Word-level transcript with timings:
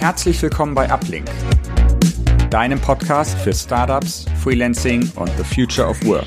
Herzlich 0.00 0.40
willkommen 0.40 0.74
bei 0.74 0.90
Uplink, 0.90 1.28
deinem 2.48 2.80
Podcast 2.80 3.38
für 3.38 3.52
Startups, 3.52 4.24
Freelancing 4.42 5.12
und 5.16 5.30
the 5.36 5.44
Future 5.44 5.86
of 5.86 6.02
Work. 6.06 6.24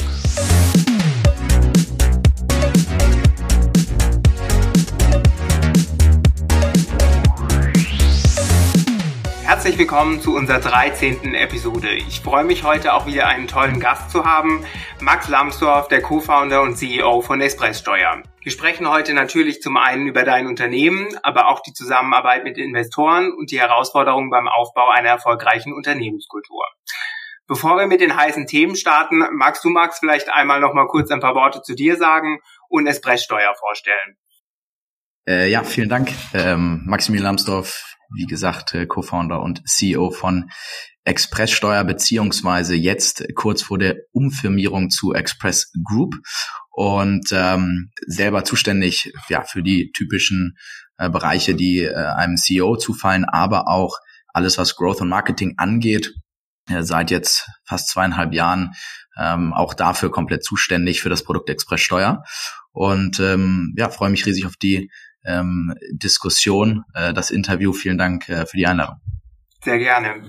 Herzlich 9.44 9.80
willkommen 9.80 10.22
zu 10.22 10.36
unserer 10.36 10.60
13. 10.60 11.34
Episode. 11.34 11.96
Ich 11.96 12.22
freue 12.22 12.44
mich 12.44 12.64
heute 12.64 12.94
auch 12.94 13.08
wieder 13.08 13.26
einen 13.26 13.48
tollen 13.48 13.80
Gast 13.80 14.12
zu 14.12 14.24
haben, 14.24 14.64
Max 15.00 15.30
Lambsdorff, 15.30 15.88
der 15.88 16.04
Co-Founder 16.04 16.62
und 16.62 16.78
CEO 16.78 17.22
von 17.22 17.42
Espresssteuer. 17.42 18.22
Wir 18.44 18.52
sprechen 18.52 18.90
heute 18.90 19.14
natürlich 19.14 19.62
zum 19.62 19.78
einen 19.78 20.06
über 20.06 20.24
dein 20.24 20.48
Unternehmen, 20.48 21.08
aber 21.24 21.48
auch 21.48 21.62
die 21.62 21.72
Zusammenarbeit 21.72 22.44
mit 22.44 22.58
Investoren 22.58 23.32
und 23.32 23.52
die 23.52 23.60
Herausforderungen 23.62 24.30
beim 24.30 24.50
Aufbau 24.50 24.90
einer 24.90 25.08
erfolgreichen 25.08 25.72
Unternehmenskultur. 25.72 26.66
Bevor 27.48 27.78
wir 27.78 27.88
mit 27.88 28.02
den 28.02 28.18
heißen 28.18 28.46
Themen 28.46 28.76
starten, 28.76 29.24
magst 29.32 29.64
du, 29.64 29.70
Max, 29.70 30.00
vielleicht 30.00 30.30
einmal 30.30 30.60
noch 30.60 30.74
mal 30.74 30.88
kurz 30.88 31.10
ein 31.10 31.22
paar 31.22 31.36
Worte 31.36 31.62
zu 31.62 31.74
dir 31.74 31.96
sagen 31.96 32.40
und 32.68 32.86
Espresssteuer 32.86 33.54
vorstellen? 33.58 34.18
Äh, 35.26 35.50
ja, 35.50 35.64
vielen 35.64 35.88
Dank. 35.88 36.12
Ähm, 36.34 36.84
Maximilian 36.86 37.28
Lambsdorff, 37.28 37.96
wie 38.14 38.26
gesagt, 38.26 38.74
äh, 38.74 38.86
Co-Founder 38.86 39.42
und 39.42 39.66
CEO 39.70 40.12
von 40.12 40.52
Expresssteuer, 41.06 41.86
beziehungsweise 41.86 42.76
jetzt 42.76 43.24
kurz 43.36 43.62
vor 43.62 43.78
der 43.78 43.96
Umfirmierung 44.12 44.90
zu 44.90 45.14
Express 45.14 45.72
Group 45.86 46.16
und 46.74 47.30
ähm, 47.32 47.92
selber 48.08 48.44
zuständig 48.44 49.14
ja, 49.30 49.44
für 49.44 49.62
die 49.62 49.92
typischen 49.96 50.58
äh, 50.98 51.10
Bereiche, 51.10 51.56
die 51.56 51.84
äh, 51.84 51.94
einem 51.94 52.36
CEO 52.36 52.76
zufallen, 52.78 53.26
aber 53.26 53.68
auch 53.68 53.98
alles, 54.34 54.58
was 54.58 54.76
Growth 54.76 55.02
und 55.02 55.10
Marketing 55.10 55.54
angeht. 55.58 56.14
Äh, 56.68 56.82
seit 56.82 57.12
jetzt 57.12 57.48
fast 57.66 57.90
zweieinhalb 57.90 58.34
Jahren 58.34 58.74
ähm, 59.18 59.54
auch 59.54 59.76
dafür 59.76 60.12
komplett 60.12 60.44
zuständig 60.44 61.02
für 61.02 61.10
das 61.10 61.24
Produkt 61.24 61.50
Express 61.50 61.82
Steuer. 61.82 62.24
Und 62.72 63.20
ähm, 63.20 63.76
ja, 63.78 63.90
freue 63.90 64.10
mich 64.10 64.26
riesig 64.26 64.48
auf 64.48 64.56
die 64.56 64.90
ähm, 65.26 65.76
Diskussion, 65.92 66.84
äh, 66.96 67.14
das 67.14 67.30
Interview. 67.30 67.72
Vielen 67.72 68.00
Dank 68.00 68.28
äh, 68.30 68.48
für 68.48 68.58
die 68.58 68.66
Einladung. 68.66 68.96
Sehr 69.64 69.78
gerne. 69.78 70.24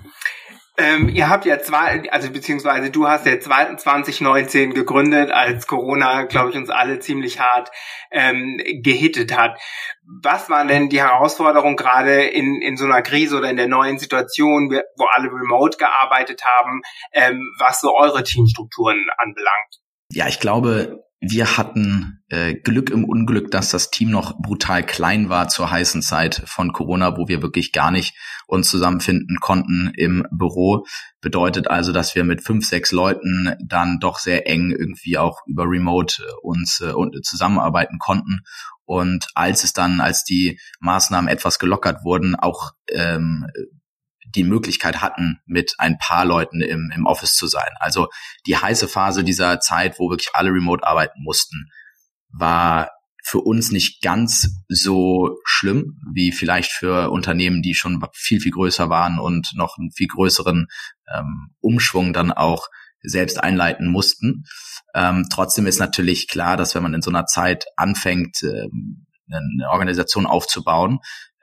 Ähm, 0.76 1.08
ihr 1.08 1.28
habt 1.28 1.44
ja 1.44 1.60
zwei, 1.60 2.10
also 2.10 2.32
beziehungsweise 2.32 2.90
du 2.90 3.06
hast 3.06 3.26
ja 3.26 3.38
2019 3.38 4.74
gegründet, 4.74 5.30
als 5.30 5.68
Corona, 5.68 6.24
glaube 6.24 6.50
ich, 6.50 6.56
uns 6.56 6.68
alle 6.68 6.98
ziemlich 6.98 7.38
hart 7.38 7.70
ähm, 8.10 8.60
gehittet 8.82 9.36
hat. 9.36 9.60
Was 10.20 10.50
waren 10.50 10.66
denn 10.66 10.88
die 10.88 11.00
Herausforderungen 11.00 11.76
gerade 11.76 12.24
in, 12.24 12.60
in 12.60 12.76
so 12.76 12.86
einer 12.86 13.02
Krise 13.02 13.38
oder 13.38 13.50
in 13.50 13.56
der 13.56 13.68
neuen 13.68 13.98
Situation, 13.98 14.68
wo 14.96 15.04
alle 15.12 15.28
remote 15.28 15.78
gearbeitet 15.78 16.42
haben, 16.44 16.82
ähm, 17.12 17.40
was 17.60 17.80
so 17.80 17.94
eure 17.96 18.24
Teamstrukturen 18.24 19.06
anbelangt? 19.18 19.80
Ja, 20.10 20.26
ich 20.26 20.40
glaube, 20.40 21.03
wir 21.30 21.56
hatten 21.56 22.22
äh, 22.28 22.54
Glück 22.54 22.90
im 22.90 23.04
Unglück, 23.04 23.50
dass 23.50 23.70
das 23.70 23.90
Team 23.90 24.10
noch 24.10 24.38
brutal 24.40 24.84
klein 24.84 25.28
war 25.28 25.48
zur 25.48 25.70
heißen 25.70 26.02
Zeit 26.02 26.42
von 26.46 26.72
Corona, 26.72 27.16
wo 27.16 27.28
wir 27.28 27.42
wirklich 27.42 27.72
gar 27.72 27.90
nicht 27.90 28.14
uns 28.46 28.68
zusammenfinden 28.68 29.38
konnten 29.40 29.92
im 29.96 30.26
Büro. 30.30 30.86
Bedeutet 31.20 31.68
also, 31.68 31.92
dass 31.92 32.14
wir 32.14 32.24
mit 32.24 32.42
fünf, 32.42 32.66
sechs 32.66 32.92
Leuten 32.92 33.54
dann 33.64 33.98
doch 34.00 34.18
sehr 34.18 34.48
eng 34.48 34.70
irgendwie 34.70 35.18
auch 35.18 35.40
über 35.46 35.64
Remote 35.64 36.22
äh, 36.22 36.32
uns 36.42 36.80
äh, 36.80 36.92
zusammenarbeiten 37.22 37.98
konnten. 37.98 38.40
Und 38.84 39.28
als 39.34 39.64
es 39.64 39.72
dann, 39.72 40.00
als 40.00 40.24
die 40.24 40.58
Maßnahmen 40.80 41.28
etwas 41.28 41.58
gelockert 41.58 42.04
wurden, 42.04 42.34
auch 42.34 42.72
ähm, 42.88 43.46
die 44.34 44.44
Möglichkeit 44.44 45.00
hatten, 45.00 45.40
mit 45.46 45.74
ein 45.78 45.98
paar 45.98 46.24
Leuten 46.24 46.60
im, 46.60 46.92
im 46.94 47.06
Office 47.06 47.34
zu 47.34 47.46
sein. 47.46 47.70
Also 47.78 48.08
die 48.46 48.56
heiße 48.56 48.88
Phase 48.88 49.24
dieser 49.24 49.60
Zeit, 49.60 49.98
wo 49.98 50.10
wirklich 50.10 50.30
alle 50.34 50.50
remote 50.50 50.86
arbeiten 50.86 51.22
mussten, 51.22 51.70
war 52.30 52.90
für 53.22 53.40
uns 53.40 53.70
nicht 53.70 54.02
ganz 54.02 54.48
so 54.68 55.38
schlimm 55.44 55.98
wie 56.12 56.30
vielleicht 56.30 56.70
für 56.70 57.10
Unternehmen, 57.10 57.62
die 57.62 57.74
schon 57.74 58.04
viel, 58.12 58.40
viel 58.40 58.52
größer 58.52 58.90
waren 58.90 59.18
und 59.18 59.52
noch 59.54 59.78
einen 59.78 59.92
viel 59.92 60.08
größeren 60.08 60.66
ähm, 61.14 61.54
Umschwung 61.60 62.12
dann 62.12 62.32
auch 62.32 62.68
selbst 63.02 63.42
einleiten 63.42 63.88
mussten. 63.88 64.44
Ähm, 64.94 65.26
trotzdem 65.32 65.66
ist 65.66 65.78
natürlich 65.78 66.28
klar, 66.28 66.56
dass 66.56 66.74
wenn 66.74 66.82
man 66.82 66.94
in 66.94 67.02
so 67.02 67.10
einer 67.10 67.26
Zeit 67.26 67.64
anfängt, 67.76 68.42
ähm, 68.42 69.06
eine 69.30 69.70
Organisation 69.70 70.26
aufzubauen, 70.26 70.98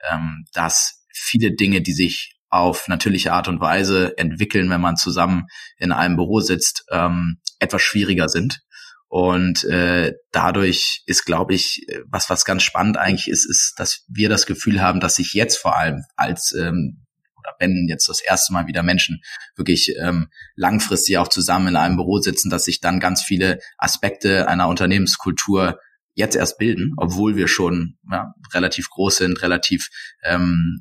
ähm, 0.08 0.44
dass 0.52 1.04
viele 1.12 1.52
Dinge, 1.54 1.82
die 1.82 1.92
sich 1.92 2.34
auf 2.52 2.86
natürliche 2.86 3.32
Art 3.32 3.48
und 3.48 3.60
Weise 3.60 4.16
entwickeln, 4.18 4.68
wenn 4.68 4.80
man 4.80 4.96
zusammen 4.96 5.46
in 5.78 5.90
einem 5.90 6.16
Büro 6.16 6.40
sitzt, 6.40 6.84
ähm, 6.90 7.38
etwas 7.58 7.80
schwieriger 7.80 8.28
sind. 8.28 8.60
Und 9.08 9.64
äh, 9.64 10.12
dadurch 10.32 11.02
ist, 11.06 11.24
glaube 11.24 11.54
ich, 11.54 11.86
was 12.06 12.30
was 12.30 12.44
ganz 12.44 12.62
spannend 12.62 12.98
eigentlich 12.98 13.28
ist, 13.28 13.48
ist, 13.48 13.74
dass 13.76 14.04
wir 14.08 14.28
das 14.28 14.46
Gefühl 14.46 14.82
haben, 14.82 15.00
dass 15.00 15.16
sich 15.16 15.32
jetzt 15.32 15.56
vor 15.56 15.76
allem 15.76 16.04
als 16.16 16.52
ähm, 16.52 17.06
oder 17.38 17.54
wenn 17.58 17.86
jetzt 17.88 18.08
das 18.08 18.20
erste 18.20 18.52
Mal 18.52 18.66
wieder 18.66 18.82
Menschen 18.82 19.22
wirklich 19.56 19.94
ähm, 20.00 20.28
langfristig 20.54 21.18
auch 21.18 21.28
zusammen 21.28 21.68
in 21.68 21.76
einem 21.76 21.96
Büro 21.96 22.18
sitzen, 22.18 22.50
dass 22.50 22.64
sich 22.64 22.80
dann 22.80 23.00
ganz 23.00 23.22
viele 23.22 23.58
Aspekte 23.78 24.46
einer 24.46 24.68
Unternehmenskultur 24.68 25.78
jetzt 26.14 26.36
erst 26.36 26.58
bilden, 26.58 26.94
obwohl 26.96 27.36
wir 27.36 27.48
schon 27.48 27.98
ja, 28.10 28.34
relativ 28.52 28.90
groß 28.90 29.16
sind, 29.16 29.42
relativ 29.42 29.88
ähm, 30.24 30.80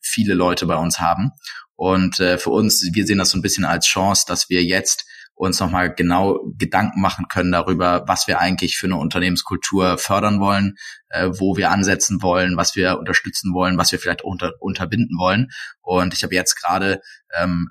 viele 0.00 0.34
Leute 0.34 0.66
bei 0.66 0.76
uns 0.76 0.98
haben. 0.98 1.30
Und 1.76 2.20
äh, 2.20 2.38
für 2.38 2.50
uns, 2.50 2.88
wir 2.92 3.06
sehen 3.06 3.18
das 3.18 3.30
so 3.30 3.38
ein 3.38 3.42
bisschen 3.42 3.64
als 3.64 3.86
Chance, 3.86 4.24
dass 4.26 4.48
wir 4.48 4.62
jetzt 4.62 5.04
uns 5.34 5.58
nochmal 5.58 5.92
genau 5.92 6.38
Gedanken 6.56 7.00
machen 7.00 7.26
können 7.28 7.52
darüber, 7.52 8.04
was 8.06 8.28
wir 8.28 8.38
eigentlich 8.38 8.76
für 8.76 8.86
eine 8.86 8.96
Unternehmenskultur 8.96 9.98
fördern 9.98 10.40
wollen, 10.40 10.76
äh, 11.08 11.30
wo 11.32 11.56
wir 11.56 11.70
ansetzen 11.70 12.22
wollen, 12.22 12.56
was 12.56 12.76
wir 12.76 12.98
unterstützen 12.98 13.54
wollen, 13.54 13.78
was 13.78 13.90
wir 13.92 13.98
vielleicht 13.98 14.22
unter, 14.22 14.52
unterbinden 14.60 15.18
wollen. 15.18 15.48
Und 15.80 16.14
ich 16.14 16.22
habe 16.22 16.34
jetzt 16.34 16.60
gerade 16.62 17.00
ähm, 17.36 17.70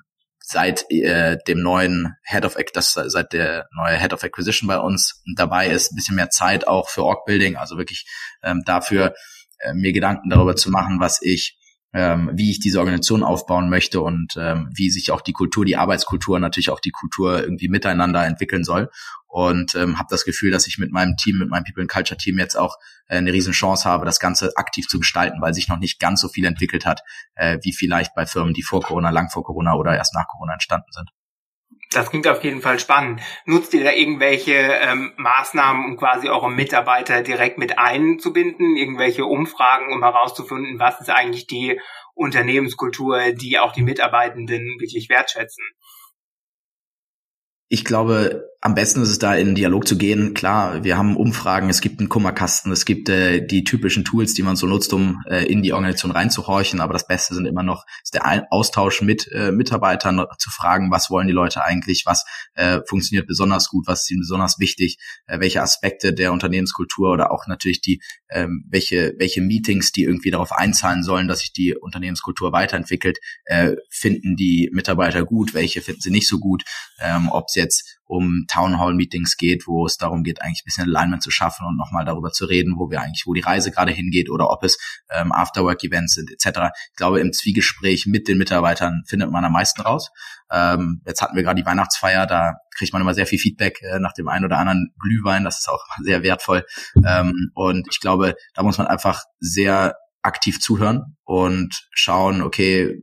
seit 0.52 0.88
äh, 0.90 1.38
dem 1.48 1.62
neuen 1.62 2.14
Head 2.22 2.44
of 2.44 2.56
das 2.74 2.92
seit 2.92 3.32
der 3.32 3.66
neue 3.74 3.98
Head 3.98 4.12
of 4.12 4.22
Acquisition 4.22 4.68
bei 4.68 4.78
uns 4.78 5.22
dabei 5.34 5.68
ist, 5.68 5.92
ein 5.92 5.96
bisschen 5.96 6.16
mehr 6.16 6.30
Zeit 6.30 6.66
auch 6.68 6.88
für 6.88 7.02
Org 7.02 7.24
Building, 7.24 7.56
also 7.56 7.76
wirklich 7.76 8.06
ähm, 8.42 8.62
dafür 8.64 9.14
äh, 9.58 9.74
mir 9.74 9.92
Gedanken 9.92 10.30
darüber 10.30 10.54
zu 10.54 10.70
machen, 10.70 11.00
was 11.00 11.20
ich 11.22 11.58
ähm, 11.94 12.30
wie 12.32 12.50
ich 12.50 12.60
diese 12.60 12.78
Organisation 12.78 13.22
aufbauen 13.22 13.68
möchte 13.68 14.00
und 14.00 14.34
ähm, 14.38 14.70
wie 14.74 14.90
sich 14.90 15.10
auch 15.10 15.20
die 15.20 15.34
Kultur, 15.34 15.64
die 15.64 15.76
Arbeitskultur, 15.76 16.38
natürlich 16.38 16.70
auch 16.70 16.80
die 16.80 16.90
Kultur 16.90 17.42
irgendwie 17.42 17.68
miteinander 17.68 18.24
entwickeln 18.24 18.64
soll. 18.64 18.88
Und 19.34 19.74
ähm, 19.76 19.98
habe 19.98 20.08
das 20.10 20.26
Gefühl, 20.26 20.50
dass 20.50 20.66
ich 20.66 20.76
mit 20.76 20.92
meinem 20.92 21.16
Team, 21.16 21.38
mit 21.38 21.48
meinem 21.48 21.64
People 21.64 21.80
and 21.80 21.90
Culture 21.90 22.18
Team 22.18 22.38
jetzt 22.38 22.54
auch 22.54 22.76
äh, 23.08 23.16
eine 23.16 23.32
riesen 23.32 23.54
Chance 23.54 23.88
habe, 23.88 24.04
das 24.04 24.20
Ganze 24.20 24.52
aktiv 24.56 24.86
zu 24.88 24.98
gestalten, 24.98 25.40
weil 25.40 25.54
sich 25.54 25.68
noch 25.68 25.78
nicht 25.78 25.98
ganz 25.98 26.20
so 26.20 26.28
viel 26.28 26.44
entwickelt 26.44 26.84
hat, 26.84 27.00
äh, 27.36 27.56
wie 27.62 27.72
vielleicht 27.72 28.14
bei 28.14 28.26
Firmen, 28.26 28.52
die 28.52 28.62
vor 28.62 28.82
Corona, 28.82 29.08
lang 29.08 29.30
vor 29.30 29.42
Corona 29.42 29.72
oder 29.72 29.96
erst 29.96 30.14
nach 30.14 30.28
Corona 30.28 30.52
entstanden 30.52 30.92
sind. 30.92 31.08
Das 31.90 32.10
klingt 32.10 32.28
auf 32.28 32.44
jeden 32.44 32.60
Fall 32.60 32.78
spannend. 32.78 33.22
Nutzt 33.46 33.72
ihr 33.72 33.84
da 33.84 33.92
irgendwelche 33.92 34.52
ähm, 34.52 35.14
Maßnahmen, 35.16 35.86
um 35.86 35.96
quasi 35.96 36.28
eure 36.28 36.50
Mitarbeiter 36.50 37.22
direkt 37.22 37.56
mit 37.56 37.78
einzubinden? 37.78 38.76
Irgendwelche 38.76 39.24
Umfragen, 39.24 39.94
um 39.94 40.02
herauszufinden, 40.02 40.78
was 40.78 41.00
ist 41.00 41.08
eigentlich 41.08 41.46
die 41.46 41.80
Unternehmenskultur, 42.12 43.32
die 43.32 43.58
auch 43.58 43.72
die 43.72 43.82
Mitarbeitenden 43.82 44.78
wirklich 44.78 45.08
wertschätzen? 45.08 45.64
Ich 47.72 47.86
glaube, 47.86 48.52
am 48.64 48.76
besten 48.76 49.02
ist 49.02 49.10
es 49.10 49.18
da 49.18 49.34
in 49.34 49.56
Dialog 49.56 49.88
zu 49.88 49.98
gehen. 49.98 50.34
Klar, 50.34 50.84
wir 50.84 50.96
haben 50.96 51.16
Umfragen, 51.16 51.68
es 51.68 51.80
gibt 51.80 51.98
einen 51.98 52.08
Kummerkasten, 52.08 52.70
es 52.70 52.84
gibt 52.84 53.08
äh, 53.08 53.44
die 53.44 53.64
typischen 53.64 54.04
Tools, 54.04 54.34
die 54.34 54.44
man 54.44 54.54
so 54.54 54.68
nutzt, 54.68 54.92
um 54.92 55.20
äh, 55.28 55.44
in 55.46 55.62
die 55.62 55.72
Organisation 55.72 56.12
reinzuhorchen. 56.12 56.80
Aber 56.80 56.92
das 56.92 57.08
Beste 57.08 57.34
sind 57.34 57.46
immer 57.46 57.64
noch 57.64 57.84
ist 58.04 58.14
der 58.14 58.46
Austausch 58.50 59.02
mit 59.02 59.26
äh, 59.32 59.50
Mitarbeitern, 59.50 60.24
zu 60.38 60.50
fragen, 60.50 60.92
was 60.92 61.10
wollen 61.10 61.26
die 61.26 61.32
Leute 61.32 61.64
eigentlich, 61.64 62.04
was 62.06 62.24
äh, 62.54 62.78
funktioniert 62.86 63.26
besonders 63.26 63.68
gut, 63.68 63.88
was 63.88 64.02
ist 64.02 64.12
ihnen 64.12 64.20
besonders 64.20 64.60
wichtig, 64.60 64.98
äh, 65.26 65.40
welche 65.40 65.60
Aspekte 65.60 66.14
der 66.14 66.32
Unternehmenskultur 66.32 67.10
oder 67.10 67.32
auch 67.32 67.48
natürlich 67.48 67.80
die, 67.80 68.00
ähm, 68.30 68.64
welche 68.68 69.14
welche 69.18 69.40
Meetings, 69.40 69.90
die 69.90 70.04
irgendwie 70.04 70.30
darauf 70.30 70.52
einzahlen 70.52 71.02
sollen, 71.02 71.26
dass 71.26 71.40
sich 71.40 71.52
die 71.52 71.74
Unternehmenskultur 71.74 72.52
weiterentwickelt, 72.52 73.18
äh, 73.44 73.72
finden 73.90 74.36
die 74.36 74.70
Mitarbeiter 74.72 75.24
gut, 75.24 75.52
welche 75.52 75.82
finden 75.82 76.00
sie 76.00 76.10
nicht 76.12 76.28
so 76.28 76.38
gut, 76.38 76.62
ähm, 77.00 77.28
ob 77.32 77.46
es 77.48 77.56
jetzt 77.62 77.98
um 78.04 78.44
Town 78.46 78.78
Hall 78.78 78.94
Meetings 78.94 79.36
geht, 79.36 79.66
wo 79.66 79.86
es 79.86 79.96
darum 79.96 80.22
geht, 80.22 80.42
eigentlich 80.42 80.62
ein 80.62 80.66
bisschen 80.66 80.84
Alignment 80.84 81.22
zu 81.22 81.30
schaffen 81.30 81.66
und 81.66 81.76
nochmal 81.78 82.04
darüber 82.04 82.30
zu 82.30 82.44
reden, 82.44 82.74
wo 82.78 82.90
wir 82.90 83.00
eigentlich, 83.00 83.24
wo 83.26 83.32
die 83.32 83.40
Reise 83.40 83.70
gerade 83.70 83.92
hingeht 83.92 84.28
oder 84.28 84.50
ob 84.50 84.62
es 84.64 84.78
ähm, 85.10 85.32
Afterwork 85.32 85.82
Events 85.82 86.14
sind 86.14 86.30
etc. 86.30 86.72
Ich 86.90 86.96
glaube, 86.96 87.20
im 87.20 87.32
Zwiegespräch 87.32 88.06
mit 88.06 88.28
den 88.28 88.38
Mitarbeitern 88.38 89.02
findet 89.06 89.30
man 89.30 89.44
am 89.44 89.52
meisten 89.52 89.80
raus. 89.80 90.10
Ähm, 90.50 91.00
jetzt 91.06 91.22
hatten 91.22 91.36
wir 91.36 91.42
gerade 91.42 91.60
die 91.60 91.66
Weihnachtsfeier, 91.66 92.26
da 92.26 92.56
kriegt 92.76 92.92
man 92.92 93.00
immer 93.00 93.14
sehr 93.14 93.26
viel 93.26 93.38
Feedback 93.38 93.80
äh, 93.82 93.98
nach 93.98 94.12
dem 94.12 94.28
einen 94.28 94.44
oder 94.44 94.58
anderen 94.58 94.92
Glühwein, 95.00 95.44
das 95.44 95.60
ist 95.60 95.68
auch 95.68 95.84
sehr 96.02 96.22
wertvoll. 96.22 96.64
Ähm, 97.06 97.50
und 97.54 97.86
ich 97.90 98.00
glaube, 98.00 98.34
da 98.54 98.62
muss 98.62 98.78
man 98.78 98.86
einfach 98.86 99.22
sehr 99.40 99.94
aktiv 100.22 100.60
zuhören 100.60 101.16
und 101.24 101.88
schauen, 101.92 102.42
okay, 102.42 103.02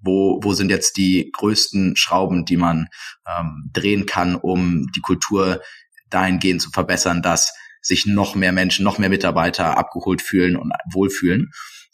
wo, 0.00 0.40
wo 0.42 0.54
sind 0.54 0.70
jetzt 0.70 0.96
die 0.96 1.30
größten 1.32 1.96
Schrauben, 1.96 2.44
die 2.44 2.56
man 2.56 2.88
ähm, 3.26 3.70
drehen 3.72 4.06
kann, 4.06 4.36
um 4.36 4.86
die 4.94 5.00
Kultur 5.00 5.60
dahingehend 6.08 6.62
zu 6.62 6.70
verbessern, 6.70 7.22
dass 7.22 7.52
sich 7.82 8.06
noch 8.06 8.34
mehr 8.34 8.52
Menschen, 8.52 8.84
noch 8.84 8.98
mehr 8.98 9.08
Mitarbeiter 9.08 9.78
abgeholt 9.78 10.22
fühlen 10.22 10.56
und 10.56 10.72
wohlfühlen. 10.92 11.50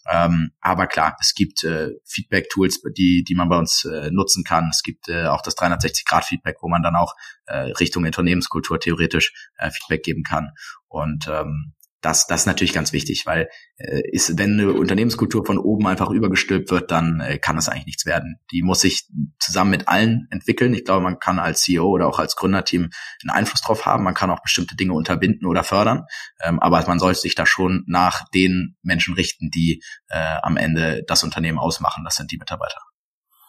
Ähm, 0.09 0.53
aber 0.61 0.87
klar, 0.87 1.17
es 1.21 1.35
gibt 1.35 1.65
äh, 1.65 1.91
Feedback-Tools, 2.05 2.81
die, 2.97 3.25
die 3.25 3.35
man 3.35 3.49
bei 3.49 3.59
uns 3.59 3.85
äh, 3.85 4.11
nutzen 4.11 4.45
kann. 4.45 4.69
Es 4.71 4.83
gibt 4.83 5.09
äh, 5.09 5.27
auch 5.27 5.43
das 5.43 5.57
360-Grad-Feedback, 5.57 6.59
wo 6.61 6.69
man 6.69 6.83
dann 6.83 6.95
auch 6.95 7.15
äh, 7.47 7.73
Richtung 7.81 8.05
Unternehmenskultur 8.05 8.79
theoretisch 8.79 9.33
äh, 9.59 9.71
Feedback 9.71 10.05
geben 10.05 10.23
kann. 10.23 10.53
Und 10.87 11.27
ähm, 11.29 11.73
das, 12.07 12.29
das 12.29 12.43
ist 12.43 12.47
natürlich 12.47 12.73
ganz 12.73 12.93
wichtig, 12.93 13.27
weil 13.27 13.49
äh, 13.79 14.01
ist, 14.13 14.39
wenn 14.39 14.61
eine 14.61 14.73
Unternehmenskultur 14.73 15.45
von 15.45 15.59
oben 15.59 15.89
einfach 15.89 16.09
übergestülpt 16.11 16.71
wird, 16.71 16.93
dann 16.93 17.19
äh, 17.19 17.39
kann 17.39 17.57
das 17.57 17.69
eigentlich 17.69 17.87
nichts 17.87 18.07
werden. 18.07 18.37
Die 18.53 18.63
muss 18.63 18.81
sich 18.83 19.09
zusammen 19.41 19.73
mit 19.73 19.89
allen 19.89 20.29
entwickeln. 20.31 20.73
Ich 20.73 20.85
glaube, 20.85 21.03
man 21.03 21.19
kann 21.19 21.41
als 21.41 21.63
CEO 21.63 21.85
oder 21.85 22.07
auch 22.07 22.21
als 22.21 22.37
Gründerteam 22.37 22.91
einen 23.23 23.31
Einfluss 23.31 23.61
drauf 23.61 23.87
haben. 23.87 24.05
Man 24.05 24.15
kann 24.15 24.31
auch 24.31 24.41
bestimmte 24.41 24.77
Dinge 24.77 24.93
unterbinden 24.93 25.49
oder 25.49 25.65
fördern. 25.65 26.05
Ähm, 26.41 26.61
aber 26.61 26.87
man 26.87 27.01
sollte 27.01 27.19
sich 27.19 27.35
da 27.35 27.45
schon 27.45 27.83
nach 27.89 28.29
den 28.29 28.77
Menschen 28.83 29.15
richten, 29.15 29.51
die 29.51 29.83
äh, 30.07 30.37
am 30.43 30.57
Ende 30.57 31.03
das 31.09 31.25
Unternehmen 31.25 31.59
ausmachen. 31.59 32.05
Das 32.05 32.15
sind 32.15 32.31
die 32.31 32.39
Mitarbeiter. 32.39 32.86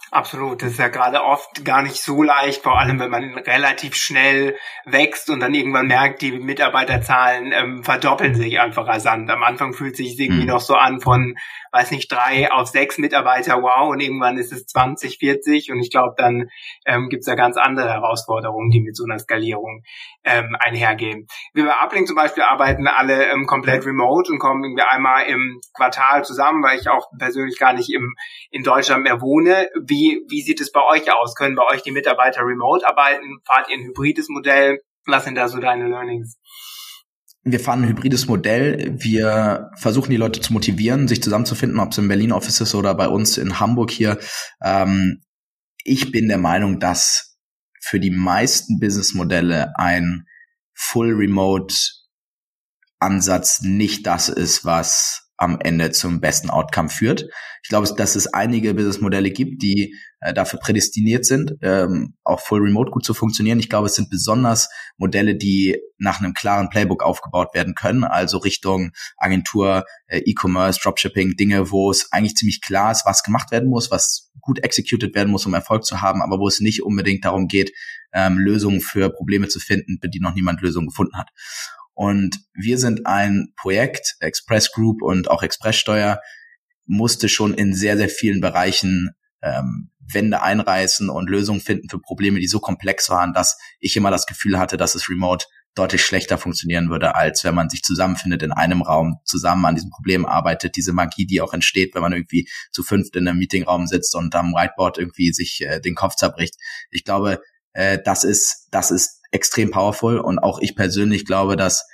Absolut, 0.09 0.61
das 0.61 0.71
ist 0.71 0.79
ja 0.79 0.87
gerade 0.87 1.21
oft 1.21 1.65
gar 1.65 1.81
nicht 1.81 2.01
so 2.01 2.23
leicht, 2.23 2.63
vor 2.63 2.79
allem 2.79 2.97
wenn 2.99 3.11
man 3.11 3.37
relativ 3.39 3.95
schnell 3.95 4.55
wächst 4.85 5.29
und 5.29 5.41
dann 5.41 5.53
irgendwann 5.53 5.87
merkt, 5.87 6.21
die 6.21 6.31
Mitarbeiterzahlen 6.31 7.51
ähm, 7.51 7.83
verdoppeln 7.83 8.33
sich 8.33 8.59
einfach 8.61 8.87
rasant. 8.87 9.29
Am 9.29 9.43
Anfang 9.43 9.73
fühlt 9.73 9.97
sich 9.97 10.17
irgendwie 10.17 10.43
mhm. 10.43 10.47
noch 10.47 10.61
so 10.61 10.75
an 10.75 11.01
von, 11.01 11.35
weiß 11.73 11.91
nicht, 11.91 12.09
drei 12.09 12.49
auf 12.49 12.69
sechs 12.69 12.97
Mitarbeiter, 12.97 13.61
wow, 13.61 13.89
und 13.89 13.99
irgendwann 13.99 14.37
ist 14.37 14.53
es 14.53 14.65
20, 14.67 15.17
40 15.17 15.71
und 15.71 15.79
ich 15.79 15.91
glaube, 15.91 16.13
dann 16.17 16.49
ähm, 16.85 17.09
gibt 17.09 17.21
es 17.21 17.25
da 17.25 17.35
ganz 17.35 17.57
andere 17.57 17.89
Herausforderungen, 17.89 18.69
die 18.69 18.79
mit 18.79 18.95
so 18.95 19.03
einer 19.03 19.19
Skalierung 19.19 19.83
ähm, 20.23 20.55
einhergehen. 20.57 21.27
Wir 21.53 21.65
bei 21.65 21.73
Uplink 21.83 22.07
zum 22.07 22.15
Beispiel 22.15 22.43
arbeiten 22.43 22.87
alle 22.87 23.29
ähm, 23.29 23.45
komplett 23.45 23.85
remote 23.85 24.31
und 24.31 24.39
kommen 24.39 24.63
irgendwie 24.63 24.83
einmal 24.83 25.25
im 25.25 25.59
Quartal 25.73 26.23
zusammen, 26.23 26.63
weil 26.63 26.79
ich 26.79 26.87
auch 26.87 27.07
persönlich 27.17 27.59
gar 27.59 27.73
nicht 27.73 27.89
im, 27.89 28.15
in 28.51 28.63
Deutschland 28.63 29.03
mehr 29.03 29.19
wohne. 29.19 29.69
Wie, 29.83 29.96
wie 30.27 30.41
sieht 30.41 30.61
es 30.61 30.71
bei 30.71 30.81
euch 30.89 31.11
aus? 31.13 31.35
Können 31.35 31.55
bei 31.55 31.63
euch 31.71 31.81
die 31.83 31.91
Mitarbeiter 31.91 32.41
remote 32.41 32.87
arbeiten? 32.87 33.39
Fahrt 33.45 33.69
ihr 33.69 33.77
ein 33.77 33.85
hybrides 33.85 34.29
Modell? 34.29 34.79
Was 35.05 35.25
sind 35.25 35.35
da 35.35 35.47
so 35.47 35.59
deine 35.59 35.87
Learnings? 35.87 36.37
wir 37.51 37.59
fahren 37.59 37.83
ein 37.83 37.89
hybrides 37.89 38.27
Modell. 38.27 38.95
Wir 38.99 39.71
versuchen 39.77 40.11
die 40.11 40.17
Leute 40.17 40.41
zu 40.41 40.53
motivieren, 40.53 41.07
sich 41.07 41.23
zusammenzufinden, 41.23 41.79
ob 41.79 41.91
es 41.91 41.97
im 41.97 42.07
Berlin 42.07 42.31
Office 42.31 42.61
ist 42.61 42.75
oder 42.75 42.93
bei 42.93 43.07
uns 43.07 43.37
in 43.37 43.59
Hamburg 43.59 43.91
hier. 43.91 44.19
Ähm, 44.61 45.23
ich 45.83 46.11
bin 46.11 46.27
der 46.27 46.37
Meinung, 46.37 46.79
dass 46.79 47.37
für 47.79 47.99
die 47.99 48.11
meisten 48.11 48.79
Businessmodelle 48.79 49.73
ein 49.77 50.25
Full 50.73 51.13
Remote 51.13 51.73
Ansatz 52.99 53.61
nicht 53.61 54.05
das 54.05 54.27
ist, 54.27 54.65
was 54.65 55.26
am 55.37 55.59
Ende 55.61 55.91
zum 55.91 56.19
besten 56.19 56.49
Outcome 56.49 56.89
führt. 56.89 57.25
Ich 57.63 57.69
glaube, 57.69 57.87
dass 57.95 58.15
es 58.15 58.27
einige 58.33 58.73
Businessmodelle 58.73 59.29
gibt, 59.29 59.61
die 59.61 59.95
äh, 60.19 60.33
dafür 60.33 60.59
prädestiniert 60.59 61.25
sind, 61.25 61.53
ähm, 61.61 62.15
auch 62.23 62.39
voll 62.39 62.61
remote 62.61 62.91
gut 62.91 63.05
zu 63.05 63.13
funktionieren. 63.13 63.59
Ich 63.59 63.69
glaube, 63.69 63.87
es 63.87 63.95
sind 63.95 64.09
besonders 64.09 64.69
Modelle, 64.97 65.35
die 65.35 65.77
nach 65.97 66.19
einem 66.19 66.33
klaren 66.33 66.69
Playbook 66.69 67.03
aufgebaut 67.03 67.53
werden 67.53 67.75
können, 67.75 68.03
also 68.03 68.39
Richtung 68.39 68.91
Agentur, 69.17 69.85
äh, 70.07 70.19
E-Commerce, 70.25 70.79
Dropshipping, 70.81 71.35
Dinge, 71.35 71.69
wo 71.71 71.91
es 71.91 72.11
eigentlich 72.11 72.35
ziemlich 72.35 72.61
klar 72.61 72.91
ist, 72.91 73.05
was 73.05 73.23
gemacht 73.23 73.51
werden 73.51 73.69
muss, 73.69 73.91
was 73.91 74.31
gut 74.41 74.63
executed 74.63 75.13
werden 75.13 75.29
muss, 75.29 75.45
um 75.45 75.53
Erfolg 75.53 75.83
zu 75.83 76.01
haben, 76.01 76.21
aber 76.21 76.39
wo 76.39 76.47
es 76.47 76.61
nicht 76.61 76.81
unbedingt 76.83 77.25
darum 77.25 77.47
geht, 77.47 77.73
ähm, 78.13 78.37
Lösungen 78.37 78.81
für 78.81 79.09
Probleme 79.09 79.49
zu 79.49 79.59
finden, 79.59 79.99
für 80.01 80.09
die 80.09 80.19
noch 80.19 80.33
niemand 80.33 80.61
Lösungen 80.61 80.87
gefunden 80.87 81.17
hat. 81.17 81.29
Und 81.97 82.37
wir 82.53 82.77
sind 82.77 83.07
ein 83.07 83.53
Projekt, 83.55 84.17
Express 84.19 84.71
Group 84.71 85.01
und 85.01 85.31
auch 85.31 85.41
Expresssteuer, 85.41 86.21
musste 86.85 87.27
schon 87.27 87.55
in 87.55 87.73
sehr, 87.73 87.97
sehr 87.97 88.07
vielen 88.07 88.39
Bereichen 88.39 89.15
ähm, 89.41 89.89
Wände 89.99 90.43
einreißen 90.43 91.09
und 91.09 91.27
Lösungen 91.27 91.59
finden 91.59 91.89
für 91.89 91.99
Probleme, 91.99 92.39
die 92.39 92.45
so 92.45 92.59
komplex 92.59 93.09
waren, 93.09 93.33
dass 93.33 93.57
ich 93.79 93.97
immer 93.97 94.11
das 94.11 94.27
Gefühl 94.27 94.59
hatte, 94.59 94.77
dass 94.77 94.93
es 94.93 95.09
remote 95.09 95.47
deutlich 95.73 96.03
schlechter 96.03 96.37
funktionieren 96.37 96.91
würde, 96.91 97.15
als 97.15 97.43
wenn 97.43 97.55
man 97.55 97.67
sich 97.67 97.81
zusammenfindet 97.81 98.43
in 98.43 98.51
einem 98.51 98.83
Raum, 98.83 99.15
zusammen 99.25 99.65
an 99.65 99.73
diesem 99.73 99.89
Problem 99.89 100.27
arbeitet, 100.27 100.75
diese 100.75 100.93
Magie, 100.93 101.25
die 101.25 101.41
auch 101.41 101.53
entsteht, 101.53 101.95
wenn 101.95 102.03
man 102.03 102.13
irgendwie 102.13 102.47
zu 102.71 102.83
fünft 102.83 103.15
in 103.15 103.27
einem 103.27 103.39
Meetingraum 103.39 103.87
sitzt 103.87 104.13
und 104.13 104.35
am 104.35 104.53
Whiteboard 104.53 104.99
irgendwie 104.99 105.33
sich 105.33 105.61
äh, 105.61 105.81
den 105.81 105.95
Kopf 105.95 106.13
zerbricht. 106.13 106.57
Ich 106.91 107.03
glaube, 107.03 107.41
äh, 107.73 107.97
das 108.03 108.23
ist, 108.23 108.67
das 108.69 108.91
ist 108.91 109.16
extrem 109.31 109.71
powerful 109.71 110.19
und 110.19 110.39
auch 110.39 110.59
ich 110.59 110.75
persönlich 110.75 111.25
glaube, 111.25 111.55
dass 111.55 111.85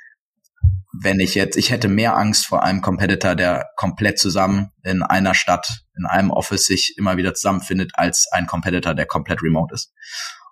wenn 0.93 1.19
ich 1.19 1.33
jetzt, 1.33 1.57
ich 1.57 1.71
hätte 1.71 1.87
mehr 1.87 2.15
Angst 2.15 2.45
vor 2.45 2.63
einem 2.63 2.81
Competitor, 2.81 3.35
der 3.35 3.65
komplett 3.75 4.19
zusammen 4.19 4.69
in 4.83 5.01
einer 5.01 5.33
Stadt, 5.33 5.67
in 5.97 6.05
einem 6.05 6.29
Office 6.29 6.65
sich 6.65 6.95
immer 6.97 7.17
wieder 7.17 7.33
zusammenfindet, 7.33 7.91
als 7.95 8.27
ein 8.31 8.45
Competitor, 8.45 8.93
der 8.93 9.07
komplett 9.07 9.41
remote 9.41 9.73
ist. 9.73 9.91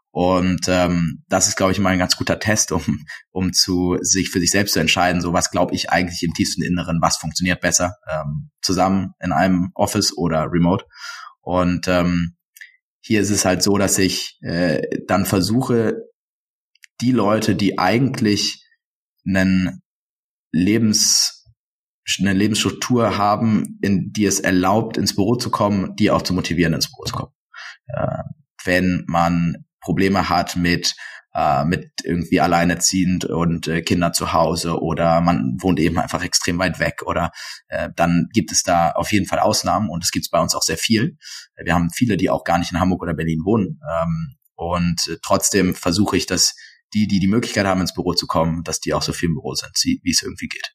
Und 0.09 0.67
ähm, 0.67 1.23
das 1.29 1.47
ist, 1.47 1.55
glaube 1.55 1.71
ich, 1.71 1.79
mal 1.79 1.91
ein 1.91 1.99
ganz 1.99 2.17
guter 2.17 2.39
Test, 2.39 2.73
um, 2.73 3.05
um 3.31 3.53
zu 3.53 3.97
sich 4.01 4.29
für 4.29 4.39
sich 4.41 4.51
selbst 4.51 4.73
zu 4.73 4.79
entscheiden, 4.79 5.21
so 5.21 5.31
was 5.31 5.51
glaube 5.51 5.73
ich 5.73 5.89
eigentlich 5.89 6.21
im 6.23 6.33
tiefsten 6.33 6.63
Inneren, 6.63 6.99
was 7.01 7.17
funktioniert 7.17 7.61
besser, 7.61 7.95
ähm, 8.11 8.49
zusammen 8.61 9.13
in 9.21 9.31
einem 9.31 9.71
Office 9.73 10.17
oder 10.17 10.51
remote. 10.51 10.85
Und 11.39 11.87
ähm, 11.87 12.35
hier 12.99 13.21
ist 13.21 13.29
es 13.29 13.45
halt 13.45 13.63
so, 13.63 13.77
dass 13.77 13.97
ich 13.97 14.37
äh, 14.41 14.81
dann 15.07 15.25
versuche, 15.25 15.95
die 17.01 17.11
Leute, 17.11 17.55
die 17.55 17.79
eigentlich 17.79 18.65
einen 19.25 19.81
Lebens, 20.51 21.45
eine 22.19 22.33
Lebensstruktur 22.33 23.17
haben, 23.17 23.79
in 23.81 24.11
die 24.11 24.25
es 24.25 24.39
erlaubt, 24.39 24.97
ins 24.97 25.15
Büro 25.15 25.35
zu 25.35 25.49
kommen, 25.49 25.95
die 25.95 26.11
auch 26.11 26.21
zu 26.21 26.33
motivieren, 26.33 26.73
ins 26.73 26.89
Büro 26.91 27.03
zu 27.05 27.15
kommen. 27.15 27.33
Äh, 27.87 28.23
wenn 28.63 29.03
man 29.07 29.65
Probleme 29.79 30.29
hat 30.29 30.55
mit 30.55 30.95
äh, 31.33 31.63
mit 31.63 31.91
irgendwie 32.03 32.41
alleinerziehend 32.41 33.25
und 33.25 33.67
äh, 33.67 33.81
Kinder 33.81 34.11
zu 34.11 34.33
Hause 34.33 34.81
oder 34.81 35.21
man 35.21 35.57
wohnt 35.61 35.79
eben 35.79 35.97
einfach 35.97 36.23
extrem 36.23 36.59
weit 36.59 36.79
weg 36.79 37.03
oder 37.05 37.31
äh, 37.69 37.89
dann 37.95 38.27
gibt 38.33 38.51
es 38.51 38.63
da 38.63 38.91
auf 38.91 39.13
jeden 39.13 39.27
Fall 39.27 39.39
Ausnahmen 39.39 39.89
und 39.89 40.03
es 40.03 40.11
gibt 40.11 40.25
es 40.25 40.29
bei 40.29 40.41
uns 40.41 40.55
auch 40.55 40.61
sehr 40.61 40.77
viel. 40.77 41.17
Wir 41.55 41.73
haben 41.73 41.89
viele, 41.89 42.17
die 42.17 42.29
auch 42.29 42.43
gar 42.43 42.57
nicht 42.57 42.73
in 42.73 42.79
Hamburg 42.79 43.01
oder 43.01 43.13
Berlin 43.13 43.41
wohnen 43.45 43.79
ähm, 44.03 44.35
und 44.55 45.07
äh, 45.07 45.17
trotzdem 45.23 45.73
versuche 45.73 46.17
ich 46.17 46.25
das 46.25 46.53
die, 46.93 47.07
die 47.07 47.19
die 47.19 47.27
Möglichkeit 47.27 47.65
haben, 47.65 47.81
ins 47.81 47.93
Büro 47.93 48.13
zu 48.13 48.27
kommen, 48.27 48.63
dass 48.63 48.79
die 48.79 48.93
auch 48.93 49.01
so 49.01 49.13
viel 49.13 49.29
im 49.29 49.35
Büro 49.35 49.53
sind, 49.53 49.71
wie 49.83 50.11
es 50.11 50.21
irgendwie 50.21 50.47
geht. 50.47 50.73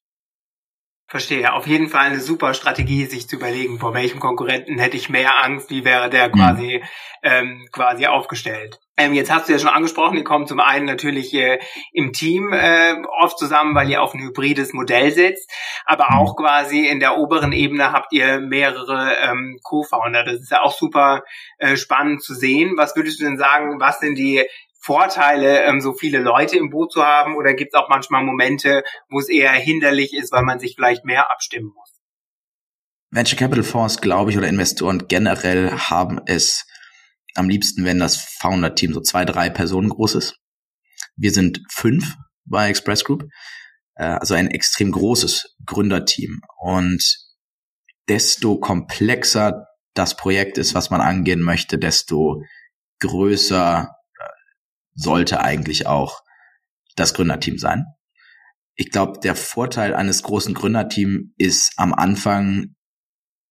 Verstehe. 1.09 1.53
Auf 1.53 1.69
jeden 1.69 1.89
Fall 1.89 2.07
eine 2.07 2.19
super 2.19 2.53
Strategie, 2.53 3.05
sich 3.05 3.29
zu 3.29 3.37
überlegen, 3.37 3.79
vor 3.79 3.95
welchem 3.95 4.19
Konkurrenten 4.19 4.81
hätte 4.81 4.97
ich 4.97 5.09
mehr 5.09 5.41
Angst, 5.45 5.71
wie 5.71 5.85
wäre 5.85 6.11
der 6.11 6.31
quasi, 6.31 6.83
mhm. 6.83 6.89
ähm, 7.23 7.69
quasi 7.71 8.07
aufgestellt. 8.07 8.81
Ähm, 8.97 9.13
jetzt 9.13 9.31
hast 9.31 9.49
du 9.49 9.53
ja 9.53 9.61
schon 9.61 9.69
angesprochen, 9.69 10.17
ihr 10.17 10.25
kommt 10.25 10.49
zum 10.49 10.59
einen 10.59 10.85
natürlich 10.85 11.33
äh, 11.35 11.61
im 11.93 12.13
Team 12.13 12.53
äh, 12.53 12.97
oft 13.21 13.39
zusammen, 13.39 13.77
weil 13.77 13.89
ihr 13.89 14.03
auf 14.03 14.15
ein 14.15 14.21
hybrides 14.21 14.73
Modell 14.73 15.13
sitzt, 15.13 15.49
aber 15.85 16.07
mhm. 16.11 16.17
auch 16.19 16.37
quasi 16.37 16.89
in 16.89 16.99
der 16.99 17.19
oberen 17.19 17.53
Ebene 17.53 17.93
habt 17.93 18.13
ihr 18.13 18.41
mehrere 18.41 19.15
ähm, 19.23 19.61
Co-Founder. 19.63 20.25
Das 20.25 20.41
ist 20.41 20.51
ja 20.51 20.63
auch 20.63 20.73
super 20.73 21.23
äh, 21.59 21.77
spannend 21.77 22.25
zu 22.25 22.35
sehen. 22.35 22.73
Was 22.77 22.97
würdest 22.97 23.21
du 23.21 23.27
denn 23.27 23.39
sagen, 23.39 23.79
was 23.79 24.01
sind 24.01 24.17
die 24.17 24.45
Vorteile, 24.87 25.65
ähm, 25.65 25.81
so 25.81 25.95
viele 25.95 26.21
Leute 26.21 26.57
im 26.57 26.71
Boot 26.71 26.93
zu 26.93 27.05
haben 27.05 27.35
oder 27.35 27.55
gibt 27.55 27.75
es 27.75 27.81
auch 27.81 27.89
manchmal 27.89 28.23
Momente, 28.23 28.85
wo 29.11 29.19
es 29.19 29.29
eher 29.29 29.51
hinderlich 29.51 30.15
ist, 30.15 30.31
weil 30.31 30.45
man 30.45 30.61
sich 30.61 30.77
vielleicht 30.77 31.05
mehr 31.05 31.29
abstimmen 31.33 31.73
muss? 31.75 32.01
Venture 33.11 33.37
Capital 33.37 33.65
Fonds, 33.65 34.01
glaube 34.01 34.31
ich, 34.31 34.39
oder 34.39 34.47
Investoren 34.47 35.09
generell 35.09 35.73
haben 35.73 36.21
es 36.27 36.67
am 37.35 37.49
liebsten, 37.49 37.85
wenn 37.85 37.99
das 37.99 38.17
Founder-Team 38.39 38.95
so 38.95 39.01
zwei, 39.01 39.25
drei 39.25 39.51
Personen 39.51 39.89
groß 39.89 40.15
ist. 40.15 40.39
Wir 41.17 41.33
sind 41.33 41.63
fünf 41.69 42.15
bei 42.45 42.69
Express 42.69 43.03
Group, 43.03 43.25
äh, 43.97 44.05
also 44.05 44.35
ein 44.35 44.47
extrem 44.49 44.93
großes 44.93 45.57
Gründerteam. 45.67 46.43
Und 46.59 47.03
desto 48.09 48.61
komplexer 48.61 49.67
das 49.95 50.17
Projekt 50.17 50.59
ist, 50.59 50.75
was 50.75 50.91
man 50.91 51.01
angehen 51.01 51.41
möchte, 51.41 51.77
desto 51.77 52.43
größer 53.01 53.96
sollte 54.97 55.41
eigentlich 55.41 55.87
auch 55.87 56.23
das 56.97 57.15
Gründerteam 57.15 57.59
sein. 57.59 57.85
Ich 58.75 58.91
glaube, 58.91 59.21
der 59.21 59.37
Vorteil 59.37 59.95
eines 59.95 60.23
großen 60.23 60.55
Gründerteams 60.55 61.31
ist 61.39 61.73
am 61.77 61.95
Anfang, 61.95 62.75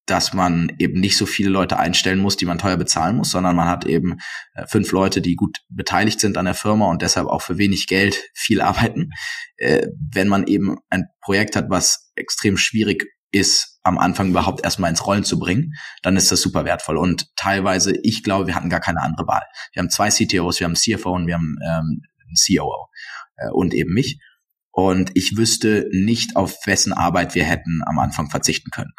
dass 0.06 0.34
man 0.34 0.72
eben 0.78 1.00
nicht 1.00 1.18
so 1.18 1.26
viele 1.26 1.50
Leute 1.50 1.80
einstellen 1.80 2.20
muss, 2.20 2.38
die 2.38 2.46
man 2.46 2.60
teuer 2.60 2.78
bezahlen 2.78 3.16
muss, 3.16 3.32
sondern 3.32 3.56
man 3.56 3.68
hat 3.68 3.86
eben 3.86 4.18
äh, 4.54 4.68
fünf 4.68 4.92
Leute, 4.92 5.22
die 5.22 5.36
gut 5.36 5.58
beteiligt 5.70 6.20
sind 6.20 6.38
an 6.38 6.46
der 6.46 6.54
Firma 6.54 6.90
und 6.90 7.02
deshalb 7.02 7.28
auch 7.28 7.42
für 7.42 7.58
wenig 7.58 7.88
Geld 7.88 8.24
viel 8.36 8.62
arbeiten. 8.62 9.10
Äh, 9.58 9.88
wenn 10.14 10.28
man 10.28 10.46
eben 10.46 10.78
ein 10.90 11.06
Projekt 11.22 11.56
hat, 11.56 11.70
was 11.70 12.12
extrem 12.16 12.58
schwierig 12.58 13.06
ist 13.32 13.75
am 13.86 14.00
Anfang 14.00 14.30
überhaupt 14.30 14.64
erstmal 14.64 14.90
ins 14.90 15.06
Rollen 15.06 15.24
zu 15.24 15.38
bringen, 15.38 15.76
dann 16.02 16.18
ist 16.18 16.32
das 16.32 16.42
super 16.42 16.66
wertvoll. 16.66 16.98
Und 16.98 17.36
teilweise, 17.36 17.94
ich 18.02 18.24
glaube, 18.24 18.48
wir 18.48 18.56
hatten 18.56 18.70
gar 18.70 18.80
keine 18.80 19.02
andere 19.02 19.28
Wahl. 19.28 19.44
Wir 19.74 19.82
haben 19.82 19.92
zwei 19.92 20.10
CTOs, 20.10 20.60
wir 20.60 20.66
haben 20.66 20.76
CFO 20.76 21.14
und 21.14 21.28
wir 21.28 21.36
haben 21.36 21.58
ähm, 21.64 22.02
COO 22.36 22.90
äh, 23.38 23.50
und 23.52 23.74
eben 23.74 23.94
mich. 23.94 24.20
Und 24.72 25.12
ich 25.14 25.38
wüsste 25.38 25.88
nicht, 25.92 26.36
auf 26.36 26.58
wessen 26.66 26.94
Arbeit 26.94 27.36
wir 27.36 27.46
hätten 27.46 27.82
am 27.86 28.00
Anfang 28.00 28.30
verzichten 28.30 28.72
können. 28.72 28.92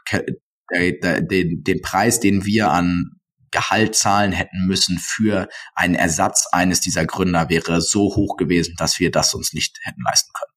Den, 0.73 1.63
den 1.63 1.83
Preis, 1.83 2.21
den 2.21 2.45
wir 2.47 2.71
an 2.71 3.11
Gehalt 3.51 3.95
zahlen 3.95 4.33
hätten 4.33 4.67
müssen 4.67 4.99
für 4.99 5.49
einen 5.75 5.95
Ersatz 5.95 6.47
eines 6.53 6.81
dieser 6.81 7.07
Gründer 7.07 7.49
wäre 7.49 7.81
so 7.81 8.15
hoch 8.17 8.37
gewesen, 8.37 8.75
dass 8.79 8.99
wir 9.01 9.11
das 9.11 9.35
uns 9.35 9.53
nicht 9.53 9.79
hätten 9.83 10.03
leisten 10.03 10.33
können. 10.33 10.56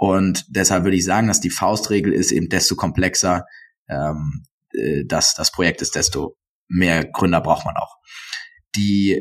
Und 0.00 0.46
deshalb 0.48 0.84
würde 0.84 0.96
ich 0.96 1.04
sagen, 1.04 1.28
dass 1.28 1.40
die 1.40 1.50
Faustregel 1.50 2.14
ist 2.14 2.32
eben 2.32 2.48
desto 2.48 2.74
komplexer 2.74 3.44
ähm, 3.86 4.44
äh, 4.72 5.04
dass 5.04 5.34
das 5.34 5.52
Projekt 5.52 5.82
ist, 5.82 5.94
desto 5.94 6.36
mehr 6.68 7.04
Gründer 7.04 7.42
braucht 7.42 7.66
man 7.66 7.76
auch. 7.76 7.96
Die, 8.76 9.20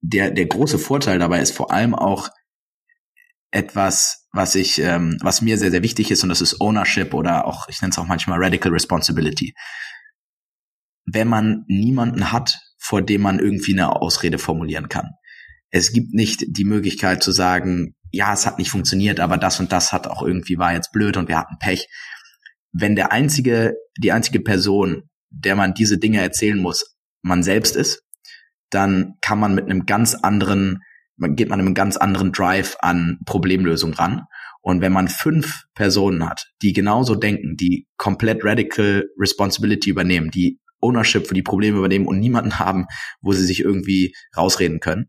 der, 0.00 0.30
der 0.30 0.46
große 0.46 0.78
Vorteil 0.78 1.18
dabei 1.18 1.40
ist 1.40 1.52
vor 1.52 1.70
allem 1.70 1.94
auch, 1.94 2.30
etwas, 3.52 4.26
was 4.32 4.54
ich, 4.54 4.78
ähm, 4.80 5.18
was 5.22 5.40
mir 5.40 5.56
sehr, 5.56 5.70
sehr 5.70 5.82
wichtig 5.82 6.10
ist, 6.10 6.22
und 6.22 6.28
das 6.28 6.40
ist 6.40 6.60
Ownership 6.60 7.14
oder 7.14 7.46
auch, 7.46 7.68
ich 7.68 7.80
nenne 7.80 7.90
es 7.92 7.98
auch 7.98 8.06
manchmal 8.06 8.42
Radical 8.42 8.72
Responsibility. 8.72 9.54
Wenn 11.04 11.28
man 11.28 11.64
niemanden 11.66 12.32
hat, 12.32 12.58
vor 12.78 13.02
dem 13.02 13.22
man 13.22 13.38
irgendwie 13.38 13.72
eine 13.72 13.96
Ausrede 14.00 14.38
formulieren 14.38 14.88
kann. 14.88 15.10
Es 15.70 15.92
gibt 15.92 16.12
nicht 16.12 16.44
die 16.46 16.64
Möglichkeit 16.64 17.22
zu 17.22 17.32
sagen, 17.32 17.94
ja, 18.16 18.32
es 18.32 18.46
hat 18.46 18.58
nicht 18.58 18.70
funktioniert, 18.70 19.20
aber 19.20 19.36
das 19.36 19.60
und 19.60 19.72
das 19.72 19.92
hat 19.92 20.06
auch 20.06 20.22
irgendwie 20.22 20.58
war 20.58 20.72
jetzt 20.72 20.92
blöd 20.92 21.16
und 21.16 21.28
wir 21.28 21.38
hatten 21.38 21.58
Pech. 21.58 21.88
Wenn 22.72 22.96
der 22.96 23.12
einzige, 23.12 23.74
die 23.98 24.12
einzige 24.12 24.40
Person, 24.40 25.04
der 25.30 25.56
man 25.56 25.74
diese 25.74 25.98
Dinge 25.98 26.20
erzählen 26.20 26.58
muss, 26.58 26.96
man 27.22 27.42
selbst 27.42 27.76
ist, 27.76 28.02
dann 28.70 29.14
kann 29.20 29.38
man 29.38 29.54
mit 29.54 29.64
einem 29.64 29.86
ganz 29.86 30.14
anderen 30.14 30.80
geht 31.18 31.48
man 31.48 31.60
einem 31.60 31.74
ganz 31.74 31.96
anderen 31.96 32.32
Drive 32.32 32.76
an 32.80 33.18
Problemlösung 33.24 33.94
ran. 33.94 34.24
Und 34.60 34.80
wenn 34.80 34.92
man 34.92 35.08
fünf 35.08 35.64
Personen 35.74 36.28
hat, 36.28 36.44
die 36.60 36.72
genauso 36.72 37.14
denken, 37.14 37.56
die 37.56 37.86
komplett 37.96 38.44
radical 38.44 39.06
responsibility 39.18 39.88
übernehmen, 39.90 40.30
die 40.30 40.58
Ownership 40.80 41.26
für 41.26 41.34
die 41.34 41.42
Probleme 41.42 41.78
übernehmen 41.78 42.06
und 42.06 42.18
niemanden 42.18 42.58
haben, 42.58 42.86
wo 43.20 43.32
sie 43.32 43.44
sich 43.44 43.60
irgendwie 43.60 44.14
rausreden 44.36 44.80
können, 44.80 45.08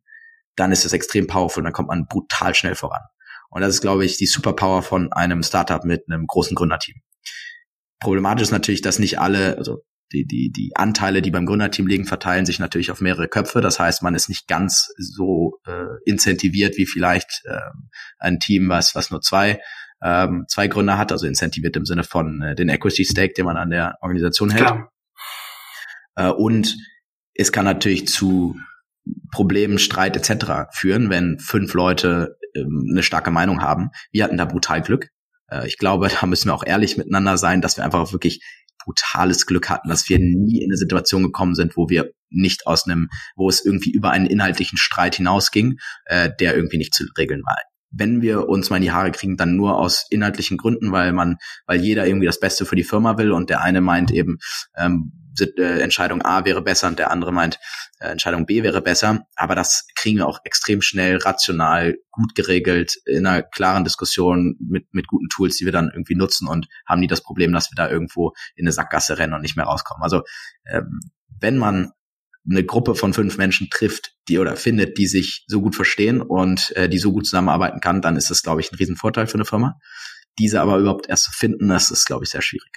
dann 0.58 0.72
ist 0.72 0.84
das 0.84 0.94
extrem 0.94 1.28
powerful 1.28 1.62
und 1.62 1.66
dann 1.66 1.74
kommt 1.74 1.88
man 1.88 2.08
brutal 2.08 2.54
schnell 2.54 2.76
voran. 2.76 3.02
Und 3.50 3.62
das 3.62 3.76
ist, 3.76 3.82
glaube 3.82 4.04
ich, 4.04 4.18
die 4.18 4.26
Superpower 4.26 4.84
von 4.84 5.14
einem 5.14 5.42
Startup 5.42 5.84
mit 5.86 6.04
einem 6.10 6.28
großen 6.28 6.56
Gründerteam. 6.56 6.96
Problematisch 8.00 8.44
ist 8.44 8.52
natürlich, 8.52 8.82
dass 8.82 9.00
nicht 9.00 9.20
alle, 9.20 9.58
also 9.58 9.84
die, 10.12 10.26
die, 10.26 10.52
die 10.52 10.76
Anteile, 10.76 11.22
die 11.22 11.32
beim 11.32 11.46
Gründerteam 11.46 11.88
liegen, 11.88 12.06
verteilen 12.06 12.46
sich 12.46 12.60
natürlich 12.60 12.92
auf 12.92 13.02
mehrere 13.02 13.28
Köpfe. 13.28 13.62
Das 13.62 13.80
heißt, 13.80 14.04
man 14.04 14.16
ist 14.16 14.30
nicht 14.30 14.48
ganz 14.48 14.90
so 14.98 15.60
äh, 15.66 15.86
incentiviert 16.06 16.78
wie 16.78 16.86
vielleicht 16.86 17.44
äh, 17.46 17.58
ein 18.20 18.40
Team, 18.40 18.70
was, 18.70 18.96
was 18.96 19.12
nur 19.12 19.22
zwei, 19.22 19.62
ähm, 20.02 20.46
zwei 20.48 20.68
Gründer 20.68 20.98
hat, 20.98 21.12
also 21.12 21.28
incentiviert 21.28 21.76
im 21.76 21.86
Sinne 21.86 22.04
von 22.04 22.42
äh, 22.42 22.56
den 22.56 22.70
Equity 22.70 23.06
Stake, 23.06 23.34
den 23.34 23.46
man 23.46 23.58
an 23.58 23.70
der 23.70 23.98
Organisation 24.02 24.50
hält. 24.50 24.74
Äh, 26.16 26.30
und 26.30 26.78
es 27.34 27.52
kann 27.52 27.66
natürlich 27.66 28.08
zu 28.08 28.56
Problemen, 29.32 29.80
Streit 29.80 30.16
etc. 30.16 30.72
führen, 30.72 31.10
wenn 31.10 31.40
fünf 31.40 31.74
Leute 31.74 32.38
ähm, 32.56 32.88
eine 32.92 33.04
starke 33.04 33.32
Meinung 33.32 33.62
haben. 33.62 33.90
Wir 34.12 34.24
hatten 34.24 34.38
da 34.38 34.46
brutal 34.46 34.82
Glück. 34.82 35.10
Äh, 35.50 35.68
ich 35.68 35.78
glaube, 35.78 36.10
da 36.22 36.26
müssen 36.26 36.50
wir 36.50 36.56
auch 36.56 36.66
ehrlich 36.66 36.98
miteinander 36.98 37.38
sein, 37.38 37.62
dass 37.62 37.78
wir 37.78 37.84
einfach 37.84 38.12
wirklich 38.12 38.42
brutales 38.84 39.46
Glück 39.46 39.70
hatten, 39.70 39.90
dass 39.90 40.08
wir 40.08 40.18
nie 40.18 40.62
in 40.62 40.72
eine 40.72 40.78
Situation 40.78 41.24
gekommen 41.24 41.56
sind, 41.56 41.76
wo 41.76 41.90
wir 41.90 42.12
nicht 42.30 42.68
aus 42.68 42.86
einem, 42.86 43.10
wo 43.36 43.50
es 43.50 43.66
irgendwie 43.66 43.92
über 43.92 44.12
einen 44.12 44.28
inhaltlichen 44.28 44.78
Streit 44.78 45.16
hinausging, 45.16 45.78
äh, 46.06 46.30
der 46.40 46.56
irgendwie 46.56 46.78
nicht 46.78 46.94
zu 46.94 47.06
regeln 47.18 47.42
war. 47.46 47.58
Wenn 47.92 48.22
wir 48.22 48.50
uns 48.50 48.70
mal 48.70 48.78
in 48.78 48.84
die 48.84 48.92
Haare 48.92 49.12
kriegen, 49.12 49.38
dann 49.38 49.56
nur 49.56 49.78
aus 49.78 50.06
inhaltlichen 50.10 50.58
Gründen, 50.58 50.92
weil 50.92 51.14
man, 51.14 51.38
weil 51.66 51.80
jeder 51.80 52.06
irgendwie 52.06 52.26
das 52.28 52.40
Beste 52.40 52.66
für 52.66 52.76
die 52.76 52.84
Firma 52.84 53.18
will 53.18 53.32
und 53.32 53.50
der 53.50 53.62
eine 53.62 53.82
meint 53.82 54.12
eben, 54.12 54.38
ähm, 54.76 55.12
äh, 55.40 55.82
Entscheidung 55.82 56.24
A 56.24 56.46
wäre 56.46 56.62
besser 56.62 56.88
und 56.88 57.00
der 57.00 57.12
andere 57.12 57.32
meint, 57.32 57.60
äh, 58.00 58.08
Entscheidung 58.08 58.46
B 58.46 58.64
wäre 58.64 58.82
besser. 58.82 59.26
Aber 59.36 59.56
das 59.56 59.88
kriegen 59.96 60.18
wir 60.18 60.28
auch 60.28 60.40
extrem 60.44 60.82
schnell, 60.82 61.18
rational, 61.18 61.98
gut 62.12 62.36
geregelt, 62.36 62.96
in 63.06 63.26
einer 63.26 63.44
klaren 63.44 63.84
Diskussion 63.84 64.56
mit, 64.60 64.94
mit 64.94 65.08
guten 65.08 65.30
Tools, 65.30 65.58
die 65.58 65.66
wir 65.66 65.72
dann 65.72 65.92
irgendwie 65.94 66.16
nutzen 66.16 66.48
und 66.48 66.68
haben 66.88 67.00
nie 67.00 67.08
das 67.08 67.22
Problem, 67.22 67.54
dass 67.54 67.72
wir 67.72 67.76
da 67.76 67.90
irgendwo 67.90 68.34
in 68.56 68.66
eine 68.66 68.72
Sackgasse 68.72 69.18
rennen 69.18 69.34
und 69.34 69.42
nicht 69.42 69.56
mehr 69.56 69.66
rauskommen. 69.66 70.04
Also 70.04 70.24
ähm, 70.66 71.00
wenn 71.40 71.58
man 71.58 71.92
eine 72.50 72.64
Gruppe 72.64 72.96
von 72.96 73.14
fünf 73.14 73.38
Menschen 73.38 73.70
trifft, 73.70 74.14
die 74.28 74.40
oder 74.40 74.56
findet, 74.56 74.98
die 74.98 75.08
sich 75.08 75.44
so 75.48 75.62
gut 75.62 75.76
verstehen 75.76 76.22
und 76.22 76.76
äh, 76.76 76.88
die 76.88 76.98
so 76.98 77.12
gut 77.12 77.26
zusammenarbeiten 77.26 77.82
kann, 77.82 78.02
dann 78.02 78.16
ist 78.16 78.30
das, 78.30 78.44
glaube 78.44 78.62
ich, 78.62 78.72
ein 78.72 78.76
Riesenvorteil 78.76 79.28
für 79.28 79.36
eine 79.36 79.46
Firma. 79.46 79.76
Diese 80.40 80.62
aber 80.62 80.78
überhaupt 80.78 81.10
erst 81.10 81.26
zu 81.26 81.32
finden, 81.32 81.68
das 81.68 81.92
ist, 81.92 82.06
glaube 82.06 82.24
ich, 82.24 82.30
sehr 82.30 82.42
schwierig. 82.42 82.72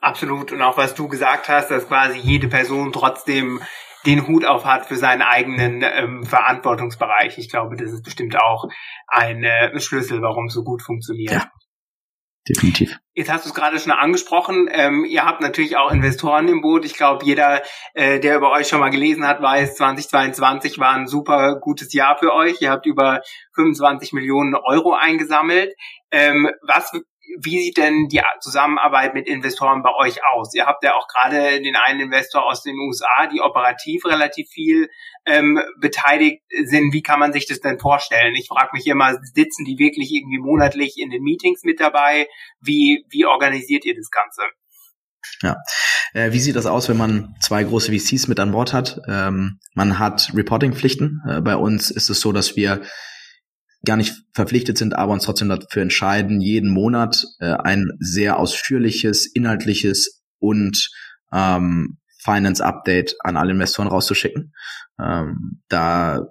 Absolut. 0.00 0.50
Und 0.52 0.62
auch 0.62 0.76
was 0.76 0.94
du 0.94 1.08
gesagt 1.08 1.48
hast, 1.48 1.70
dass 1.70 1.86
quasi 1.86 2.18
jede 2.18 2.48
Person 2.48 2.92
trotzdem 2.92 3.60
den 4.06 4.26
Hut 4.26 4.46
auf 4.46 4.64
hat 4.64 4.86
für 4.86 4.96
seinen 4.96 5.22
eigenen 5.22 5.82
ähm, 5.82 6.24
Verantwortungsbereich. 6.24 7.36
Ich 7.36 7.50
glaube, 7.50 7.76
das 7.76 7.92
ist 7.92 8.02
bestimmt 8.02 8.36
auch 8.40 8.64
ein 9.06 9.44
äh, 9.44 9.78
Schlüssel, 9.78 10.22
warum 10.22 10.46
es 10.46 10.54
so 10.54 10.64
gut 10.64 10.82
funktioniert. 10.82 11.32
Ja, 11.32 11.50
definitiv. 12.50 12.98
Jetzt 13.14 13.30
hast 13.30 13.44
du 13.44 13.50
es 13.50 13.54
gerade 13.54 13.78
schon 13.78 13.92
angesprochen. 13.92 14.68
Ähm, 14.70 15.04
ihr 15.04 15.24
habt 15.24 15.40
natürlich 15.40 15.76
auch 15.76 15.92
Investoren 15.92 16.48
im 16.48 16.60
Boot. 16.60 16.84
Ich 16.84 16.94
glaube, 16.94 17.24
jeder, 17.24 17.62
äh, 17.94 18.20
der 18.20 18.36
über 18.36 18.50
euch 18.50 18.68
schon 18.68 18.80
mal 18.80 18.90
gelesen 18.90 19.26
hat, 19.26 19.40
weiß, 19.40 19.76
2022 19.76 20.78
war 20.78 20.94
ein 20.94 21.06
super 21.06 21.56
gutes 21.60 21.92
Jahr 21.92 22.18
für 22.18 22.34
euch. 22.34 22.60
Ihr 22.60 22.70
habt 22.70 22.86
über 22.86 23.22
25 23.54 24.12
Millionen 24.12 24.54
Euro 24.54 24.94
eingesammelt. 24.94 25.74
Ähm, 26.10 26.50
was 26.62 26.92
wie 27.38 27.62
sieht 27.62 27.76
denn 27.76 28.08
die 28.08 28.20
Zusammenarbeit 28.40 29.14
mit 29.14 29.28
Investoren 29.28 29.82
bei 29.82 29.90
euch 29.94 30.18
aus? 30.32 30.54
Ihr 30.54 30.66
habt 30.66 30.84
ja 30.84 30.94
auch 30.94 31.06
gerade 31.08 31.60
den 31.62 31.76
einen 31.76 32.00
Investor 32.00 32.46
aus 32.46 32.62
den 32.62 32.76
USA, 32.78 33.26
die 33.32 33.40
operativ 33.40 34.04
relativ 34.04 34.48
viel 34.48 34.88
ähm, 35.26 35.60
beteiligt 35.80 36.42
sind. 36.64 36.92
Wie 36.92 37.02
kann 37.02 37.20
man 37.20 37.32
sich 37.32 37.46
das 37.46 37.60
denn 37.60 37.78
vorstellen? 37.78 38.34
Ich 38.34 38.48
frage 38.48 38.70
mich 38.72 38.86
immer, 38.86 39.18
sitzen 39.22 39.64
die 39.64 39.78
wirklich 39.78 40.12
irgendwie 40.12 40.38
monatlich 40.38 40.98
in 40.98 41.10
den 41.10 41.22
Meetings 41.22 41.62
mit 41.62 41.80
dabei? 41.80 42.28
Wie, 42.60 43.04
wie 43.10 43.26
organisiert 43.26 43.84
ihr 43.84 43.94
das 43.94 44.10
Ganze? 44.10 44.42
Ja. 45.42 45.56
Äh, 46.12 46.32
wie 46.32 46.40
sieht 46.40 46.56
das 46.56 46.66
aus, 46.66 46.88
wenn 46.88 46.96
man 46.96 47.34
zwei 47.40 47.62
große 47.62 47.92
VCs 47.92 48.28
mit 48.28 48.40
an 48.40 48.52
Bord 48.52 48.72
hat? 48.72 49.00
Ähm, 49.08 49.60
man 49.74 49.98
hat 49.98 50.32
Reporting-Pflichten. 50.34 51.22
Äh, 51.28 51.40
bei 51.40 51.56
uns 51.56 51.90
ist 51.90 52.10
es 52.10 52.20
so, 52.20 52.32
dass 52.32 52.56
wir 52.56 52.82
gar 53.84 53.96
nicht 53.96 54.14
verpflichtet 54.34 54.78
sind, 54.78 54.94
aber 54.94 55.12
uns 55.12 55.24
trotzdem 55.24 55.48
dafür 55.48 55.82
entscheiden, 55.82 56.40
jeden 56.40 56.70
Monat 56.70 57.24
äh, 57.38 57.52
ein 57.52 57.90
sehr 57.98 58.38
ausführliches, 58.38 59.26
inhaltliches 59.26 60.22
und 60.38 60.90
ähm, 61.32 61.98
Finance 62.18 62.64
Update 62.64 63.14
an 63.20 63.36
alle 63.36 63.52
Investoren 63.52 63.88
rauszuschicken. 63.88 64.52
Ähm, 65.00 65.62
da 65.68 66.26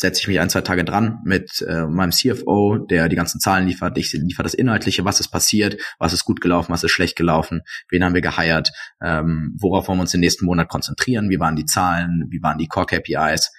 setze 0.00 0.20
ich 0.20 0.28
mich 0.28 0.40
ein, 0.40 0.50
zwei 0.50 0.60
Tage 0.60 0.84
dran 0.84 1.18
mit 1.24 1.60
äh, 1.68 1.86
meinem 1.86 2.12
CFO, 2.12 2.78
der 2.78 3.08
die 3.08 3.16
ganzen 3.16 3.40
Zahlen 3.40 3.66
liefert. 3.66 3.98
Ich 3.98 4.12
liefere 4.12 4.44
das 4.44 4.54
Inhaltliche, 4.54 5.04
was 5.04 5.18
ist 5.18 5.28
passiert, 5.28 5.76
was 5.98 6.12
ist 6.12 6.24
gut 6.24 6.40
gelaufen, 6.40 6.72
was 6.72 6.84
ist 6.84 6.92
schlecht 6.92 7.16
gelaufen, 7.16 7.62
wen 7.90 8.04
haben 8.04 8.14
wir 8.14 8.20
geheiert, 8.20 8.70
ähm, 9.02 9.56
worauf 9.58 9.88
wollen 9.88 9.98
wir 9.98 10.02
uns 10.02 10.12
den 10.12 10.20
nächsten 10.20 10.46
Monat 10.46 10.68
konzentrieren, 10.68 11.30
wie 11.30 11.40
waren 11.40 11.56
die 11.56 11.64
Zahlen, 11.64 12.26
wie 12.30 12.42
waren 12.42 12.58
die 12.58 12.68
Core 12.68 12.86
KPIs 12.86 13.52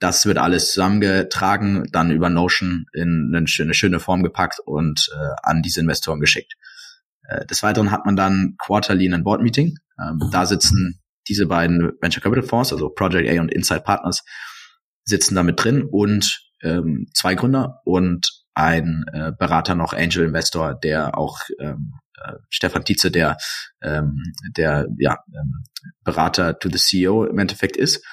das 0.00 0.26
wird 0.26 0.38
alles 0.38 0.72
zusammengetragen, 0.72 1.84
dann 1.92 2.10
über 2.10 2.28
Notion 2.28 2.86
in 2.92 3.32
eine 3.34 3.74
schöne, 3.74 4.00
Form 4.00 4.22
gepackt 4.22 4.60
und 4.64 5.08
äh, 5.14 5.28
an 5.42 5.62
diese 5.62 5.80
Investoren 5.80 6.20
geschickt. 6.20 6.54
Äh, 7.28 7.46
des 7.46 7.62
Weiteren 7.62 7.90
hat 7.90 8.04
man 8.04 8.16
dann 8.16 8.56
quarterly 8.58 9.12
ein 9.12 9.24
Board 9.24 9.42
Meeting. 9.42 9.78
Ähm, 10.00 10.28
da 10.32 10.46
sitzen 10.46 11.00
diese 11.28 11.46
beiden 11.46 11.92
Venture 12.00 12.22
Capital 12.22 12.44
Fonds, 12.44 12.72
also 12.72 12.90
Project 12.90 13.28
A 13.28 13.40
und 13.40 13.52
Inside 13.52 13.80
Partners, 13.80 14.24
sitzen 15.04 15.34
da 15.34 15.42
mit 15.42 15.62
drin 15.62 15.82
und 15.82 16.50
ähm, 16.62 17.06
zwei 17.14 17.34
Gründer 17.34 17.80
und 17.84 18.44
ein 18.54 19.04
äh, 19.12 19.32
Berater 19.36 19.74
noch 19.74 19.92
Angel 19.92 20.24
Investor, 20.24 20.74
der 20.74 21.18
auch 21.18 21.40
ähm, 21.58 21.94
äh, 22.22 22.34
Stefan 22.48 22.84
Tietze, 22.84 23.10
der 23.10 23.36
ähm, 23.82 24.22
der 24.56 24.86
ja 24.98 25.18
ähm, 25.28 25.64
Berater 26.04 26.58
to 26.58 26.68
the 26.70 26.78
CEO 26.78 27.24
im 27.24 27.38
Endeffekt 27.38 27.76
ist. 27.76 28.04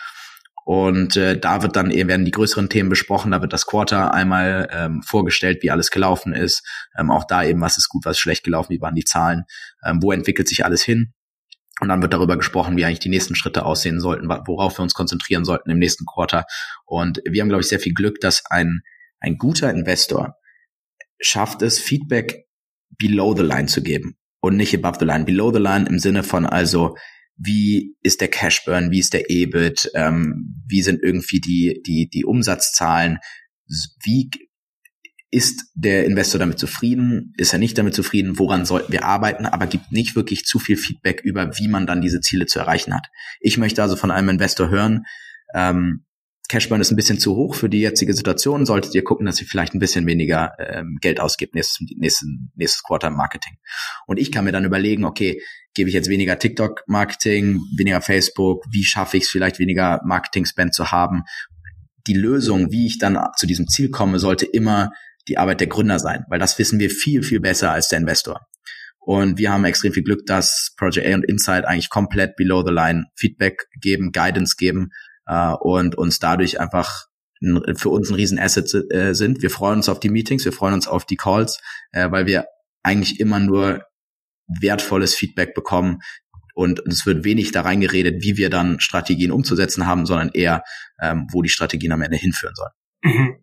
Und 0.64 1.18
äh, 1.18 1.40
da 1.40 1.64
wird 1.64 1.76
dann 1.76 1.92
eben 1.92 2.10
werden 2.10 2.26
die 2.26 2.32
größeren 2.32 2.70
Themen 2.70 2.90
besprochen, 2.90 3.32
da 3.32 3.42
wird 3.42 3.54
das 3.54 3.66
Quarter 3.66 4.14
einmal 4.14 4.70
ähm, 4.72 5.02
vorgestellt, 5.02 5.64
wie 5.64 5.72
alles 5.72 5.90
gelaufen 5.92 6.34
ist. 6.34 6.68
Ähm, 6.98 7.10
auch 7.12 7.24
da 7.26 7.44
eben, 7.44 7.62
was 7.62 7.78
ist 7.78 7.90
gut, 7.90 8.06
was 8.06 8.18
ist 8.18 8.22
schlecht 8.22 8.44
gelaufen, 8.44 8.72
wie 8.72 8.82
waren 8.82 8.96
die 8.96 9.04
Zahlen, 9.04 9.44
ähm, 9.84 10.02
wo 10.02 10.12
entwickelt 10.12 10.48
sich 10.48 10.64
alles 10.64 10.84
hin. 10.84 11.14
Und 11.80 11.90
dann 11.90 12.02
wird 12.04 12.14
darüber 12.14 12.38
gesprochen, 12.38 12.78
wie 12.78 12.86
eigentlich 12.86 13.00
die 13.00 13.10
nächsten 13.10 13.36
Schritte 13.36 13.66
aussehen 13.66 14.00
sollten, 14.00 14.30
worauf 14.30 14.78
wir 14.78 14.84
uns 14.84 14.94
konzentrieren 14.94 15.46
sollten 15.46 15.72
im 15.72 15.80
nächsten 15.80 16.06
Quarter. 16.06 16.46
Und 16.86 17.22
wir 17.28 17.42
haben, 17.42 17.50
glaube 17.50 17.62
ich, 17.62 17.70
sehr 17.70 17.80
viel 17.80 17.94
Glück, 17.94 18.20
dass 18.22 18.44
ein, 18.52 18.82
ein 19.20 19.38
guter 19.38 19.72
Investor 19.72 20.36
schafft 21.20 21.64
es, 21.64 21.80
Feedback 21.80 22.46
below 22.98 23.36
the 23.36 23.44
line 23.44 23.66
zu 23.66 23.82
geben. 23.82 24.16
und 24.42 24.58
nicht 24.58 24.76
above 24.76 24.98
the 25.00 25.06
line. 25.06 25.24
Below 25.24 25.54
the 25.54 25.60
line 25.60 25.88
im 25.88 26.00
Sinne 26.00 26.24
von 26.24 26.46
also, 26.46 26.98
wie 27.44 27.96
ist 28.02 28.22
der 28.22 28.28
Cash 28.28 28.66
Burn, 28.66 28.92
wie 28.92 29.00
ist 29.00 29.14
der 29.14 29.30
EBIT, 29.30 29.92
ähm, 29.96 30.64
wie 30.68 30.82
sind 30.82 31.02
irgendwie 31.02 31.40
die, 31.40 31.82
die, 31.86 32.10
die 32.10 32.26
Umsatzzahlen, 32.26 33.20
wie 34.04 34.30
ist 35.32 35.72
der 35.76 36.06
Investor 36.06 36.40
damit 36.40 36.60
zufrieden? 36.60 37.34
Ist 37.38 37.54
er 37.54 37.60
nicht 37.60 37.78
damit 37.78 37.96
zufrieden? 37.96 38.38
Woran 38.38 38.66
sollten 38.66 38.92
wir 38.92 39.06
arbeiten? 39.06 39.46
Aber 39.46 39.66
gibt 39.66 39.92
nicht 39.92 40.16
wirklich 40.16 40.44
zu 40.44 40.60
viel 40.60 40.76
Feedback 40.76 41.22
über, 41.24 41.58
wie 41.58 41.70
man 41.70 41.88
dann 41.88 42.02
diese 42.02 42.20
Ziele 42.20 42.48
zu 42.48 42.60
erreichen 42.60 42.94
hat. 42.94 43.08
Ich 43.40 43.58
möchte 43.58 43.82
also 43.82 43.96
von 43.96 44.12
einem 44.12 44.30
Investor 44.30 44.70
hören, 44.70 45.06
ähm, 45.56 46.06
Cashburn 46.52 46.82
ist 46.82 46.92
ein 46.92 46.98
bisschen 46.98 47.18
zu 47.18 47.38
hoch 47.38 47.56
für 47.56 47.70
die 47.70 47.80
jetzige 47.80 48.14
Situation. 48.14 48.66
Solltet 48.66 48.94
ihr 48.94 49.06
gucken, 49.06 49.26
dass 49.26 49.40
ihr 49.40 49.48
vielleicht 49.48 49.74
ein 49.74 49.80
bisschen 49.80 50.06
weniger 50.06 50.52
ähm, 50.60 50.98
Geld 51.00 51.22
ausgibt 51.22 51.56
nächstes, 51.56 51.88
nächstes, 51.96 52.28
nächstes 52.56 52.84
Quarter 52.84 53.10
Marketing. 53.10 53.54
Und 54.06 54.20
ich 54.20 54.34
kann 54.34 54.44
mir 54.44 54.52
dann 54.52 54.66
überlegen, 54.66 55.06
okay, 55.06 55.42
gebe 55.74 55.90
ich 55.90 55.94
jetzt 55.94 56.10
weniger 56.10 56.38
TikTok-Marketing, 56.38 57.62
weniger 57.78 58.02
Facebook? 58.02 58.66
Wie 58.70 58.84
schaffe 58.84 59.16
ich 59.16 59.24
es 59.24 59.30
vielleicht 59.30 59.60
weniger 59.60 60.02
Marketing-Spend 60.04 60.74
zu 60.74 60.92
haben? 60.92 61.24
Die 62.06 62.16
Lösung, 62.16 62.70
wie 62.70 62.86
ich 62.86 63.00
dann 63.00 63.18
zu 63.38 63.48
diesem 63.48 63.70
Ziel 63.70 63.90
komme, 63.90 64.20
sollte 64.20 64.46
immer 64.46 64.92
die 65.30 65.38
Arbeit 65.38 65.62
der 65.62 65.68
Gründer 65.68 66.00
sein, 66.00 66.26
weil 66.28 66.40
das 66.40 66.60
wissen 66.60 66.80
wir 66.80 66.90
viel, 66.90 67.24
viel 67.24 67.40
besser 67.40 67.72
als 67.72 67.88
der 67.88 68.00
Investor. 68.00 68.42
Und 69.00 69.38
wir 69.38 69.54
haben 69.54 69.64
extrem 69.64 69.94
viel 69.94 70.04
Glück, 70.04 70.26
dass 70.26 70.74
Project 70.76 71.08
A 71.08 71.16
und 71.16 71.24
Insight 71.24 71.64
eigentlich 71.64 71.90
komplett 71.90 72.36
below 72.36 72.62
the 72.66 72.74
line 72.74 73.06
Feedback 73.16 73.68
geben, 73.80 74.12
Guidance 74.12 74.56
geben 74.58 74.90
äh, 75.32 75.54
und 75.54 75.96
uns 75.96 76.20
dadurch 76.20 76.60
einfach 76.60 77.08
für 77.76 77.90
uns 77.90 78.12
ein 78.12 78.16
riesen 78.16 78.38
Asset 78.38 78.72
äh, 78.92 79.16
sind. 79.16 79.42
Wir 79.42 79.50
freuen 79.50 79.78
uns 79.78 79.90
auf 79.90 80.00
die 80.00 80.10
Meetings, 80.10 80.46
wir 80.46 80.54
freuen 80.54 80.76
uns 80.76 80.88
auf 80.88 81.06
die 81.06 81.16
Calls, 81.16 81.60
äh, 81.92 82.12
weil 82.12 82.28
wir 82.28 82.46
eigentlich 82.84 83.20
immer 83.20 83.40
nur 83.40 83.84
wertvolles 84.48 85.16
Feedback 85.16 85.56
bekommen, 85.56 86.02
und 86.54 86.82
es 86.86 87.06
wird 87.06 87.24
wenig 87.24 87.52
da 87.54 87.62
reingeredet, 87.62 88.24
wie 88.24 88.38
wir 88.38 88.50
dann 88.50 88.80
Strategien 88.82 89.32
umzusetzen 89.32 89.88
haben, 89.88 90.06
sondern 90.06 90.32
eher, 90.34 90.64
ähm, 91.02 91.28
wo 91.32 91.42
die 91.42 91.50
Strategien 91.50 91.94
am 91.94 92.02
Ende 92.02 92.18
hinführen 92.18 92.56
sollen. 92.56 92.72
Mhm. 93.04 93.41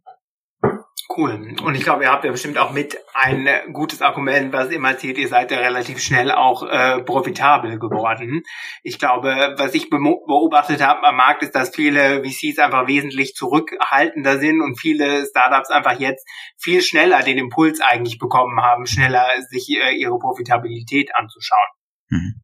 Cool. 1.17 1.57
Und 1.63 1.75
ich 1.75 1.85
glaube, 1.85 2.03
ihr 2.03 2.11
habt 2.11 2.25
ja 2.25 2.31
bestimmt 2.31 2.59
auch 2.59 2.71
mit 2.71 2.99
ein 3.15 3.49
gutes 3.73 4.03
Argument, 4.03 4.53
was 4.53 4.71
immer 4.71 4.99
zählt, 4.99 5.17
ihr 5.17 5.29
seid 5.29 5.51
ja 5.51 5.59
relativ 5.59 6.01
schnell 6.01 6.31
auch 6.31 6.63
äh, 6.63 7.03
profitabel 7.03 7.79
geworden. 7.79 8.43
Ich 8.83 8.99
glaube, 8.99 9.55
was 9.57 9.73
ich 9.73 9.89
beobachtet 9.89 10.83
habe 10.83 11.07
am 11.07 11.17
Markt, 11.17 11.43
ist, 11.43 11.55
dass 11.55 11.75
viele 11.75 12.23
VCs 12.23 12.59
einfach 12.59 12.89
wesentlich 12.89 13.35
zurückhaltender 13.35 14.39
sind 14.39 14.61
und 14.61 14.79
viele 14.79 15.25
Startups 15.25 15.71
einfach 15.71 15.99
jetzt 15.99 16.29
viel 16.59 16.83
schneller 16.83 17.23
den 17.23 17.39
Impuls 17.39 17.81
eigentlich 17.81 18.19
bekommen 18.19 18.61
haben, 18.61 18.87
schneller 18.87 19.27
sich 19.49 19.71
äh, 19.71 19.95
ihre 19.95 20.19
Profitabilität 20.19 21.11
anzuschauen. 21.15 21.69
Mhm. 22.11 22.35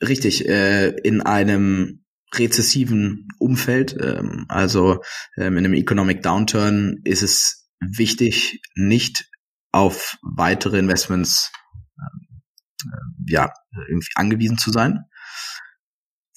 Richtig, 0.00 0.48
äh, 0.48 0.90
in 1.02 1.22
einem 1.22 2.04
rezessiven 2.32 3.28
Umfeld, 3.38 3.96
ähm, 4.00 4.46
also 4.48 5.02
ähm, 5.36 5.56
in 5.56 5.64
einem 5.64 5.74
Economic 5.74 6.22
Downturn 6.22 7.00
ist 7.04 7.22
es 7.22 7.63
wichtig, 7.80 8.60
nicht 8.74 9.26
auf 9.72 10.18
weitere 10.22 10.78
Investments 10.78 11.52
äh, 11.98 12.92
ja, 13.26 13.52
irgendwie 13.88 14.08
angewiesen 14.14 14.58
zu 14.58 14.70
sein. 14.70 15.04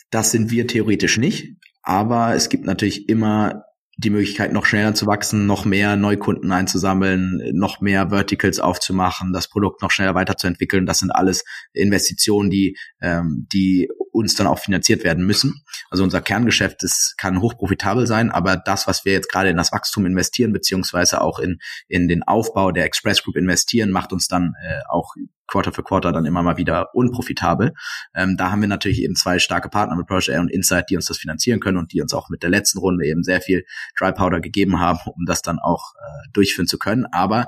Das 0.10 0.32
sind 0.32 0.52
wir 0.52 0.68
theoretisch 0.68 1.18
nicht, 1.18 1.58
aber 1.84 2.34
es 2.34 2.50
gibt 2.50 2.66
natürlich 2.66 3.10
immer 3.10 3.64
die 4.00 4.12
Möglichkeit, 4.12 4.54
noch 4.54 4.66
schneller 4.66 4.94
zu 4.94 5.08
wachsen, 5.08 5.48
noch 5.48 5.66
mehr 5.66 5.96
Neukunden 5.96 6.52
einzusammeln, 6.52 7.42
noch 7.54 7.82
mehr 7.82 8.10
Verticals 8.10 8.60
aufzumachen, 8.60 9.34
das 9.34 9.50
Produkt 9.50 9.82
noch 9.82 9.90
schneller 9.90 10.14
weiterzuentwickeln. 10.14 10.86
Das 10.86 11.00
sind 11.00 11.12
alles 11.12 11.44
Investitionen, 11.74 12.52
die, 12.52 12.78
ähm, 13.02 13.48
die 13.52 13.90
uns 14.18 14.36
dann 14.36 14.48
auch 14.48 14.60
finanziert 14.60 15.04
werden 15.04 15.26
müssen. 15.26 15.64
Also 15.90 16.04
unser 16.04 16.22
Kerngeschäft 16.22 16.84
ist, 16.84 17.16
kann 17.18 17.42
hochprofitabel 17.42 18.08
sein, 18.08 18.32
aber 18.32 18.58
das, 18.58 18.88
was 18.88 19.06
wir 19.06 19.14
jetzt 19.14 19.30
gerade 19.32 19.50
in 19.50 19.58
das 19.58 19.72
Wachstum 19.72 20.06
investieren, 20.06 20.54
beziehungsweise 20.54 21.22
auch 21.22 21.40
in, 21.40 21.60
in 21.88 22.08
den 22.08 22.24
Aufbau 22.24 22.72
der 22.72 22.86
Express 22.86 23.24
Group 23.24 23.36
investieren, 23.36 23.92
macht 23.92 24.12
uns 24.12 24.28
dann 24.28 24.56
äh, 24.64 24.80
auch 24.90 25.14
Quarter 25.48 25.72
für 25.72 25.84
Quarter 25.84 26.12
dann 26.12 26.26
immer 26.26 26.44
mal 26.44 26.58
wieder 26.58 26.94
unprofitabel. 26.94 27.74
Ähm, 28.14 28.36
da 28.38 28.52
haben 28.52 28.62
wir 28.62 28.68
natürlich 28.68 29.02
eben 29.02 29.16
zwei 29.16 29.40
starke 29.40 29.70
Partner 29.70 29.96
mit 29.96 30.06
Project 30.06 30.30
Air 30.30 30.42
und 30.42 30.52
Insight, 30.52 30.90
die 30.90 30.96
uns 30.96 31.06
das 31.06 31.18
finanzieren 31.18 31.60
können 31.60 31.78
und 31.78 31.94
die 31.94 32.02
uns 32.02 32.14
auch 32.14 32.30
mit 32.30 32.44
der 32.44 32.50
letzten 32.50 32.80
Runde 32.80 33.06
eben 33.06 33.24
sehr 33.24 33.42
viel 33.42 33.66
Dry 33.98 34.12
Powder 34.12 34.42
gegeben 34.42 34.80
haben, 34.80 35.00
um 35.06 35.26
das 35.26 35.42
dann 35.42 35.60
auch 35.60 35.94
äh, 35.96 36.30
durchführen 36.34 36.68
zu 36.68 36.78
können. 36.78 37.06
Aber 37.12 37.48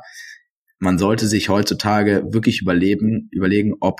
man 0.79 0.97
sollte 0.97 1.27
sich 1.27 1.49
heutzutage 1.49 2.23
wirklich 2.31 2.61
überleben, 2.61 3.27
überlegen, 3.31 3.73
ob 3.81 3.99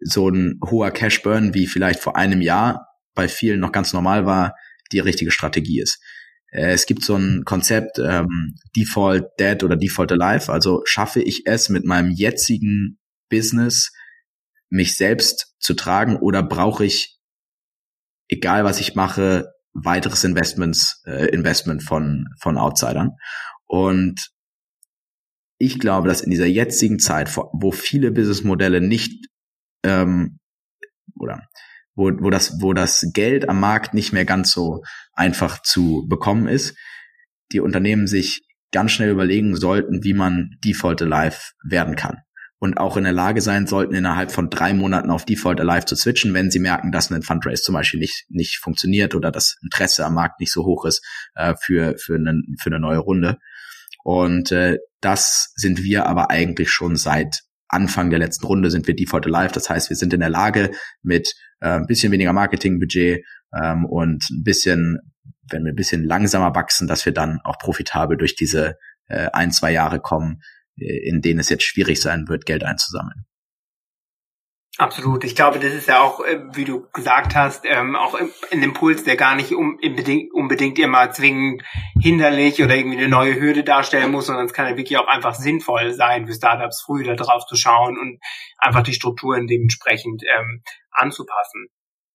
so 0.00 0.28
ein 0.28 0.58
hoher 0.64 0.90
Cash 0.90 1.22
Burn 1.22 1.54
wie 1.54 1.66
vielleicht 1.66 2.00
vor 2.00 2.16
einem 2.16 2.40
Jahr 2.40 2.86
bei 3.14 3.28
vielen 3.28 3.60
noch 3.60 3.72
ganz 3.72 3.92
normal 3.92 4.26
war, 4.26 4.54
die 4.92 5.00
richtige 5.00 5.30
Strategie 5.30 5.80
ist. 5.80 6.00
Äh, 6.50 6.72
es 6.72 6.86
gibt 6.86 7.04
so 7.04 7.16
ein 7.16 7.44
Konzept 7.44 7.98
ähm, 7.98 8.54
Default 8.76 9.26
Dead 9.38 9.62
oder 9.62 9.76
Default 9.76 10.12
Alive. 10.12 10.52
Also 10.52 10.82
schaffe 10.84 11.22
ich 11.22 11.46
es 11.46 11.68
mit 11.68 11.84
meinem 11.84 12.10
jetzigen 12.10 12.98
Business, 13.28 13.92
mich 14.68 14.96
selbst 14.96 15.54
zu 15.58 15.74
tragen 15.74 16.16
oder 16.16 16.42
brauche 16.42 16.84
ich, 16.84 17.18
egal 18.28 18.64
was 18.64 18.80
ich 18.80 18.94
mache, 18.94 19.52
weiteres 19.72 20.24
Investments, 20.24 21.02
äh, 21.06 21.26
Investment 21.26 21.82
von, 21.82 22.26
von 22.40 22.56
Outsidern. 22.56 23.12
Und 23.66 24.30
ich 25.58 25.78
glaube, 25.78 26.08
dass 26.08 26.22
in 26.22 26.30
dieser 26.30 26.46
jetzigen 26.46 26.98
Zeit, 26.98 27.36
wo 27.36 27.70
viele 27.70 28.10
Businessmodelle 28.10 28.80
nicht 28.80 29.29
ähm, 29.82 30.38
oder 31.18 31.48
wo, 31.94 32.10
wo 32.20 32.30
das, 32.30 32.60
wo 32.60 32.72
das 32.72 33.10
Geld 33.12 33.48
am 33.48 33.60
Markt 33.60 33.94
nicht 33.94 34.12
mehr 34.12 34.24
ganz 34.24 34.52
so 34.52 34.82
einfach 35.12 35.62
zu 35.62 36.06
bekommen 36.08 36.48
ist, 36.48 36.76
die 37.52 37.60
Unternehmen 37.60 38.06
sich 38.06 38.42
ganz 38.72 38.92
schnell 38.92 39.10
überlegen 39.10 39.56
sollten, 39.56 40.04
wie 40.04 40.14
man 40.14 40.56
Default 40.64 41.02
Alive 41.02 41.40
werden 41.64 41.96
kann 41.96 42.18
und 42.60 42.76
auch 42.76 42.96
in 42.96 43.04
der 43.04 43.12
Lage 43.12 43.40
sein 43.40 43.66
sollten, 43.66 43.94
innerhalb 43.94 44.30
von 44.30 44.50
drei 44.50 44.74
Monaten 44.74 45.10
auf 45.10 45.24
Default 45.24 45.60
Alive 45.60 45.86
zu 45.86 45.96
switchen, 45.96 46.34
wenn 46.34 46.50
sie 46.50 46.58
merken, 46.58 46.92
dass 46.92 47.10
ein 47.10 47.22
Fundraise 47.22 47.62
zum 47.62 47.74
Beispiel 47.74 47.98
nicht, 47.98 48.26
nicht 48.28 48.58
funktioniert 48.58 49.14
oder 49.14 49.32
das 49.32 49.56
Interesse 49.62 50.04
am 50.04 50.14
Markt 50.14 50.40
nicht 50.40 50.52
so 50.52 50.64
hoch 50.64 50.84
ist 50.84 51.02
äh, 51.34 51.54
für, 51.60 51.96
für, 51.98 52.16
eine, 52.16 52.42
für 52.60 52.68
eine 52.68 52.78
neue 52.78 52.98
Runde. 52.98 53.38
Und 54.04 54.52
äh, 54.52 54.78
das 55.00 55.52
sind 55.56 55.82
wir 55.82 56.06
aber 56.06 56.30
eigentlich 56.30 56.70
schon 56.70 56.96
seit 56.96 57.40
Anfang 57.70 58.10
der 58.10 58.18
letzten 58.18 58.46
Runde 58.46 58.70
sind 58.70 58.86
wir 58.86 58.96
Default 58.96 59.26
Alive. 59.26 59.52
Das 59.52 59.70
heißt, 59.70 59.90
wir 59.90 59.96
sind 59.96 60.12
in 60.12 60.20
der 60.20 60.28
Lage 60.30 60.72
mit 61.02 61.32
äh, 61.60 61.68
ein 61.68 61.86
bisschen 61.86 62.12
weniger 62.12 62.32
Marketingbudget 62.32 63.24
ähm, 63.54 63.84
und 63.84 64.28
ein 64.30 64.42
bisschen, 64.42 64.98
wenn 65.50 65.64
wir 65.64 65.72
ein 65.72 65.76
bisschen 65.76 66.04
langsamer 66.04 66.54
wachsen, 66.54 66.88
dass 66.88 67.06
wir 67.06 67.12
dann 67.12 67.40
auch 67.44 67.58
profitabel 67.58 68.16
durch 68.16 68.34
diese 68.34 68.76
äh, 69.06 69.28
ein, 69.32 69.52
zwei 69.52 69.72
Jahre 69.72 70.00
kommen, 70.00 70.40
in 70.76 71.20
denen 71.20 71.40
es 71.40 71.50
jetzt 71.50 71.64
schwierig 71.64 72.00
sein 72.00 72.26
wird, 72.28 72.46
Geld 72.46 72.64
einzusammeln. 72.64 73.26
Absolut. 74.78 75.24
Ich 75.24 75.34
glaube, 75.34 75.58
das 75.58 75.74
ist 75.74 75.88
ja 75.88 76.00
auch, 76.00 76.20
äh, 76.20 76.40
wie 76.54 76.64
du 76.64 76.88
gesagt 76.92 77.34
hast, 77.34 77.64
ähm, 77.66 77.96
auch 77.96 78.14
ein 78.14 78.62
Impuls, 78.62 79.02
der 79.02 79.16
gar 79.16 79.34
nicht 79.34 79.52
unbedingt 79.52 80.78
immer 80.78 81.10
zwingend 81.10 81.62
hinderlich 82.00 82.62
oder 82.62 82.76
irgendwie 82.76 82.98
eine 82.98 83.08
neue 83.08 83.38
Hürde 83.38 83.64
darstellen 83.64 84.12
muss, 84.12 84.26
sondern 84.26 84.46
es 84.46 84.52
kann 84.52 84.68
ja 84.68 84.76
wirklich 84.76 84.96
auch 84.96 85.08
einfach 85.08 85.34
sinnvoll 85.34 85.92
sein 85.92 86.26
für 86.26 86.34
Startups, 86.34 86.82
früh 86.82 87.02
da 87.02 87.14
drauf 87.14 87.46
zu 87.46 87.56
schauen 87.56 87.98
und 87.98 88.20
einfach 88.58 88.82
die 88.82 88.94
Strukturen 88.94 89.48
dementsprechend 89.48 90.22
ähm, 90.22 90.62
anzupassen. 90.92 91.66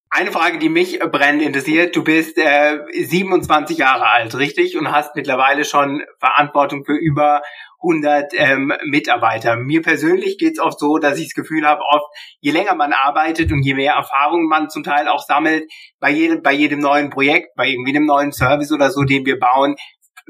Eine 0.09 0.31
Frage, 0.31 0.57
die 0.57 0.69
mich 0.69 0.99
brennend 0.99 1.41
interessiert. 1.41 1.93
Du 1.93 2.03
bist 2.03 2.37
äh, 2.37 2.79
27 2.93 3.77
Jahre 3.77 4.07
alt, 4.07 4.33
richtig? 4.35 4.77
Und 4.77 4.91
hast 4.91 5.13
mittlerweile 5.15 5.65
schon 5.65 6.03
Verantwortung 6.19 6.85
für 6.85 6.95
über 6.95 7.41
100 7.85 8.33
ähm, 8.35 8.73
Mitarbeiter. 8.85 9.55
Mir 9.55 9.81
persönlich 9.81 10.37
geht's 10.37 10.59
oft 10.59 10.79
so, 10.79 10.97
dass 10.97 11.19
ich 11.19 11.27
das 11.27 11.33
Gefühl 11.33 11.65
habe, 11.65 11.81
oft 11.91 12.07
je 12.39 12.51
länger 12.51 12.75
man 12.75 12.93
arbeitet 12.93 13.51
und 13.51 13.61
je 13.63 13.75
mehr 13.75 13.93
Erfahrung 13.93 14.47
man 14.47 14.69
zum 14.69 14.83
Teil 14.83 15.07
auch 15.07 15.23
sammelt, 15.23 15.71
bei 15.99 16.09
jedem, 16.09 16.41
bei 16.41 16.53
jedem 16.53 16.79
neuen 16.79 17.09
Projekt, 17.09 17.55
bei 17.55 17.67
irgendwie 17.67 17.95
einem 17.95 18.05
neuen 18.05 18.31
Service 18.31 18.71
oder 18.71 18.89
so, 18.89 19.03
den 19.03 19.25
wir 19.25 19.39
bauen, 19.39 19.75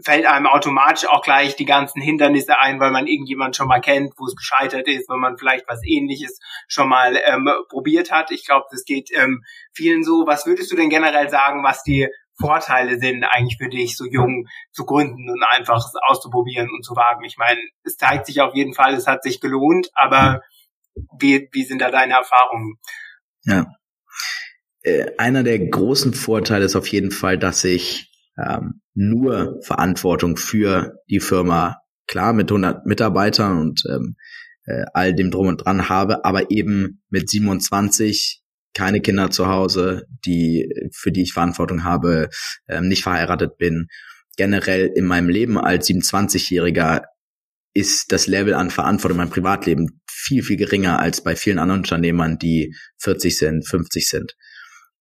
fällt 0.04 0.26
einem 0.26 0.48
automatisch 0.48 1.08
auch 1.08 1.22
gleich 1.22 1.56
die 1.56 1.66
ganzen 1.66 2.02
Hindernisse 2.02 2.60
ein, 2.60 2.80
weil 2.80 2.92
man 2.92 3.08
irgendjemand 3.08 3.56
schon 3.56 3.68
mal 3.68 3.80
kennt, 3.80 4.14
wo 4.18 4.26
es 4.26 4.36
gescheitert 4.36 4.88
ist, 4.88 5.08
weil 5.08 5.20
man 5.20 5.38
vielleicht 5.38 5.66
was 5.68 5.80
ähnliches 5.86 6.40
schon 6.68 6.90
mal 6.90 7.18
ähm, 7.26 7.50
probiert 7.70 8.12
hat. 8.12 8.32
Ich 8.32 8.46
glaube, 8.46 8.66
das 8.72 8.84
geht 8.84 9.10
ähm, 9.14 9.44
vielen 9.74 10.04
so. 10.04 10.26
Was 10.28 10.46
würdest 10.46 10.72
du 10.72 10.76
denn 10.76 10.90
generell 10.90 11.30
sagen, 11.30 11.64
was 11.64 11.82
die 11.84 12.10
Vorteile 12.38 13.00
sind 13.00 13.24
eigentlich 13.24 13.58
für 13.58 13.70
dich, 13.70 13.96
so 13.96 14.06
jung 14.06 14.48
zu 14.72 14.86
gründen 14.86 15.30
und 15.30 15.44
einfach 15.52 15.84
auszuprobieren 16.08 16.70
und 16.70 16.84
zu 16.84 16.96
wagen. 16.96 17.24
Ich 17.24 17.38
meine, 17.38 17.60
es 17.84 17.98
zeigt 17.98 18.26
sich 18.26 18.42
auf 18.42 18.56
jeden 18.56 18.74
Fall, 18.74 18.94
es 18.94 19.08
hat 19.08 19.24
sich 19.24 19.40
gelohnt, 19.40 19.90
aber 19.94 20.42
wie, 21.20 21.50
wie 21.52 21.64
sind 21.64 21.80
da 21.82 21.92
deine 21.92 22.14
Erfahrungen? 22.14 22.78
Ja. 23.44 23.68
Äh, 24.82 25.12
einer 25.18 25.44
der 25.44 25.60
großen 25.60 26.14
Vorteile 26.14 26.66
ist 26.66 26.76
auf 26.76 26.88
jeden 26.88 27.12
Fall, 27.12 27.38
dass 27.38 27.64
ich 27.64 28.12
ähm, 28.38 28.82
nur 28.94 29.60
Verantwortung 29.64 30.38
für 30.38 31.00
die 31.10 31.20
Firma, 31.20 31.78
klar 32.08 32.34
mit 32.34 32.52
100 32.52 32.86
Mitarbeitern 32.86 33.60
und 33.60 33.84
ähm, 33.90 34.16
äh, 34.66 34.86
all 34.94 35.14
dem 35.14 35.32
drum 35.32 35.48
und 35.48 35.66
dran 35.66 35.90
habe, 35.90 36.26
aber 36.26 36.52
eben 36.52 37.04
mit 37.10 37.30
27 37.30 38.42
keine 38.76 39.02
Kinder 39.02 39.32
zu 39.32 39.48
Hause, 39.48 40.06
die 40.26 40.70
für 40.92 41.12
die 41.12 41.24
ich 41.24 41.34
Verantwortung 41.34 41.84
habe, 41.84 42.30
ähm, 42.68 42.88
nicht 42.88 43.04
verheiratet 43.04 43.58
bin. 43.58 43.88
Generell 44.38 44.92
in 44.94 45.06
meinem 45.06 45.30
Leben 45.30 45.58
als 45.58 45.88
27-Jähriger 45.90 47.04
ist 47.74 48.12
das 48.12 48.28
Level 48.28 48.54
an 48.54 48.70
Verantwortung 48.70 49.18
in 49.18 49.26
meinem 49.26 49.34
Privatleben 49.34 50.02
viel, 50.10 50.44
viel 50.44 50.58
geringer 50.58 51.00
als 51.00 51.24
bei 51.24 51.36
vielen 51.36 51.60
anderen 51.60 51.82
Unternehmern, 51.82 52.38
die 52.38 52.76
40 53.00 53.38
sind, 53.38 53.68
50 53.68 54.08
sind. 54.08 54.36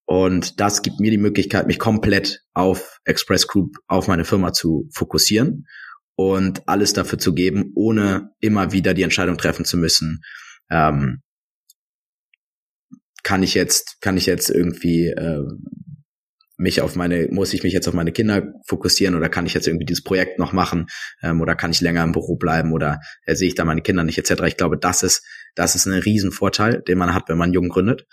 Und 0.06 0.60
das 0.60 0.82
gibt 0.82 1.00
mir 1.00 1.10
die 1.10 1.18
Möglichkeit, 1.18 1.66
mich 1.66 1.78
komplett 1.78 2.42
auf 2.52 2.98
Express 3.04 3.46
Group, 3.46 3.76
auf 3.86 4.06
meine 4.06 4.24
Firma 4.24 4.52
zu 4.52 4.88
fokussieren 4.92 5.66
und 6.14 6.68
alles 6.68 6.92
dafür 6.92 7.18
zu 7.18 7.34
geben, 7.34 7.72
ohne 7.74 8.30
immer 8.40 8.72
wieder 8.72 8.94
die 8.94 9.02
Entscheidung 9.02 9.38
treffen 9.38 9.64
zu 9.64 9.76
müssen. 9.76 10.20
Ähm, 10.70 11.22
kann 13.24 13.42
ich 13.42 13.54
jetzt, 13.54 14.00
kann 14.00 14.16
ich 14.16 14.26
jetzt 14.26 14.50
irgendwie 14.50 15.08
äh, 15.08 15.42
mich 16.56 16.80
auf 16.80 16.94
meine, 16.94 17.26
muss 17.30 17.52
ich 17.52 17.64
mich 17.64 17.72
jetzt 17.72 17.88
auf 17.88 17.94
meine 17.94 18.12
Kinder 18.12 18.52
fokussieren 18.66 19.16
oder 19.16 19.28
kann 19.28 19.46
ich 19.46 19.54
jetzt 19.54 19.66
irgendwie 19.66 19.86
dieses 19.86 20.04
Projekt 20.04 20.38
noch 20.38 20.52
machen 20.52 20.86
ähm, 21.22 21.40
oder 21.40 21.56
kann 21.56 21.72
ich 21.72 21.80
länger 21.80 22.04
im 22.04 22.12
Büro 22.12 22.36
bleiben 22.36 22.72
oder 22.72 23.00
äh, 23.26 23.34
sehe 23.34 23.48
ich 23.48 23.56
da 23.56 23.64
meine 23.64 23.82
Kinder 23.82 24.04
nicht 24.04 24.18
etc. 24.18 24.42
Ich 24.46 24.56
glaube, 24.56 24.78
das 24.78 25.02
ist, 25.02 25.26
das 25.56 25.74
ist 25.74 25.86
ein 25.86 25.94
Riesenvorteil, 25.94 26.82
den 26.82 26.98
man 26.98 27.12
hat, 27.12 27.28
wenn 27.28 27.38
man 27.38 27.52
jung 27.52 27.68
gründet. 27.68 28.06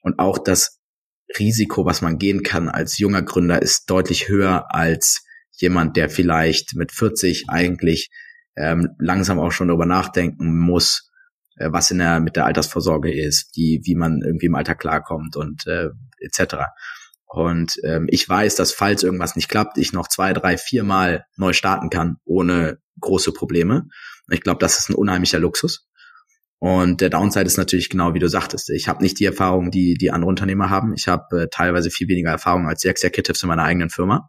Und 0.00 0.18
auch 0.18 0.38
das 0.38 0.80
Risiko, 1.38 1.84
was 1.84 2.00
man 2.00 2.18
gehen 2.18 2.42
kann 2.42 2.68
als 2.68 2.98
junger 2.98 3.22
Gründer, 3.22 3.60
ist 3.60 3.90
deutlich 3.90 4.28
höher 4.28 4.74
als 4.74 5.22
jemand, 5.50 5.96
der 5.96 6.08
vielleicht 6.08 6.74
mit 6.74 6.92
40 6.92 7.44
eigentlich 7.48 8.10
ähm, 8.56 8.88
langsam 8.98 9.38
auch 9.38 9.52
schon 9.52 9.68
darüber 9.68 9.86
nachdenken 9.86 10.58
muss, 10.58 11.10
was 11.58 11.90
in 11.90 11.98
der 11.98 12.20
mit 12.20 12.36
der 12.36 12.46
Altersvorsorge 12.46 13.12
ist, 13.12 13.56
die 13.56 13.80
wie 13.84 13.94
man 13.94 14.22
irgendwie 14.22 14.46
im 14.46 14.54
Alter 14.54 14.74
klarkommt 14.74 15.36
und 15.36 15.66
äh, 15.66 15.88
etc. 16.20 16.56
Und 17.26 17.76
ähm, 17.82 18.06
ich 18.10 18.28
weiß, 18.28 18.56
dass 18.56 18.72
falls 18.72 19.02
irgendwas 19.02 19.36
nicht 19.36 19.48
klappt, 19.48 19.78
ich 19.78 19.92
noch 19.92 20.08
zwei, 20.08 20.32
drei, 20.32 20.58
vier 20.58 20.84
Mal 20.84 21.24
neu 21.36 21.52
starten 21.52 21.88
kann 21.88 22.16
ohne 22.24 22.78
große 23.00 23.32
Probleme. 23.32 23.88
Ich 24.30 24.42
glaube, 24.42 24.58
das 24.60 24.78
ist 24.78 24.90
ein 24.90 24.94
unheimlicher 24.94 25.38
Luxus. 25.38 25.88
Und 26.58 27.00
der 27.00 27.10
Downside 27.10 27.46
ist 27.46 27.56
natürlich 27.56 27.90
genau 27.90 28.14
wie 28.14 28.20
du 28.20 28.28
sagtest. 28.28 28.70
Ich 28.70 28.86
habe 28.86 29.02
nicht 29.02 29.18
die 29.18 29.24
Erfahrung, 29.24 29.70
die 29.70 29.94
die 29.94 30.10
andere 30.10 30.28
Unternehmer 30.28 30.70
haben. 30.70 30.94
Ich 30.94 31.08
habe 31.08 31.42
äh, 31.42 31.48
teilweise 31.50 31.90
viel 31.90 32.06
weniger 32.06 32.30
Erfahrung 32.30 32.68
als 32.68 32.82
die 32.82 32.88
Executives 32.88 33.42
in 33.42 33.48
meiner 33.48 33.64
eigenen 33.64 33.90
Firma. 33.90 34.28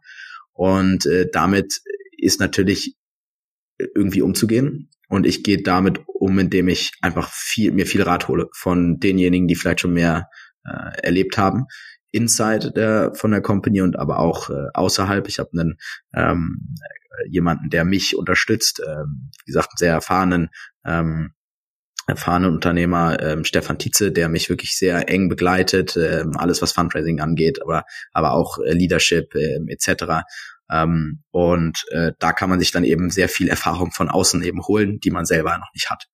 Und 0.52 1.06
äh, 1.06 1.28
damit 1.30 1.80
ist 2.16 2.40
natürlich 2.40 2.96
irgendwie 3.78 4.22
umzugehen. 4.22 4.90
Und 5.14 5.26
ich 5.26 5.44
gehe 5.44 5.62
damit 5.62 6.00
um, 6.06 6.40
indem 6.40 6.66
ich 6.66 6.90
einfach 7.00 7.30
viel, 7.30 7.70
mir 7.70 7.86
viel 7.86 8.02
Rat 8.02 8.26
hole 8.26 8.48
von 8.52 8.98
denjenigen, 8.98 9.46
die 9.46 9.54
vielleicht 9.54 9.80
schon 9.80 9.92
mehr 9.92 10.28
äh, 10.64 11.02
erlebt 11.02 11.38
haben, 11.38 11.66
inside 12.10 12.72
der 12.72 13.14
von 13.14 13.30
der 13.30 13.40
Company 13.40 13.80
und 13.80 13.96
aber 13.96 14.18
auch 14.18 14.50
äh, 14.50 14.66
außerhalb. 14.74 15.28
Ich 15.28 15.38
habe 15.38 15.50
einen 15.52 15.76
ähm, 16.14 16.74
jemanden, 17.28 17.70
der 17.70 17.84
mich 17.84 18.16
unterstützt, 18.16 18.82
ähm, 18.84 19.30
wie 19.44 19.52
gesagt, 19.52 19.68
einen 19.70 19.78
sehr 19.78 19.92
erfahrenen 19.92 20.48
ähm, 20.84 21.32
erfahrenen 22.06 22.52
Unternehmer 22.52 23.22
ähm, 23.22 23.44
Stefan 23.44 23.78
Tietze, 23.78 24.12
der 24.12 24.28
mich 24.28 24.50
wirklich 24.50 24.76
sehr 24.76 25.08
eng 25.08 25.28
begleitet, 25.28 25.96
ähm, 25.96 26.36
alles 26.36 26.60
was 26.60 26.72
Fundraising 26.72 27.20
angeht, 27.20 27.62
aber 27.62 27.84
aber 28.12 28.32
auch 28.32 28.58
äh, 28.58 28.72
Leadership 28.72 29.34
äh, 29.36 29.60
etc. 29.68 30.24
Ähm, 30.70 31.22
und 31.30 31.84
äh, 31.90 32.12
da 32.18 32.32
kann 32.32 32.48
man 32.48 32.58
sich 32.58 32.70
dann 32.70 32.84
eben 32.84 33.10
sehr 33.10 33.28
viel 33.28 33.48
Erfahrung 33.48 33.92
von 33.92 34.08
außen 34.08 34.42
eben 34.42 34.62
holen, 34.66 34.98
die 35.00 35.10
man 35.10 35.26
selber 35.26 35.56
noch 35.58 35.72
nicht 35.74 35.90
hat. 35.90 36.06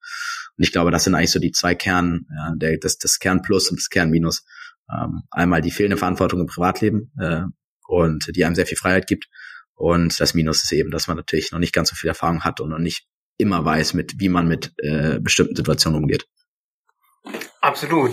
Und 0.57 0.65
ich 0.65 0.73
glaube, 0.73 0.91
das 0.91 1.05
sind 1.05 1.15
eigentlich 1.15 1.31
so 1.31 1.39
die 1.39 1.53
zwei 1.53 1.75
Kern, 1.75 2.27
ja, 2.35 2.53
der, 2.57 2.79
das, 2.79 2.99
das 2.99 3.19
Kern 3.19 3.43
Plus 3.43 3.71
und 3.71 3.79
das 3.81 3.89
Kern 3.89 4.11
Minus. 4.11 4.45
Ähm, 4.93 5.23
einmal 5.31 5.61
die 5.61 5.71
fehlende 5.71 5.97
Verantwortung 5.97 6.41
im 6.41 6.47
Privatleben 6.47 7.13
äh, 7.19 7.43
und 7.87 8.35
die 8.35 8.45
einem 8.45 8.55
sehr 8.55 8.67
viel 8.67 8.79
Freiheit 8.79 9.07
gibt. 9.07 9.29
Und 9.75 10.21
das 10.21 10.35
Minus 10.35 10.63
ist 10.63 10.73
eben, 10.73 10.91
dass 10.91 11.07
man 11.07 11.17
natürlich 11.17 11.53
noch 11.53 11.59
nicht 11.59 11.73
ganz 11.73 11.91
so 11.91 11.97
viel 11.97 12.09
Erfahrung 12.09 12.43
hat 12.43 12.61
und 12.61 12.71
noch 12.71 12.79
nicht 12.79 13.07
immer 13.39 13.65
weiß, 13.65 13.95
mit 13.95 14.19
wie 14.19 14.29
man 14.29 14.47
mit 14.47 14.75
äh, 14.79 15.19
bestimmten 15.21 15.57
Situationen 15.57 15.99
umgeht. 15.99 16.27
Absolut. 17.63 18.13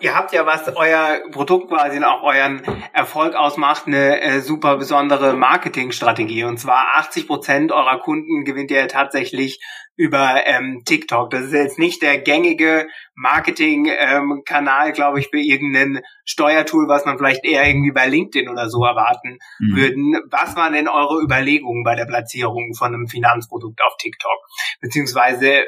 Ihr 0.00 0.14
habt 0.14 0.32
ja, 0.32 0.46
was 0.46 0.74
euer 0.74 1.20
Produkt 1.30 1.68
quasi 1.68 1.98
und 1.98 2.04
auch 2.04 2.22
euren 2.22 2.62
Erfolg 2.94 3.34
ausmacht, 3.34 3.86
eine 3.86 4.20
äh, 4.22 4.40
super 4.40 4.78
besondere 4.78 5.34
Marketingstrategie. 5.34 6.44
Und 6.44 6.58
zwar 6.58 6.96
80 6.96 7.26
Prozent 7.26 7.72
eurer 7.72 7.98
Kunden 7.98 8.44
gewinnt 8.44 8.70
ihr 8.70 8.88
tatsächlich 8.88 9.60
über 9.96 10.46
ähm, 10.46 10.82
TikTok. 10.84 11.30
Das 11.30 11.44
ist 11.44 11.52
jetzt 11.52 11.78
nicht 11.78 12.00
der 12.02 12.18
gängige 12.18 12.86
Marketing-Kanal, 13.14 14.88
ähm, 14.88 14.92
glaube 14.94 15.20
ich, 15.20 15.28
für 15.28 15.40
irgendein 15.40 16.02
Steuertool, 16.24 16.88
was 16.88 17.04
man 17.04 17.18
vielleicht 17.18 17.44
eher 17.44 17.66
irgendwie 17.66 17.92
bei 17.92 18.06
LinkedIn 18.06 18.48
oder 18.48 18.70
so 18.70 18.84
erwarten 18.84 19.38
mhm. 19.58 19.76
würden. 19.76 20.22
Was 20.30 20.56
waren 20.56 20.72
denn 20.72 20.88
eure 20.88 21.22
Überlegungen 21.22 21.84
bei 21.84 21.96
der 21.96 22.06
Platzierung 22.06 22.74
von 22.74 22.94
einem 22.94 23.08
Finanzprodukt 23.08 23.80
auf 23.82 23.96
TikTok? 23.98 24.38
Beziehungsweise 24.80 25.64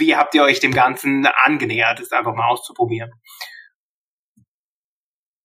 wie 0.00 0.16
habt 0.16 0.34
ihr 0.34 0.42
euch 0.42 0.60
dem 0.60 0.72
Ganzen 0.72 1.26
angenähert, 1.44 2.00
es 2.00 2.12
einfach 2.12 2.34
mal 2.34 2.48
auszuprobieren? 2.48 3.12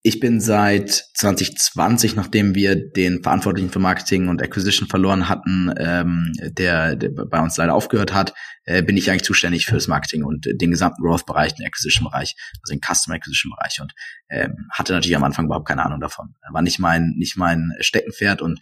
Ich 0.07 0.19
bin 0.19 0.39
seit 0.39 0.91
2020, 1.15 2.15
nachdem 2.15 2.53
wir 2.53 2.75
den 2.75 3.23
Verantwortlichen 3.23 3.71
für 3.71 3.79
Marketing 3.79 4.27
und 4.27 4.39
Acquisition 4.39 4.87
verloren 4.87 5.27
hatten, 5.29 5.73
ähm, 5.79 6.31
der, 6.39 6.95
der 6.95 7.09
bei 7.09 7.41
uns 7.41 7.57
leider 7.57 7.73
aufgehört 7.73 8.13
hat, 8.13 8.35
äh, 8.65 8.83
bin 8.83 8.97
ich 8.97 9.09
eigentlich 9.09 9.23
zuständig 9.23 9.65
für 9.65 9.73
das 9.73 9.87
Marketing 9.87 10.23
und 10.23 10.45
den 10.45 10.69
gesamten 10.69 11.01
Growth-Bereich, 11.01 11.55
den 11.55 11.65
Acquisition-Bereich, 11.65 12.35
also 12.61 12.75
den 12.75 12.81
Customer 12.81 13.15
Acquisition-Bereich 13.15 13.81
und 13.81 13.95
ähm, 14.29 14.67
hatte 14.71 14.93
natürlich 14.93 15.15
am 15.15 15.23
Anfang 15.23 15.45
überhaupt 15.45 15.67
keine 15.67 15.83
Ahnung 15.83 15.99
davon. 15.99 16.35
War 16.51 16.61
nicht 16.61 16.77
mein 16.77 17.15
nicht 17.17 17.35
mein 17.35 17.71
Steckenpferd 17.79 18.43
und 18.43 18.59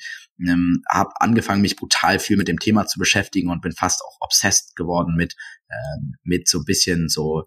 ähm, 0.48 0.82
habe 0.90 1.12
angefangen, 1.20 1.62
mich 1.62 1.76
brutal 1.76 2.20
viel 2.20 2.38
mit 2.38 2.48
dem 2.48 2.60
Thema 2.60 2.86
zu 2.86 3.00
beschäftigen 3.00 3.50
und 3.50 3.62
bin 3.62 3.74
fast 3.74 4.02
auch 4.02 4.16
obsessed 4.22 4.78
geworden 4.78 5.16
mit 5.18 5.36
ähm, 5.70 6.14
mit 6.24 6.48
so 6.48 6.60
ein 6.60 6.66
bisschen 6.66 7.10
so 7.10 7.44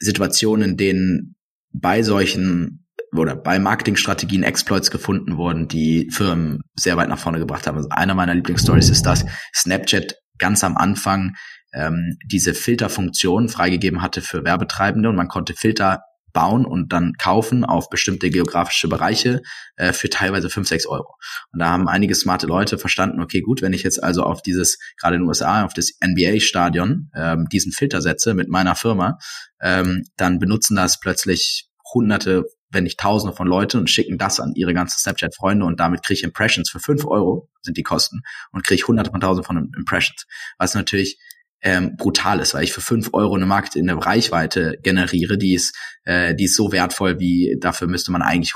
Situationen, 0.00 0.70
in 0.70 0.76
denen 0.76 1.36
bei 1.72 2.02
solchen 2.02 2.86
oder 3.14 3.36
bei 3.36 3.58
Marketingstrategien 3.58 4.42
Exploits 4.42 4.90
gefunden 4.90 5.36
wurden, 5.36 5.68
die 5.68 6.08
Firmen 6.10 6.60
sehr 6.74 6.96
weit 6.96 7.08
nach 7.08 7.18
vorne 7.18 7.38
gebracht 7.38 7.66
haben. 7.66 7.76
Also 7.76 7.88
einer 7.90 8.14
meiner 8.14 8.34
Lieblingsstories 8.34 8.88
ist, 8.88 9.04
dass 9.04 9.26
Snapchat 9.54 10.14
ganz 10.38 10.64
am 10.64 10.76
Anfang 10.76 11.34
ähm, 11.74 12.16
diese 12.24 12.54
Filterfunktion 12.54 13.48
freigegeben 13.48 14.02
hatte 14.02 14.22
für 14.22 14.44
Werbetreibende 14.44 15.08
und 15.08 15.16
man 15.16 15.28
konnte 15.28 15.54
Filter 15.54 16.02
bauen 16.32 16.64
und 16.64 16.92
dann 16.92 17.14
kaufen 17.14 17.64
auf 17.64 17.88
bestimmte 17.88 18.30
geografische 18.30 18.88
Bereiche 18.88 19.42
äh, 19.76 19.92
für 19.92 20.10
teilweise 20.10 20.50
fünf 20.50 20.68
sechs 20.68 20.86
Euro. 20.86 21.14
Und 21.52 21.60
da 21.60 21.68
haben 21.70 21.88
einige 21.88 22.14
smarte 22.14 22.46
Leute 22.46 22.78
verstanden, 22.78 23.20
okay, 23.20 23.40
gut, 23.40 23.62
wenn 23.62 23.72
ich 23.72 23.82
jetzt 23.82 24.02
also 24.02 24.22
auf 24.22 24.42
dieses, 24.42 24.78
gerade 25.00 25.16
in 25.16 25.22
den 25.22 25.28
USA, 25.28 25.64
auf 25.64 25.74
das 25.74 25.92
NBA-Stadion 26.04 27.10
ähm, 27.14 27.46
diesen 27.50 27.72
Filter 27.72 28.02
setze 28.02 28.34
mit 28.34 28.48
meiner 28.48 28.74
Firma, 28.74 29.18
ähm, 29.60 30.04
dann 30.16 30.38
benutzen 30.38 30.76
das 30.76 31.00
plötzlich 31.00 31.68
hunderte, 31.92 32.44
wenn 32.70 32.84
nicht 32.84 32.98
tausende 32.98 33.36
von 33.36 33.46
Leuten 33.46 33.78
und 33.78 33.90
schicken 33.90 34.16
das 34.16 34.40
an 34.40 34.52
ihre 34.54 34.72
ganzen 34.72 34.98
Snapchat-Freunde 34.98 35.66
und 35.66 35.78
damit 35.78 36.02
kriege 36.02 36.18
ich 36.18 36.24
Impressions 36.24 36.70
für 36.70 36.80
fünf 36.80 37.04
Euro, 37.04 37.50
sind 37.60 37.76
die 37.76 37.82
Kosten, 37.82 38.22
und 38.50 38.64
kriege 38.64 38.86
hunderte 38.86 39.10
von 39.10 39.20
tausenden 39.20 39.44
von 39.44 39.72
Impressions. 39.76 40.26
Was 40.58 40.74
natürlich 40.74 41.18
ähm, 41.62 41.96
brutal 41.96 42.40
ist, 42.40 42.54
weil 42.54 42.64
ich 42.64 42.72
für 42.72 42.80
fünf 42.80 43.10
Euro 43.12 43.34
eine 43.34 43.46
Markt 43.46 43.76
in 43.76 43.86
der 43.86 43.96
Reichweite 43.96 44.78
generiere, 44.82 45.38
die 45.38 45.54
ist, 45.54 45.76
äh, 46.04 46.34
die 46.34 46.44
ist 46.44 46.56
so 46.56 46.72
wertvoll, 46.72 47.18
wie 47.20 47.56
dafür 47.60 47.88
müsste 47.88 48.12
man 48.12 48.22
eigentlich 48.22 48.54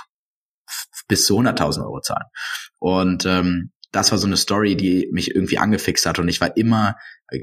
bis 1.08 1.24
zu 1.24 1.38
100.000 1.38 1.84
Euro 1.84 2.00
zahlen. 2.00 2.26
Und 2.78 3.24
ähm, 3.26 3.70
das 3.92 4.10
war 4.10 4.18
so 4.18 4.26
eine 4.26 4.36
Story, 4.36 4.76
die 4.76 5.08
mich 5.12 5.34
irgendwie 5.34 5.58
angefixt 5.58 6.04
hat. 6.04 6.18
Und 6.18 6.28
ich 6.28 6.40
war 6.40 6.56
immer, 6.56 6.96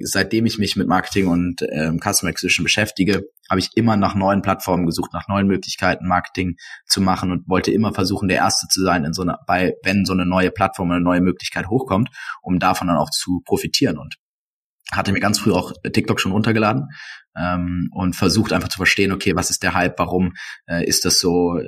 seitdem 0.03 0.45
ich 0.45 0.59
mich 0.59 0.75
mit 0.75 0.87
Marketing 0.87 1.27
und 1.27 1.63
ähm, 1.71 1.99
Customer 1.99 2.29
Acquisition 2.29 2.63
beschäftige, 2.63 3.23
habe 3.49 3.59
ich 3.59 3.69
immer 3.75 3.97
nach 3.97 4.13
neuen 4.13 4.41
Plattformen 4.41 4.85
gesucht, 4.85 5.13
nach 5.13 5.27
neuen 5.27 5.47
Möglichkeiten, 5.47 6.07
Marketing 6.07 6.57
zu 6.85 7.01
machen 7.01 7.31
und 7.31 7.47
wollte 7.47 7.71
immer 7.71 7.93
versuchen, 7.93 8.27
der 8.27 8.37
Erste 8.37 8.67
zu 8.67 8.83
sein, 8.83 9.03
in 9.03 9.13
so 9.13 9.23
einer, 9.23 9.39
bei, 9.47 9.73
wenn 9.83 10.05
so 10.05 10.13
eine 10.13 10.25
neue 10.25 10.51
Plattform, 10.51 10.91
eine 10.91 11.01
neue 11.01 11.21
Möglichkeit 11.21 11.69
hochkommt, 11.69 12.09
um 12.41 12.59
davon 12.59 12.87
dann 12.87 12.97
auch 12.97 13.09
zu 13.09 13.41
profitieren. 13.45 13.97
Und 13.97 14.17
hatte 14.91 15.11
mir 15.11 15.19
ganz 15.19 15.39
früh 15.39 15.51
auch 15.51 15.73
TikTok 15.83 16.19
schon 16.19 16.31
runtergeladen 16.31 16.89
ähm, 17.37 17.89
und 17.91 18.15
versucht 18.15 18.53
einfach 18.53 18.69
zu 18.69 18.77
verstehen, 18.77 19.11
okay, 19.11 19.35
was 19.35 19.49
ist 19.49 19.63
der 19.63 19.73
Hype, 19.73 19.97
warum 19.97 20.33
äh, 20.67 20.85
ist 20.85 21.05
das 21.05 21.19
so, 21.19 21.59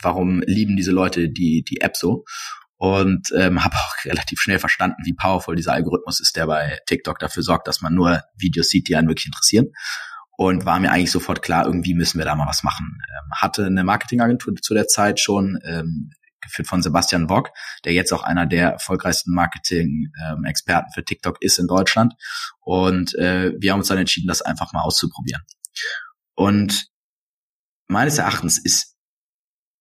warum 0.00 0.40
lieben 0.46 0.76
diese 0.76 0.92
Leute 0.92 1.28
die 1.28 1.64
die 1.68 1.80
App 1.80 1.96
so 1.96 2.24
und 2.76 3.28
ähm, 3.36 3.62
habe 3.64 3.76
auch 3.76 4.04
relativ 4.04 4.40
schnell 4.40 4.58
verstanden, 4.58 5.02
wie 5.04 5.14
powerful 5.14 5.56
dieser 5.56 5.72
Algorithmus 5.72 6.20
ist, 6.20 6.36
der 6.36 6.46
bei 6.46 6.78
TikTok 6.86 7.18
dafür 7.18 7.42
sorgt, 7.42 7.68
dass 7.68 7.80
man 7.80 7.94
nur 7.94 8.22
Videos 8.36 8.68
sieht, 8.68 8.88
die 8.88 8.96
einen 8.96 9.08
wirklich 9.08 9.26
interessieren 9.26 9.66
und 10.38 10.64
war 10.64 10.78
mir 10.78 10.92
eigentlich 10.92 11.10
sofort 11.10 11.42
klar, 11.42 11.66
irgendwie 11.66 11.94
müssen 11.94 12.18
wir 12.18 12.24
da 12.24 12.36
mal 12.36 12.46
was 12.46 12.62
machen. 12.62 12.96
Ähm, 13.00 13.30
hatte 13.34 13.66
eine 13.66 13.82
Marketingagentur 13.82 14.54
zu 14.62 14.72
der 14.72 14.86
Zeit 14.86 15.18
schon, 15.18 15.58
ähm, 15.64 16.10
geführt 16.48 16.68
von 16.68 16.82
Sebastian 16.82 17.26
Bock, 17.26 17.50
der 17.84 17.92
jetzt 17.92 18.12
auch 18.12 18.22
einer 18.22 18.46
der 18.46 18.72
erfolgreichsten 18.72 19.32
Marketing-Experten 19.34 20.92
für 20.92 21.04
TikTok 21.04 21.40
ist 21.40 21.58
in 21.58 21.66
Deutschland. 21.66 22.14
Und 22.60 23.14
äh, 23.14 23.52
wir 23.58 23.72
haben 23.72 23.80
uns 23.80 23.88
dann 23.88 23.98
entschieden, 23.98 24.28
das 24.28 24.42
einfach 24.42 24.72
mal 24.72 24.82
auszuprobieren. 24.82 25.42
Und 26.34 26.86
meines 27.88 28.18
Erachtens 28.18 28.58
ist 28.58 28.96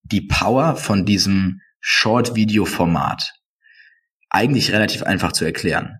die 0.03 0.21
Power 0.21 0.75
von 0.75 1.05
diesem 1.05 1.61
Short-Video-Format 1.79 3.33
eigentlich 4.29 4.71
relativ 4.71 5.03
einfach 5.03 5.31
zu 5.31 5.45
erklären. 5.45 5.99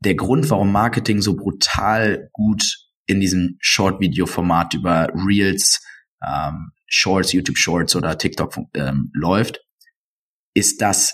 Der 0.00 0.14
Grund, 0.14 0.50
warum 0.50 0.70
Marketing 0.70 1.20
so 1.20 1.34
brutal 1.34 2.28
gut 2.32 2.62
in 3.06 3.20
diesem 3.20 3.56
Short-Video-Format 3.60 4.74
über 4.74 5.08
Reels, 5.14 5.80
ähm, 6.24 6.72
Shorts, 6.88 7.32
YouTube 7.32 7.58
Shorts 7.58 7.94
oder 7.94 8.18
TikTok 8.18 8.56
ähm, 8.74 9.10
läuft, 9.14 9.60
ist, 10.54 10.80
dass 10.80 11.12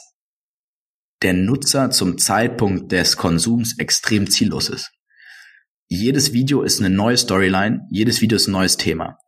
der 1.22 1.34
Nutzer 1.34 1.90
zum 1.90 2.18
Zeitpunkt 2.18 2.92
des 2.92 3.16
Konsums 3.16 3.78
extrem 3.78 4.30
ziellos 4.30 4.68
ist. 4.68 4.92
Jedes 5.88 6.32
Video 6.32 6.62
ist 6.62 6.80
eine 6.80 6.90
neue 6.90 7.16
Storyline, 7.16 7.87
jedes 7.90 8.20
Video 8.20 8.37
ist 8.37 8.46
ein 8.46 8.52
neues 8.52 8.76
Thema. 8.76 9.18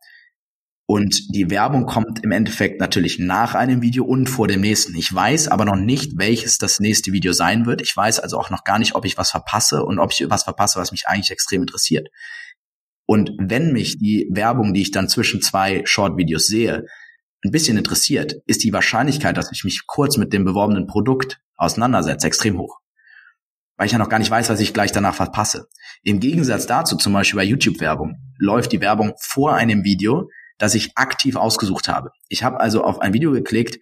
Und 0.89 1.35
die 1.35 1.49
Werbung 1.49 1.85
kommt 1.85 2.23
im 2.23 2.31
Endeffekt 2.31 2.79
natürlich 2.79 3.19
nach 3.19 3.55
einem 3.55 3.81
Video 3.81 4.05
und 4.05 4.27
vor 4.27 4.47
dem 4.47 4.61
nächsten. 4.61 4.95
Ich 4.95 5.13
weiß 5.13 5.49
aber 5.49 5.65
noch 5.65 5.75
nicht, 5.75 6.13
welches 6.17 6.57
das 6.57 6.79
nächste 6.79 7.11
Video 7.11 7.33
sein 7.33 7.65
wird. 7.65 7.81
Ich 7.81 7.95
weiß 7.95 8.21
also 8.21 8.37
auch 8.39 8.49
noch 8.49 8.63
gar 8.63 8.79
nicht, 8.79 8.95
ob 8.95 9.03
ich 9.03 9.17
was 9.17 9.31
verpasse 9.31 9.83
und 9.83 9.99
ob 9.99 10.13
ich 10.13 10.29
was 10.29 10.43
verpasse, 10.43 10.79
was 10.79 10.91
mich 10.91 11.07
eigentlich 11.07 11.31
extrem 11.31 11.61
interessiert. 11.61 12.07
Und 13.07 13.31
wenn 13.39 13.71
mich 13.71 13.97
die 13.97 14.29
Werbung, 14.29 14.73
die 14.73 14.81
ich 14.81 14.91
dann 14.91 15.07
zwischen 15.07 15.41
zwei 15.41 15.81
Short-Videos 15.85 16.45
sehe, 16.45 16.85
ein 17.43 17.51
bisschen 17.51 17.77
interessiert, 17.77 18.35
ist 18.45 18.63
die 18.63 18.73
Wahrscheinlichkeit, 18.73 19.37
dass 19.37 19.51
ich 19.51 19.63
mich 19.63 19.83
kurz 19.87 20.17
mit 20.17 20.33
dem 20.33 20.43
beworbenen 20.43 20.87
Produkt 20.87 21.39
auseinandersetze, 21.55 22.27
extrem 22.27 22.59
hoch. 22.59 22.79
Weil 23.77 23.85
ich 23.85 23.93
ja 23.93 23.97
noch 23.97 24.09
gar 24.09 24.19
nicht 24.19 24.29
weiß, 24.29 24.49
was 24.49 24.59
ich 24.59 24.73
gleich 24.73 24.91
danach 24.91 25.15
verpasse. 25.15 25.67
Im 26.03 26.19
Gegensatz 26.19 26.67
dazu, 26.67 26.97
zum 26.97 27.13
Beispiel 27.13 27.37
bei 27.37 27.45
YouTube-Werbung, 27.45 28.17
läuft 28.37 28.73
die 28.73 28.81
Werbung 28.81 29.13
vor 29.21 29.55
einem 29.55 29.85
Video, 29.85 30.29
das 30.57 30.75
ich 30.75 30.97
aktiv 30.97 31.37
ausgesucht 31.37 31.87
habe. 31.87 32.11
Ich 32.27 32.43
habe 32.43 32.59
also 32.59 32.83
auf 32.83 32.99
ein 32.99 33.13
Video 33.13 33.31
geklickt, 33.31 33.77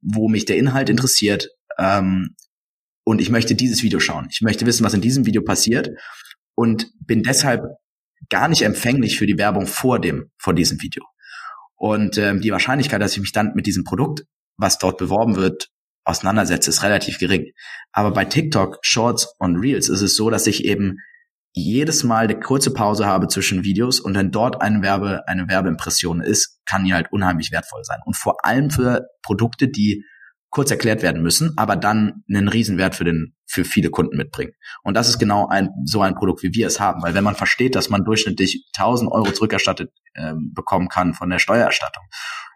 wo 0.00 0.28
mich 0.28 0.44
der 0.44 0.58
Inhalt 0.58 0.90
interessiert 0.90 1.48
ähm, 1.76 2.36
und 3.04 3.20
ich 3.20 3.30
möchte 3.30 3.56
dieses 3.56 3.82
Video 3.82 3.98
schauen. 3.98 4.28
Ich 4.30 4.42
möchte 4.42 4.66
wissen, 4.66 4.84
was 4.84 4.94
in 4.94 5.00
diesem 5.00 5.26
Video 5.26 5.42
passiert 5.42 5.90
und 6.54 6.92
bin 7.00 7.22
deshalb 7.22 7.64
gar 8.28 8.48
nicht 8.48 8.62
empfänglich 8.62 9.18
für 9.18 9.26
die 9.26 9.38
Werbung 9.38 9.66
vor 9.66 10.00
dem 10.00 10.30
vor 10.38 10.54
diesem 10.54 10.80
Video. 10.80 11.04
Und 11.76 12.18
ähm, 12.18 12.40
die 12.40 12.52
Wahrscheinlichkeit, 12.52 13.00
dass 13.00 13.12
ich 13.12 13.20
mich 13.20 13.32
dann 13.32 13.52
mit 13.54 13.66
diesem 13.66 13.84
Produkt, 13.84 14.24
was 14.56 14.78
dort 14.78 14.98
beworben 14.98 15.36
wird, 15.36 15.68
auseinandersetze, 16.04 16.68
ist 16.70 16.82
relativ 16.82 17.18
gering. 17.18 17.52
Aber 17.92 18.12
bei 18.12 18.24
TikTok, 18.24 18.78
Shorts 18.82 19.34
und 19.38 19.56
Reels 19.56 19.88
ist 19.88 20.02
es 20.02 20.14
so, 20.14 20.28
dass 20.28 20.46
ich 20.46 20.64
eben 20.64 20.98
jedes 21.52 22.04
Mal 22.04 22.24
eine 22.24 22.38
kurze 22.38 22.72
Pause 22.72 23.06
habe 23.06 23.28
zwischen 23.28 23.64
Videos 23.64 23.98
und 23.98 24.14
dann 24.14 24.30
dort 24.30 24.62
eine 24.62 24.82
Werbe, 24.82 25.26
eine 25.26 25.48
Werbeimpression 25.48 26.20
ist, 26.20 26.60
kann 26.64 26.84
hier 26.84 26.94
halt 26.94 27.10
unheimlich 27.10 27.50
wertvoll 27.50 27.82
sein. 27.84 27.98
Und 28.04 28.16
vor 28.16 28.44
allem 28.44 28.70
für 28.70 29.06
Produkte, 29.22 29.68
die 29.68 30.04
kurz 30.50 30.70
erklärt 30.70 31.02
werden 31.02 31.22
müssen, 31.22 31.56
aber 31.56 31.76
dann 31.76 32.24
einen 32.28 32.48
Riesenwert 32.48 32.96
für 32.96 33.04
den, 33.04 33.36
für 33.46 33.64
viele 33.64 33.90
Kunden 33.90 34.16
mitbringen. 34.16 34.52
Und 34.82 34.94
das 34.94 35.08
ist 35.08 35.18
genau 35.18 35.46
ein, 35.48 35.70
so 35.84 36.02
ein 36.02 36.14
Produkt, 36.14 36.42
wie 36.42 36.52
wir 36.52 36.66
es 36.66 36.80
haben. 36.80 37.02
Weil 37.02 37.14
wenn 37.14 37.24
man 37.24 37.36
versteht, 37.36 37.76
dass 37.76 37.88
man 37.88 38.04
durchschnittlich 38.04 38.66
1000 38.76 39.10
Euro 39.12 39.30
zurückerstattet 39.30 39.92
ähm, 40.14 40.52
bekommen 40.54 40.88
kann 40.88 41.14
von 41.14 41.30
der 41.30 41.38
Steuererstattung, 41.38 42.04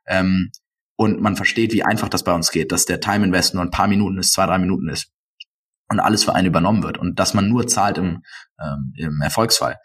ähm, 0.07 0.51
und 0.97 1.21
man 1.21 1.37
versteht, 1.37 1.73
wie 1.73 1.83
einfach 1.83 2.09
das 2.09 2.23
bei 2.23 2.33
uns 2.33 2.51
geht, 2.51 2.71
dass 2.71 2.85
der 2.85 3.01
Time 3.01 3.25
Invest 3.25 3.55
nur 3.55 3.65
ein 3.65 3.71
paar 3.71 3.89
Minuten 3.89 4.19
ist, 4.19 4.33
zwei, 4.33 4.47
drei 4.47 4.59
Minuten 4.59 4.89
ist, 4.89 5.11
und 5.89 6.01
alles 6.01 6.25
für 6.25 6.35
einen 6.35 6.47
übernommen 6.47 6.83
wird 6.83 6.99
und 6.99 7.19
dass 7.19 7.35
man 7.35 7.49
nur 7.49 7.67
zahlt 7.67 7.99
im, 7.99 8.23
ähm, 8.61 8.93
im 8.97 9.21
Erfolgsfall. 9.21 9.77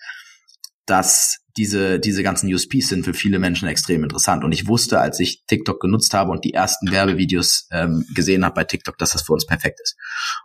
Dass 0.85 1.39
diese, 1.59 1.99
diese 1.99 2.23
ganzen 2.23 2.51
USPs 2.51 2.87
sind 2.87 3.03
für 3.03 3.13
viele 3.13 3.37
Menschen 3.37 3.67
extrem 3.67 4.03
interessant. 4.03 4.45
Und 4.45 4.53
ich 4.53 4.67
wusste, 4.67 5.01
als 5.01 5.19
ich 5.19 5.43
TikTok 5.45 5.81
genutzt 5.81 6.13
habe 6.13 6.31
und 6.31 6.45
die 6.45 6.53
ersten 6.53 6.89
Werbevideos 6.89 7.67
ähm, 7.71 8.05
gesehen 8.15 8.45
habe 8.45 8.55
bei 8.55 8.63
TikTok, 8.63 8.97
dass 8.97 9.11
das 9.11 9.23
für 9.23 9.33
uns 9.33 9.45
perfekt 9.45 9.81
ist. 9.83 9.97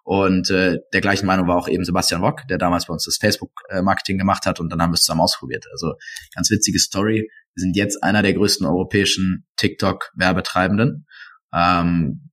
Und 0.02 0.50
äh, 0.50 0.78
der 0.92 1.00
gleichen 1.00 1.26
Meinung 1.26 1.46
war 1.46 1.56
auch 1.56 1.68
eben 1.68 1.84
Sebastian 1.84 2.20
Rock, 2.20 2.40
der 2.48 2.58
damals 2.58 2.86
bei 2.86 2.92
uns 2.92 3.04
das 3.04 3.16
Facebook-Marketing 3.18 4.18
gemacht 4.18 4.44
hat 4.44 4.58
und 4.58 4.70
dann 4.70 4.82
haben 4.82 4.90
wir 4.90 4.94
es 4.94 5.02
zusammen 5.02 5.20
ausprobiert. 5.20 5.64
Also 5.70 5.94
ganz 6.34 6.50
witzige 6.50 6.80
Story. 6.80 7.30
Wir 7.54 7.60
sind 7.60 7.76
jetzt 7.76 8.02
einer 8.02 8.22
der 8.22 8.34
größten 8.34 8.66
europäischen 8.66 9.46
TikTok-Werbetreibenden. 9.56 11.06
Ähm, 11.54 12.30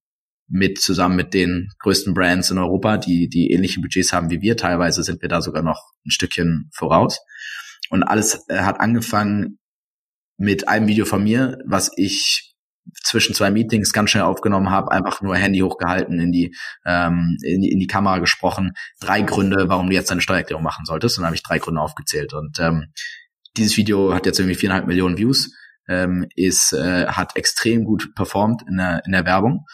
mit 0.53 0.81
zusammen 0.81 1.15
mit 1.15 1.33
den 1.35 1.69
größten 1.79 2.13
Brands 2.13 2.49
in 2.49 2.57
Europa, 2.57 2.97
die 2.97 3.29
die 3.29 3.51
ähnliche 3.51 3.79
Budgets 3.79 4.11
haben 4.11 4.31
wie 4.31 4.41
wir. 4.41 4.57
Teilweise 4.57 5.03
sind 5.03 5.21
wir 5.21 5.29
da 5.29 5.41
sogar 5.41 5.61
noch 5.61 5.93
ein 6.05 6.11
Stückchen 6.11 6.69
voraus. 6.73 7.19
Und 7.91 8.03
alles 8.03 8.45
äh, 8.47 8.59
hat 8.59 8.79
angefangen 8.79 9.59
mit 10.37 10.67
einem 10.67 10.87
Video 10.87 11.05
von 11.05 11.23
mir, 11.23 11.59
was 11.65 11.91
ich 11.97 12.55
zwischen 13.03 13.35
zwei 13.35 13.51
Meetings 13.51 13.93
ganz 13.93 14.09
schnell 14.09 14.23
aufgenommen 14.23 14.71
habe, 14.71 14.91
einfach 14.91 15.21
nur 15.21 15.35
Handy 15.35 15.59
hochgehalten, 15.59 16.19
in 16.19 16.31
die, 16.31 16.55
ähm, 16.85 17.37
in 17.43 17.63
in 17.63 17.79
die 17.79 17.87
Kamera 17.87 18.17
gesprochen. 18.17 18.71
Drei 18.99 19.21
Gründe, 19.21 19.69
warum 19.69 19.89
du 19.89 19.93
jetzt 19.93 20.09
deine 20.09 20.21
Steuererklärung 20.21 20.63
machen 20.63 20.85
solltest. 20.85 21.17
Und 21.17 21.21
dann 21.23 21.27
habe 21.27 21.35
ich 21.35 21.43
drei 21.43 21.59
Gründe 21.59 21.81
aufgezählt. 21.81 22.33
Und 22.33 22.59
ähm, 22.59 22.91
dieses 23.57 23.77
Video 23.77 24.15
hat 24.15 24.25
jetzt 24.25 24.39
irgendwie 24.39 24.55
viereinhalb 24.55 24.87
Millionen 24.87 25.17
Views, 25.17 25.53
ähm, 25.87 26.25
ist, 26.35 26.73
äh, 26.73 27.07
hat 27.07 27.35
extrem 27.35 27.83
gut 27.83 28.15
performt 28.15 28.63
in 28.67 28.77
der, 28.77 29.03
in 29.05 29.11
der 29.11 29.25
Werbung 29.25 29.65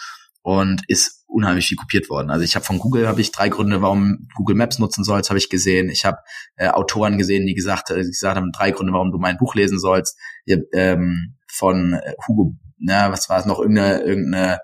und 0.47 0.83
ist 0.87 1.25
unheimlich 1.27 1.67
viel 1.67 1.75
kopiert 1.75 2.09
worden. 2.09 2.29
Also 2.29 2.45
ich 2.45 2.55
habe 2.55 2.63
von 2.63 2.79
Google 2.79 3.05
habe 3.05 3.19
ich 3.19 3.33
drei 3.33 3.49
Gründe, 3.49 3.81
warum 3.81 4.29
Google 4.33 4.55
Maps 4.55 4.79
nutzen 4.79 5.03
sollst, 5.03 5.29
habe 5.29 5.37
ich 5.37 5.49
gesehen. 5.49 5.89
Ich 5.89 6.05
habe 6.05 6.19
äh, 6.55 6.69
Autoren 6.69 7.17
gesehen, 7.17 7.45
die 7.45 7.53
gesagt, 7.53 7.89
äh, 7.89 7.95
gesagt 7.95 8.37
haben 8.37 8.53
drei 8.53 8.71
Gründe, 8.71 8.93
warum 8.93 9.11
du 9.11 9.17
mein 9.17 9.35
Buch 9.35 9.55
lesen 9.55 9.77
sollst. 9.77 10.17
Ich, 10.45 10.57
ähm, 10.71 11.35
von 11.51 11.95
äh, 11.95 12.13
Hugo, 12.25 12.55
na, 12.77 13.11
was 13.11 13.27
war 13.27 13.39
es 13.39 13.45
noch 13.45 13.59
irgendeine 13.59 13.99
irgendeine 14.03 14.59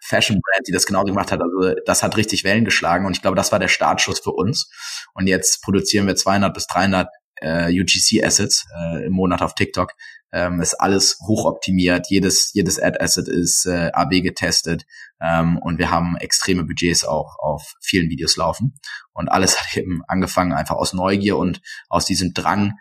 Fashion 0.00 0.40
Brand, 0.40 0.68
die 0.68 0.72
das 0.72 0.86
genauso 0.86 1.06
gemacht 1.06 1.32
hat. 1.32 1.40
Also 1.42 1.74
das 1.84 2.04
hat 2.04 2.16
richtig 2.16 2.44
Wellen 2.44 2.64
geschlagen 2.64 3.04
und 3.04 3.16
ich 3.16 3.20
glaube, 3.20 3.36
das 3.36 3.50
war 3.50 3.58
der 3.58 3.66
Startschuss 3.66 4.20
für 4.20 4.30
uns. 4.30 4.70
Und 5.14 5.26
jetzt 5.26 5.64
produzieren 5.64 6.06
wir 6.06 6.14
200 6.14 6.54
bis 6.54 6.68
300 6.68 7.08
äh, 7.40 7.72
UGC 7.72 8.24
Assets 8.24 8.66
äh, 8.80 9.06
im 9.06 9.14
Monat 9.14 9.42
auf 9.42 9.56
TikTok 9.56 9.94
ähm, 10.32 10.60
ist 10.60 10.74
alles 10.74 11.18
hochoptimiert, 11.26 12.06
jedes, 12.08 12.52
jedes 12.52 12.80
Ad-Asset 12.80 13.28
ist 13.28 13.66
äh, 13.66 13.90
AB 13.92 14.22
getestet 14.22 14.84
ähm, 15.20 15.58
und 15.58 15.78
wir 15.78 15.90
haben 15.90 16.16
extreme 16.16 16.64
Budgets 16.64 17.04
auch 17.04 17.38
auf 17.38 17.74
vielen 17.80 18.10
Videos 18.10 18.36
laufen. 18.36 18.74
Und 19.12 19.28
alles 19.28 19.58
hat 19.60 19.76
eben 19.76 20.02
angefangen 20.06 20.52
einfach 20.52 20.76
aus 20.76 20.92
Neugier 20.92 21.36
und 21.36 21.60
aus 21.88 22.04
diesem 22.04 22.34
Drang, 22.34 22.74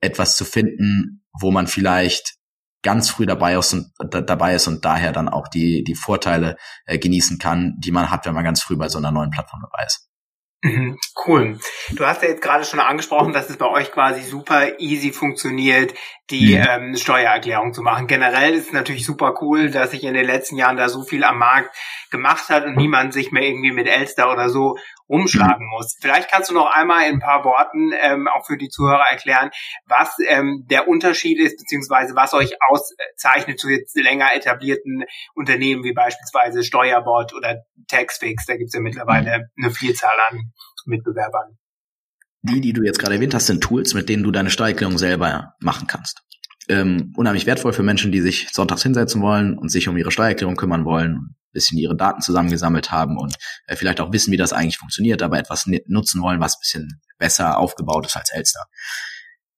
etwas 0.00 0.36
zu 0.36 0.44
finden, 0.44 1.24
wo 1.32 1.50
man 1.50 1.66
vielleicht 1.66 2.34
ganz 2.82 3.08
früh 3.08 3.26
dabei 3.26 3.54
ist 3.54 3.72
und 3.72 3.92
dabei 4.10 4.56
ist 4.56 4.66
und 4.66 4.84
daher 4.84 5.12
dann 5.12 5.28
auch 5.28 5.46
die 5.46 5.84
die 5.84 5.94
Vorteile 5.94 6.56
äh, 6.84 6.98
genießen 6.98 7.38
kann, 7.38 7.76
die 7.78 7.92
man 7.92 8.10
hat, 8.10 8.26
wenn 8.26 8.34
man 8.34 8.44
ganz 8.44 8.60
früh 8.60 8.76
bei 8.76 8.88
so 8.88 8.98
einer 8.98 9.12
neuen 9.12 9.30
Plattform 9.30 9.62
dabei 9.62 9.84
ist. 9.86 10.08
Mhm, 10.64 10.96
cool. 11.26 11.58
Du 11.90 12.06
hast 12.06 12.22
ja 12.22 12.28
jetzt 12.28 12.40
gerade 12.40 12.64
schon 12.64 12.78
angesprochen, 12.78 13.32
dass 13.32 13.50
es 13.50 13.56
bei 13.56 13.66
euch 13.66 13.90
quasi 13.90 14.22
super 14.22 14.78
easy 14.78 15.12
funktioniert, 15.12 15.92
die 16.30 16.56
mhm. 16.56 16.66
ähm, 16.68 16.96
Steuererklärung 16.96 17.74
zu 17.74 17.82
machen. 17.82 18.06
Generell 18.06 18.54
ist 18.54 18.68
es 18.68 18.72
natürlich 18.72 19.04
super 19.04 19.34
cool, 19.40 19.70
dass 19.70 19.90
sich 19.90 20.04
in 20.04 20.14
den 20.14 20.24
letzten 20.24 20.56
Jahren 20.56 20.76
da 20.76 20.88
so 20.88 21.02
viel 21.02 21.24
am 21.24 21.38
Markt 21.38 21.76
gemacht 22.12 22.48
hat 22.48 22.64
und 22.64 22.76
niemand 22.76 23.12
sich 23.12 23.32
mehr 23.32 23.42
irgendwie 23.42 23.72
mit 23.72 23.88
Elster 23.88 24.30
oder 24.30 24.48
so 24.50 24.76
umschlagen 25.08 25.66
muss. 25.68 25.96
Vielleicht 26.00 26.30
kannst 26.30 26.50
du 26.50 26.54
noch 26.54 26.70
einmal 26.70 27.08
in 27.08 27.16
ein 27.16 27.20
paar 27.20 27.44
Worten 27.44 27.92
ähm, 28.00 28.28
auch 28.28 28.46
für 28.46 28.56
die 28.56 28.68
Zuhörer 28.68 29.06
erklären, 29.10 29.50
was 29.86 30.16
ähm, 30.28 30.64
der 30.70 30.88
Unterschied 30.88 31.38
ist, 31.38 31.58
beziehungsweise 31.58 32.14
was 32.14 32.34
euch 32.34 32.52
auszeichnet 32.70 33.58
zu 33.58 33.68
jetzt 33.68 33.94
länger 33.96 34.28
etablierten 34.34 35.04
Unternehmen 35.34 35.84
wie 35.84 35.92
beispielsweise 35.92 36.62
Steuerbot 36.62 37.34
oder 37.34 37.62
Taxfix. 37.88 38.46
Da 38.46 38.56
gibt's 38.56 38.74
ja 38.74 38.80
mittlerweile 38.80 39.48
eine 39.56 39.70
Vielzahl 39.70 40.16
an 40.30 40.52
Mitbewerbern. 40.86 41.58
Die, 42.42 42.60
die 42.60 42.72
du 42.72 42.82
jetzt 42.82 42.98
gerade 42.98 43.14
erwähnt 43.14 43.34
hast, 43.34 43.46
sind 43.46 43.62
Tools, 43.62 43.94
mit 43.94 44.08
denen 44.08 44.24
du 44.24 44.32
deine 44.32 44.50
Steuererklärung 44.50 44.98
selber 44.98 45.54
machen 45.60 45.86
kannst. 45.86 46.22
Ähm, 46.68 47.12
unheimlich 47.16 47.46
wertvoll 47.46 47.72
für 47.72 47.82
Menschen, 47.82 48.12
die 48.12 48.20
sich 48.20 48.48
sonntags 48.52 48.82
hinsetzen 48.82 49.22
wollen 49.22 49.58
und 49.58 49.68
sich 49.68 49.88
um 49.88 49.96
ihre 49.96 50.10
Steuererklärung 50.10 50.56
kümmern 50.56 50.84
wollen, 50.84 51.36
bisschen 51.52 51.78
ihre 51.78 51.96
Daten 51.96 52.22
zusammengesammelt 52.22 52.90
haben 52.90 53.18
und 53.18 53.36
äh, 53.66 53.76
vielleicht 53.76 54.00
auch 54.00 54.12
wissen, 54.12 54.32
wie 54.32 54.36
das 54.36 54.52
eigentlich 54.52 54.78
funktioniert, 54.78 55.22
aber 55.22 55.38
etwas 55.38 55.66
nutzen 55.86 56.22
wollen, 56.22 56.40
was 56.40 56.58
bisschen 56.58 57.00
besser 57.18 57.58
aufgebaut 57.58 58.06
ist 58.06 58.16
als 58.16 58.30
Elster. 58.32 58.64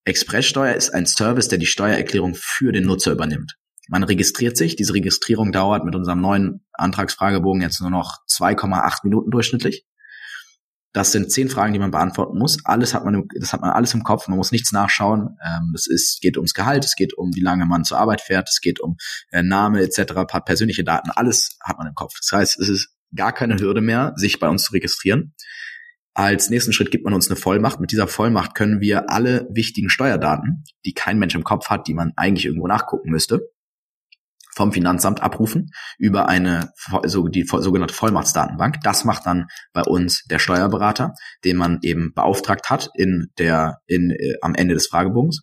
Expresssteuer 0.05 0.75
ist 0.75 0.91
ein 0.91 1.07
Service, 1.07 1.49
der 1.49 1.59
die 1.59 1.67
Steuererklärung 1.67 2.35
für 2.35 2.73
den 2.73 2.85
Nutzer 2.85 3.13
übernimmt. 3.13 3.55
Man 3.89 4.03
registriert 4.03 4.57
sich. 4.57 4.77
Diese 4.77 4.95
Registrierung 4.95 5.53
dauert 5.53 5.85
mit 5.85 5.95
unserem 5.95 6.21
neuen 6.21 6.67
Antragsfragebogen 6.73 7.63
jetzt 7.63 7.81
nur 7.81 7.91
noch 7.91 8.19
2,8 8.29 9.01
Minuten 9.05 9.31
durchschnittlich. 9.31 9.87
Das 10.95 11.11
sind 11.11 11.33
zehn 11.33 11.49
Fragen, 11.49 11.73
die 11.73 11.81
man 11.81 11.91
beantworten 11.91 12.39
muss. 12.39 12.65
Alles 12.65 12.95
hat 12.95 13.05
man, 13.05 13.25
das 13.35 13.53
hat 13.53 13.61
man 13.61 13.71
alles 13.71 13.93
im 13.95 14.05
Kopf. 14.05 14.29
Man 14.29 14.39
muss 14.39 14.53
nichts 14.53 14.71
nachschauen. 14.71 15.37
Ähm, 15.45 15.73
es 15.75 15.89
ist, 15.89 16.21
geht 16.21 16.37
ums 16.37 16.55
Gehalt, 16.55 16.85
es 16.85 16.95
geht 16.95 17.15
um, 17.19 17.35
wie 17.35 17.41
lange 17.41 17.67
man 17.67 17.83
zur 17.83 17.99
Arbeit 17.99 18.21
fährt, 18.21 18.49
es 18.49 18.61
geht 18.61 18.79
um 18.79 18.97
äh, 19.33 19.43
Name 19.43 19.81
etc., 19.83 20.13
paar 20.29 20.45
persönliche 20.45 20.85
Daten. 20.85 21.11
Alles 21.11 21.59
hat 21.61 21.79
man 21.79 21.89
im 21.89 21.95
Kopf. 21.95 22.13
Das 22.21 22.31
heißt, 22.31 22.61
es 22.61 22.69
ist 22.69 22.95
gar 23.15 23.33
keine 23.33 23.59
Hürde 23.59 23.81
mehr, 23.81 24.13
sich 24.15 24.39
bei 24.39 24.49
uns 24.49 24.65
zu 24.65 24.73
registrieren. 24.73 25.35
Als 26.15 26.49
nächsten 26.49 26.73
Schritt 26.73 26.93
gibt 26.93 27.05
man 27.05 27.13
uns 27.13 27.29
eine 27.29 27.35
Vollmacht. 27.35 27.81
Mit 27.81 27.91
dieser 27.91 28.07
Vollmacht 28.07 28.55
können 28.55 28.81
wir 28.81 29.11
alle 29.11 29.49
wichtigen 29.51 29.91
Steuerdaten, 29.91 30.63
die 30.85 30.95
kein 30.95 31.19
Mensch 31.19 31.35
im 31.35 31.43
Kopf 31.43 31.71
hat, 31.71 31.89
die 31.89 31.95
man 31.95 32.13
eigentlich 32.15 32.47
irgendwo 32.47 32.69
nachgucken 32.69 33.11
müsste, 33.11 33.41
vom 34.55 34.73
Finanzamt 34.73 35.23
abrufen 35.23 35.71
über 35.99 36.29
eine 36.29 36.71
so 37.05 37.29
die 37.29 37.45
sogenannte 37.45 37.95
Vollmachtsdatenbank. 37.95 38.77
Das 38.83 39.05
macht 39.05 39.27
dann 39.27 39.47
bei 39.73 39.83
uns 39.83 40.25
der 40.25 40.39
Steuerberater, 40.39 41.13
den 41.45 41.57
man 41.57 41.79
eben 41.83 42.13
beauftragt 42.15 42.71
hat 42.71 42.91
in 42.95 43.29
der 43.39 43.79
in 43.87 44.11
äh, 44.11 44.35
am 44.43 44.55
Ende 44.55 44.75
des 44.75 44.87
Fragebogens. 44.87 45.41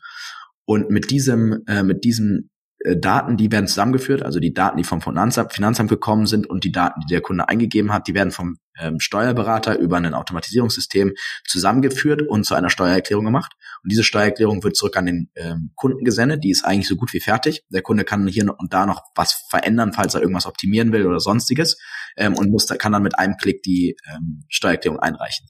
Und 0.66 0.90
mit 0.90 1.12
diesem 1.12 1.64
äh, 1.68 1.84
mit 1.84 2.04
diesem 2.04 2.51
Daten, 2.84 3.38
die 3.38 3.52
werden 3.52 3.68
zusammengeführt, 3.68 4.24
also 4.24 4.40
die 4.40 4.54
Daten, 4.54 4.78
die 4.78 4.84
vom 4.84 5.02
Finanzamt, 5.02 5.54
Finanzamt 5.54 5.90
gekommen 5.90 6.26
sind 6.26 6.50
und 6.50 6.64
die 6.64 6.72
Daten, 6.72 7.02
die 7.02 7.14
der 7.14 7.22
Kunde 7.22 7.48
eingegeben 7.48 7.94
hat, 7.94 8.08
die 8.08 8.16
werden 8.16 8.32
vom 8.32 8.58
ähm, 8.80 9.00
Steuerberater 9.00 9.78
über 9.78 9.98
ein 9.98 10.14
Automatisierungssystem 10.14 11.14
zusammengeführt 11.48 12.24
und 12.28 12.44
zu 12.44 12.56
einer 12.56 12.70
Steuererklärung 12.72 13.26
gemacht. 13.26 13.54
Und 13.84 13.92
diese 13.92 14.04
Steuererklärung 14.04 14.64
wird 14.64 14.76
zurück 14.76 14.98
an 14.98 15.06
den 15.06 15.32
ähm, 15.36 15.72
Kunden 15.76 16.04
gesendet. 16.04 16.44
Die 16.44 16.50
ist 16.50 16.66
eigentlich 16.66 16.88
so 16.88 16.96
gut 16.96 17.14
wie 17.14 17.20
fertig. 17.20 17.64
Der 17.70 17.84
Kunde 17.84 18.04
kann 18.04 18.28
hier 18.28 18.52
und 18.58 18.74
da 18.74 18.86
noch 18.86 19.04
was 19.16 19.46
verändern, 19.50 19.94
falls 19.94 20.16
er 20.16 20.22
irgendwas 20.22 20.48
optimieren 20.48 20.92
will 20.92 21.06
oder 21.06 21.20
sonstiges 21.20 21.78
ähm, 22.18 22.36
und 22.36 22.50
muss, 22.50 22.68
kann 22.68 22.92
dann 22.92 23.04
mit 23.04 23.20
einem 23.20 23.38
Klick 23.38 23.62
die 23.62 23.96
ähm, 24.12 24.44
Steuererklärung 24.50 25.00
einreichen. 25.00 25.48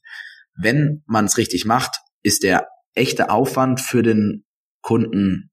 Wenn 0.56 1.04
man 1.06 1.26
es 1.26 1.38
richtig 1.38 1.66
macht, 1.66 1.98
ist 2.24 2.44
der 2.44 2.68
echte 2.94 3.30
Aufwand 3.30 3.80
für 3.80 4.04
den 4.04 4.44
Kunden 4.82 5.50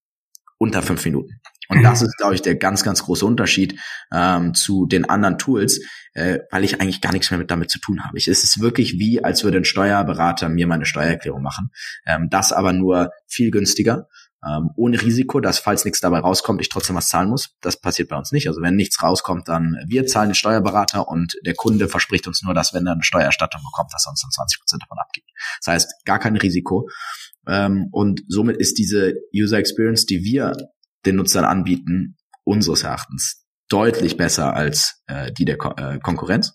unter 0.59 0.83
fünf 0.83 1.05
Minuten. 1.05 1.41
Und 1.69 1.83
das 1.83 2.03
ist, 2.03 2.17
glaube 2.17 2.35
ich, 2.35 2.43
der 2.43 2.57
ganz, 2.57 2.83
ganz 2.83 3.03
große 3.03 3.25
Unterschied 3.25 3.79
ähm, 4.13 4.55
zu 4.55 4.87
den 4.87 5.09
anderen 5.09 5.39
Tools, 5.39 5.81
äh, 6.15 6.39
weil 6.51 6.65
ich 6.65 6.81
eigentlich 6.81 7.01
gar 7.01 7.13
nichts 7.13 7.31
mehr 7.31 7.39
mit 7.39 7.51
damit 7.51 7.71
zu 7.71 7.79
tun 7.79 8.05
habe. 8.05 8.17
Ich, 8.17 8.27
es 8.27 8.43
ist 8.43 8.61
wirklich 8.61 8.99
wie, 8.99 9.23
als 9.23 9.45
würde 9.45 9.59
ein 9.59 9.65
Steuerberater 9.65 10.49
mir 10.49 10.67
meine 10.67 10.87
Steuererklärung 10.87 11.43
machen. 11.43 11.71
Ähm, 12.07 12.29
das 12.31 12.53
aber 12.53 12.73
nur 12.73 13.11
viel 13.27 13.51
günstiger. 13.51 14.09
Ähm, 14.47 14.71
ohne 14.77 15.03
Risiko, 15.03 15.41
dass 15.41 15.59
falls 15.59 15.85
nichts 15.85 16.01
dabei 16.01 16.21
rauskommt, 16.21 16.61
ich 16.61 16.69
trotzdem 16.69 16.95
was 16.95 17.09
zahlen 17.09 17.29
muss. 17.29 17.57
Das 17.61 17.81
passiert 17.81 18.09
bei 18.09 18.17
uns 18.17 18.31
nicht. 18.31 18.47
Also 18.47 18.63
wenn 18.63 18.77
nichts 18.77 19.03
rauskommt, 19.03 19.49
dann 19.49 19.77
wir 19.87 20.07
zahlen 20.07 20.31
den 20.31 20.35
Steuerberater 20.37 21.09
und 21.09 21.35
der 21.45 21.55
Kunde 21.55 21.89
verspricht 21.89 22.29
uns 22.29 22.43
nur, 22.43 22.55
dass 22.55 22.73
wenn 22.73 22.87
er 22.87 22.93
eine 22.93 23.03
Steuererstattung 23.03 23.61
bekommt, 23.63 23.93
dass 23.93 24.07
er 24.07 24.11
uns 24.11 24.23
dann 24.23 24.31
20 24.31 24.61
Prozent 24.61 24.83
davon 24.85 24.99
abgibt. 25.01 25.29
Das 25.61 25.75
heißt, 25.75 26.05
gar 26.05 26.21
kein 26.21 26.37
Risiko. 26.37 26.89
Ähm, 27.49 27.89
und 27.91 28.23
somit 28.29 28.59
ist 28.59 28.79
diese 28.79 29.15
User 29.35 29.59
Experience, 29.59 30.07
die 30.07 30.23
wir 30.23 30.53
den 31.07 31.17
Nutzern 31.17 31.45
anbieten, 31.45 32.17
unseres 32.45 32.83
Erachtens 32.83 33.45
deutlich 33.69 34.17
besser 34.17 34.55
als 34.55 35.03
äh, 35.07 35.33
die 35.33 35.45
der 35.45 35.59
Ko 35.59 35.75
äh, 35.77 35.99
Konkurrenz. 35.99 36.55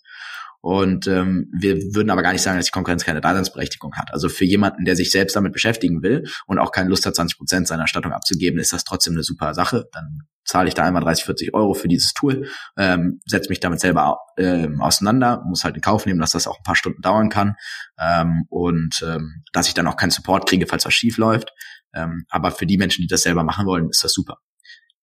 Und 0.61 1.07
ähm, 1.07 1.51
wir 1.53 1.75
würden 1.93 2.09
aber 2.09 2.23
gar 2.23 2.31
nicht 2.31 2.41
sagen, 2.41 2.57
dass 2.57 2.67
die 2.67 2.71
Konkurrenz 2.71 3.03
keine 3.03 3.19
Daseinsberechtigung 3.19 3.95
hat. 3.95 4.13
Also 4.13 4.29
für 4.29 4.45
jemanden, 4.45 4.85
der 4.85 4.95
sich 4.95 5.11
selbst 5.11 5.35
damit 5.35 5.51
beschäftigen 5.51 6.01
will 6.03 6.23
und 6.47 6.57
auch 6.57 6.71
keine 6.71 6.87
Lust 6.87 7.05
hat, 7.05 7.15
20 7.15 7.37
Prozent 7.37 7.67
seiner 7.67 7.81
Erstattung 7.81 8.13
abzugeben, 8.13 8.61
ist 8.61 8.71
das 8.71 8.85
trotzdem 8.85 9.13
eine 9.13 9.23
super 9.23 9.53
Sache. 9.53 9.89
Dann 9.91 10.19
zahle 10.45 10.69
ich 10.69 10.73
da 10.73 10.85
einmal 10.85 11.03
30, 11.03 11.25
40 11.25 11.53
Euro 11.53 11.73
für 11.73 11.89
dieses 11.89 12.13
Tool, 12.13 12.47
ähm, 12.77 13.19
setze 13.25 13.49
mich 13.49 13.59
damit 13.59 13.81
selber 13.81 14.19
äh, 14.37 14.69
auseinander, 14.79 15.43
muss 15.45 15.65
halt 15.65 15.75
in 15.75 15.81
Kauf 15.81 16.05
nehmen, 16.05 16.21
dass 16.21 16.31
das 16.31 16.47
auch 16.47 16.59
ein 16.59 16.63
paar 16.63 16.77
Stunden 16.77 17.01
dauern 17.01 17.27
kann 17.27 17.55
ähm, 17.99 18.45
und 18.47 19.03
ähm, 19.05 19.43
dass 19.51 19.67
ich 19.67 19.73
dann 19.73 19.87
auch 19.87 19.97
keinen 19.97 20.11
Support 20.11 20.47
kriege, 20.47 20.65
falls 20.65 20.85
was 20.85 20.93
schief 20.93 21.17
läuft. 21.17 21.51
Ähm, 21.93 22.25
aber 22.29 22.51
für 22.51 22.65
die 22.65 22.77
Menschen, 22.77 23.01
die 23.01 23.07
das 23.07 23.23
selber 23.23 23.43
machen 23.43 23.65
wollen, 23.65 23.89
ist 23.89 24.03
das 24.03 24.13
super. 24.13 24.37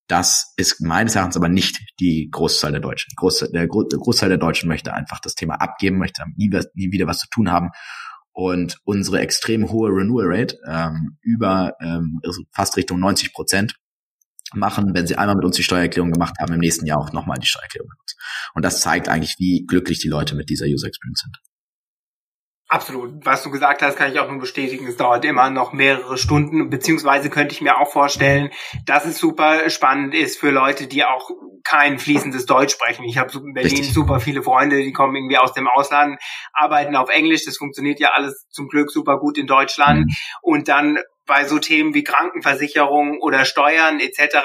Das 0.06 0.54
ist 0.56 0.80
meines 0.80 1.14
Erachtens 1.14 1.36
aber 1.36 1.48
nicht 1.48 1.78
die 2.00 2.28
Großzahl 2.32 2.72
der 2.72 2.80
Deutschen. 2.80 3.12
Groß, 3.14 3.50
der, 3.52 3.68
Gro 3.68 3.84
der 3.84 3.98
Großteil 4.00 4.28
der 4.28 4.38
Deutschen 4.38 4.68
möchte 4.68 4.92
einfach 4.92 5.20
das 5.20 5.36
Thema 5.36 5.54
abgeben, 5.60 5.98
möchte 5.98 6.24
nie, 6.36 6.50
nie 6.74 6.90
wieder 6.90 7.06
was 7.06 7.18
zu 7.18 7.28
tun 7.28 7.50
haben. 7.50 7.70
Und 8.32 8.78
unsere 8.84 9.20
extrem 9.20 9.70
hohe 9.70 9.90
Renewal 9.90 10.24
Rate 10.26 10.58
ähm, 10.66 11.18
über 11.20 11.74
ähm, 11.80 12.20
also 12.24 12.42
fast 12.52 12.76
Richtung 12.76 12.98
90 12.98 13.32
Prozent 13.32 13.76
machen, 14.52 14.94
wenn 14.94 15.06
sie 15.06 15.16
einmal 15.16 15.36
mit 15.36 15.44
uns 15.44 15.56
die 15.56 15.62
Steuererklärung 15.62 16.10
gemacht 16.10 16.34
haben, 16.40 16.54
im 16.54 16.60
nächsten 16.60 16.86
Jahr 16.86 16.98
auch 16.98 17.12
nochmal 17.12 17.38
die 17.38 17.46
Steuererklärung 17.46 17.88
mit 17.88 18.00
uns. 18.00 18.16
Und 18.54 18.64
das 18.64 18.80
zeigt 18.80 19.08
eigentlich, 19.08 19.36
wie 19.38 19.64
glücklich 19.66 20.00
die 20.00 20.08
Leute 20.08 20.34
mit 20.34 20.50
dieser 20.50 20.66
User 20.66 20.88
Experience 20.88 21.20
sind. 21.20 21.38
Absolut. 22.72 23.26
Was 23.26 23.42
du 23.42 23.50
gesagt 23.50 23.82
hast, 23.82 23.96
kann 23.96 24.12
ich 24.12 24.20
auch 24.20 24.30
nur 24.30 24.38
bestätigen. 24.38 24.86
Es 24.86 24.96
dauert 24.96 25.24
immer 25.24 25.50
noch 25.50 25.72
mehrere 25.72 26.16
Stunden, 26.16 26.70
beziehungsweise 26.70 27.28
könnte 27.28 27.52
ich 27.52 27.60
mir 27.60 27.76
auch 27.80 27.90
vorstellen, 27.90 28.50
dass 28.86 29.04
es 29.04 29.18
super 29.18 29.68
spannend 29.70 30.14
ist 30.14 30.38
für 30.38 30.50
Leute, 30.50 30.86
die 30.86 31.04
auch 31.04 31.30
kein 31.64 31.98
fließendes 31.98 32.46
Deutsch 32.46 32.72
sprechen. 32.72 33.04
Ich 33.04 33.18
habe 33.18 33.32
in 33.36 33.54
Berlin 33.54 33.72
Richtig. 33.72 33.92
super 33.92 34.20
viele 34.20 34.44
Freunde, 34.44 34.84
die 34.84 34.92
kommen 34.92 35.16
irgendwie 35.16 35.36
aus 35.36 35.52
dem 35.52 35.66
Ausland, 35.66 36.20
arbeiten 36.52 36.94
auf 36.94 37.10
Englisch. 37.10 37.44
Das 37.44 37.56
funktioniert 37.56 37.98
ja 37.98 38.10
alles 38.14 38.46
zum 38.50 38.68
Glück 38.68 38.92
super 38.92 39.18
gut 39.18 39.36
in 39.36 39.48
Deutschland. 39.48 40.06
Mhm. 40.06 40.14
Und 40.40 40.68
dann 40.68 40.98
bei 41.30 41.44
so 41.44 41.60
Themen 41.60 41.94
wie 41.94 42.02
Krankenversicherung 42.02 43.20
oder 43.20 43.44
Steuern 43.44 44.00
etc. 44.00 44.38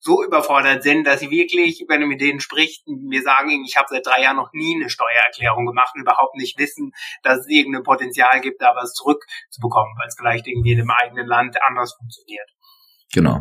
so 0.00 0.24
überfordert 0.24 0.82
sind, 0.82 1.06
dass 1.06 1.20
sie 1.20 1.30
wirklich, 1.30 1.84
wenn 1.88 2.00
du 2.00 2.06
mit 2.06 2.22
denen 2.22 2.40
sprichst, 2.40 2.88
mir 2.88 3.22
sagen, 3.22 3.62
ich 3.66 3.76
habe 3.76 3.86
seit 3.90 4.06
drei 4.06 4.22
Jahren 4.22 4.36
noch 4.36 4.50
nie 4.54 4.74
eine 4.74 4.88
Steuererklärung 4.88 5.66
gemacht 5.66 5.92
und 5.94 6.00
überhaupt 6.00 6.34
nicht 6.36 6.58
wissen, 6.58 6.92
dass 7.22 7.40
es 7.40 7.48
irgendein 7.48 7.82
Potenzial 7.82 8.40
gibt, 8.40 8.62
da 8.62 8.74
was 8.74 8.94
zurückzubekommen, 8.94 9.94
weil 10.00 10.08
es 10.08 10.16
vielleicht 10.18 10.46
irgendwie 10.46 10.72
in 10.72 10.78
dem 10.78 10.90
eigenen 10.90 11.26
Land 11.26 11.58
anders 11.68 11.94
funktioniert. 11.98 12.48
Genau. 13.12 13.40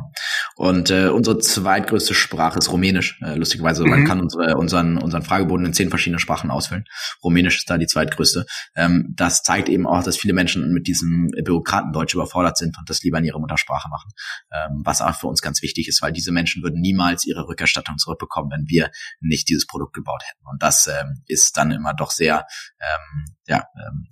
Und 0.56 0.90
äh, 0.90 1.08
unsere 1.08 1.40
zweitgrößte 1.40 2.14
Sprache 2.14 2.60
ist 2.60 2.72
Rumänisch. 2.72 3.20
Äh, 3.22 3.36
lustigerweise, 3.36 3.84
mhm. 3.84 3.90
man 3.90 4.06
kann 4.06 4.20
unsere, 4.20 4.58
unseren, 4.58 4.98
unseren 4.98 5.24
Frageboden 5.24 5.66
in 5.66 5.74
zehn 5.74 5.90
verschiedene 5.90 6.20
Sprachen 6.20 6.52
ausfüllen. 6.52 6.86
Rumänisch 7.24 7.58
ist 7.60 7.70
da 7.70 7.78
die 7.78 7.88
zweitgrößte. 7.88 8.46
Ähm, 8.76 9.14
das 9.16 9.44
zeigt 9.44 9.70
eben 9.70 9.88
auch, 9.88 10.04
dass 10.04 10.18
viele 10.18 10.34
Menschen 10.34 10.72
mit 10.74 10.88
diesem 10.88 11.30
Bürokratendeutsch 11.44 12.14
überfordert 12.14 12.58
sind 12.58 12.78
und 12.78 12.90
das 12.90 13.02
lieber 13.04 13.18
in 13.20 13.26
ihrer 13.26 13.40
Muttersprache 13.40 13.90
machen. 13.90 14.12
Ähm, 14.52 14.82
was 14.84 15.02
auch 15.02 15.16
für 15.16 15.28
uns 15.28 15.42
ganz 15.42 15.62
wichtig 15.62 15.88
ist, 15.88 16.02
weil 16.02 16.12
diese 16.12 16.32
Menschen 16.32 16.64
würden 16.64 16.82
niemals 16.82 17.26
ihre 17.26 17.48
Rückerstattung 17.48 17.98
zurückbekommen, 17.98 18.52
wenn 18.52 18.68
wir 18.68 18.92
nicht 19.20 19.50
dieses 19.50 19.68
Produkt 19.68 19.94
gebaut 19.94 20.24
hätten. 20.26 20.46
Und 20.52 20.62
das 20.62 20.88
ähm, 20.88 21.24
ist 21.28 21.58
dann 21.58 21.72
immer 21.72 21.94
doch 21.94 22.12
sehr, 22.12 22.46
ähm, 22.80 23.36
ja, 23.48 23.66
ähm, 23.88 24.08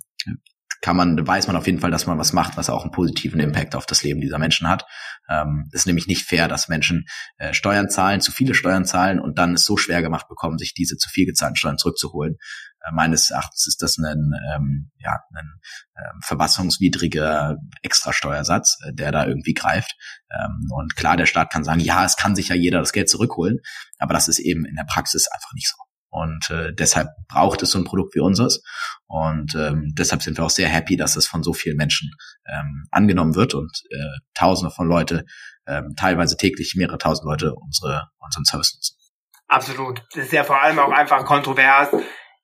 kann 0.80 0.96
man, 0.96 1.26
weiß 1.26 1.46
man 1.46 1.56
auf 1.56 1.66
jeden 1.66 1.80
Fall, 1.80 1.90
dass 1.90 2.06
man 2.06 2.18
was 2.18 2.32
macht, 2.32 2.56
was 2.56 2.70
auch 2.70 2.82
einen 2.82 2.92
positiven 2.92 3.40
Impact 3.40 3.74
auf 3.74 3.86
das 3.86 4.02
Leben 4.02 4.20
dieser 4.20 4.38
Menschen 4.38 4.68
hat. 4.68 4.86
Ähm, 5.28 5.68
ist 5.72 5.86
nämlich 5.86 6.06
nicht 6.06 6.24
fair, 6.24 6.48
dass 6.48 6.68
Menschen 6.68 7.06
äh, 7.36 7.52
Steuern 7.52 7.90
zahlen, 7.90 8.20
zu 8.20 8.32
viele 8.32 8.54
Steuern 8.54 8.84
zahlen 8.84 9.20
und 9.20 9.38
dann 9.38 9.54
es 9.54 9.64
so 9.64 9.76
schwer 9.76 10.02
gemacht 10.02 10.28
bekommen, 10.28 10.58
sich 10.58 10.74
diese 10.74 10.96
zu 10.96 11.08
viel 11.08 11.26
gezahlten 11.26 11.56
Steuern 11.56 11.78
zurückzuholen. 11.78 12.36
Äh, 12.80 12.92
meines 12.92 13.30
Erachtens 13.30 13.66
ist 13.66 13.82
das 13.82 13.98
ein, 13.98 14.32
ähm, 14.54 14.90
ja, 14.98 15.20
ein 15.34 15.60
ähm, 15.96 16.20
verfassungswidriger 16.22 17.58
Extrasteuersatz, 17.82 18.78
äh, 18.86 18.94
der 18.94 19.12
da 19.12 19.26
irgendwie 19.26 19.54
greift. 19.54 19.96
Ähm, 20.30 20.66
und 20.70 20.96
klar, 20.96 21.16
der 21.16 21.26
Staat 21.26 21.52
kann 21.52 21.64
sagen, 21.64 21.80
ja, 21.80 22.04
es 22.04 22.16
kann 22.16 22.34
sich 22.34 22.48
ja 22.48 22.56
jeder 22.56 22.80
das 22.80 22.92
Geld 22.92 23.10
zurückholen, 23.10 23.58
aber 23.98 24.14
das 24.14 24.28
ist 24.28 24.38
eben 24.38 24.64
in 24.64 24.76
der 24.76 24.84
Praxis 24.84 25.28
einfach 25.28 25.52
nicht 25.54 25.68
so. 25.68 25.76
Und 26.10 26.50
äh, 26.50 26.72
deshalb 26.74 27.08
braucht 27.28 27.62
es 27.62 27.70
so 27.70 27.78
ein 27.78 27.84
Produkt 27.84 28.14
wie 28.14 28.20
unseres. 28.20 28.62
Und 29.06 29.54
ähm, 29.54 29.92
deshalb 29.96 30.22
sind 30.22 30.36
wir 30.38 30.44
auch 30.44 30.50
sehr 30.50 30.68
happy, 30.68 30.96
dass 30.96 31.16
es 31.16 31.26
von 31.26 31.42
so 31.42 31.52
vielen 31.52 31.76
Menschen 31.76 32.10
ähm, 32.46 32.84
angenommen 32.90 33.34
wird 33.36 33.54
und 33.54 33.70
äh, 33.90 34.18
Tausende 34.34 34.74
von 34.74 34.88
Leute, 34.88 35.24
ähm, 35.66 35.94
teilweise 35.96 36.36
täglich 36.36 36.74
mehrere 36.76 36.98
tausend 36.98 37.26
Leute 37.26 37.54
unsere 37.54 38.08
unseren 38.18 38.44
Service 38.44 38.74
nutzen. 38.74 38.96
Absolut. 39.48 40.02
Das 40.14 40.24
ist 40.24 40.32
ja 40.32 40.44
vor 40.44 40.60
allem 40.62 40.78
auch 40.78 40.92
einfach 40.92 41.24
kontrovers 41.24 41.90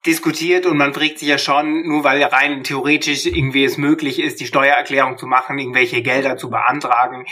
diskutiert 0.04 0.66
und 0.66 0.76
man 0.76 0.94
fragt 0.94 1.18
sich 1.18 1.28
ja 1.28 1.38
schon, 1.38 1.86
nur 1.86 2.04
weil 2.04 2.22
rein 2.22 2.62
theoretisch 2.62 3.26
irgendwie 3.26 3.64
es 3.64 3.76
möglich 3.76 4.20
ist, 4.20 4.40
die 4.40 4.46
Steuererklärung 4.46 5.18
zu 5.18 5.26
machen, 5.26 5.58
irgendwelche 5.58 6.02
Gelder 6.02 6.36
zu 6.36 6.50
beantragen, 6.50 7.24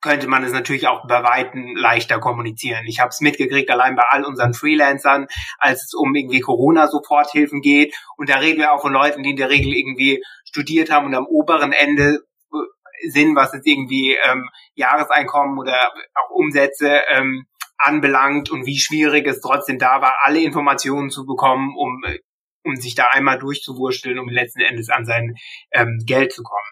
könnte 0.00 0.28
man 0.28 0.44
es 0.44 0.52
natürlich 0.52 0.88
auch 0.88 1.06
bei 1.06 1.22
Weitem 1.22 1.76
leichter 1.76 2.18
kommunizieren. 2.18 2.86
Ich 2.86 3.00
habe 3.00 3.10
es 3.10 3.20
mitgekriegt, 3.20 3.70
allein 3.70 3.96
bei 3.96 4.04
all 4.08 4.24
unseren 4.24 4.54
Freelancern, 4.54 5.26
als 5.58 5.84
es 5.84 5.94
um 5.94 6.14
irgendwie 6.14 6.40
Corona-Soforthilfen 6.40 7.60
geht. 7.60 7.94
Und 8.16 8.28
da 8.28 8.36
reden 8.36 8.58
wir 8.58 8.72
auch 8.72 8.80
von 8.80 8.92
Leuten, 8.92 9.22
die 9.22 9.30
in 9.30 9.36
der 9.36 9.50
Regel 9.50 9.74
irgendwie 9.74 10.22
studiert 10.44 10.90
haben 10.90 11.06
und 11.06 11.14
am 11.14 11.26
oberen 11.26 11.72
Ende 11.72 12.24
äh, 12.52 13.08
sind, 13.08 13.36
was 13.36 13.52
jetzt 13.52 13.66
irgendwie 13.66 14.16
ähm, 14.16 14.48
Jahreseinkommen 14.74 15.58
oder 15.58 15.92
auch 16.14 16.30
Umsätze 16.30 17.02
ähm, 17.12 17.46
anbelangt 17.76 18.50
und 18.50 18.66
wie 18.66 18.78
schwierig 18.78 19.26
es 19.26 19.40
trotzdem 19.40 19.78
da 19.78 20.00
war, 20.00 20.14
alle 20.24 20.40
Informationen 20.40 21.10
zu 21.10 21.26
bekommen, 21.26 21.74
um, 21.76 22.02
äh, 22.04 22.18
um 22.64 22.76
sich 22.76 22.94
da 22.94 23.06
einmal 23.10 23.38
durchzuwursteln, 23.38 24.18
um 24.18 24.28
letzten 24.28 24.60
Endes 24.60 24.90
an 24.90 25.04
sein 25.04 25.36
ähm, 25.72 26.02
Geld 26.06 26.32
zu 26.32 26.42
kommen. 26.42 26.70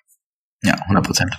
Ja, 0.63 0.75
100 0.75 1.05
Prozent. 1.05 1.35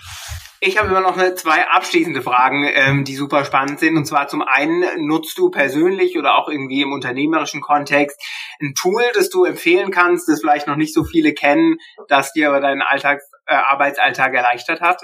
Ich 0.62 0.78
habe 0.78 0.89
immer 0.89 1.01
noch 1.01 1.18
eine, 1.18 1.36
zwei 1.36 1.68
abschließende 1.68 2.22
Fragen, 2.22 2.66
ähm, 2.74 3.05
die 3.05 3.16
super 3.16 3.45
spannend 3.45 3.80
sind. 3.80 3.95
Und 3.95 4.05
zwar 4.05 4.28
zum 4.28 4.41
einen, 4.41 4.84
nutzt 5.07 5.38
du 5.38 5.49
persönlich 5.49 6.18
oder 6.18 6.38
auch 6.38 6.49
irgendwie 6.49 6.82
im 6.82 6.91
unternehmerischen 6.91 7.62
Kontext 7.62 8.20
ein 8.62 8.74
Tool, 8.76 9.03
das 9.14 9.30
du 9.30 9.45
empfehlen 9.45 9.91
kannst, 9.91 10.28
das 10.28 10.41
vielleicht 10.41 10.68
noch 10.68 10.76
nicht 10.76 10.93
so 10.93 11.03
viele 11.05 11.34
kennen, 11.34 11.78
das 12.10 12.34
dir 12.34 12.49
aber 12.49 12.60
deinen 12.60 12.82
Alltags, 12.82 13.24
äh, 13.45 13.55
Arbeitsalltag 13.55 14.34
erleichtert 14.34 14.82
hat? 14.82 15.01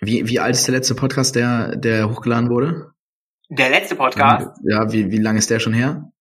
Wie, 0.00 0.28
wie 0.28 0.38
alt 0.38 0.54
ist 0.54 0.68
der 0.68 0.74
letzte 0.74 0.94
Podcast, 0.94 1.34
der, 1.34 1.74
der 1.74 2.08
hochgeladen 2.08 2.48
wurde? 2.48 2.92
Der 3.48 3.70
letzte 3.70 3.96
Podcast? 3.96 4.46
Ja, 4.62 4.92
wie, 4.92 5.10
wie 5.10 5.18
lange 5.18 5.38
ist 5.38 5.50
der 5.50 5.58
schon 5.58 5.72
her? 5.72 6.12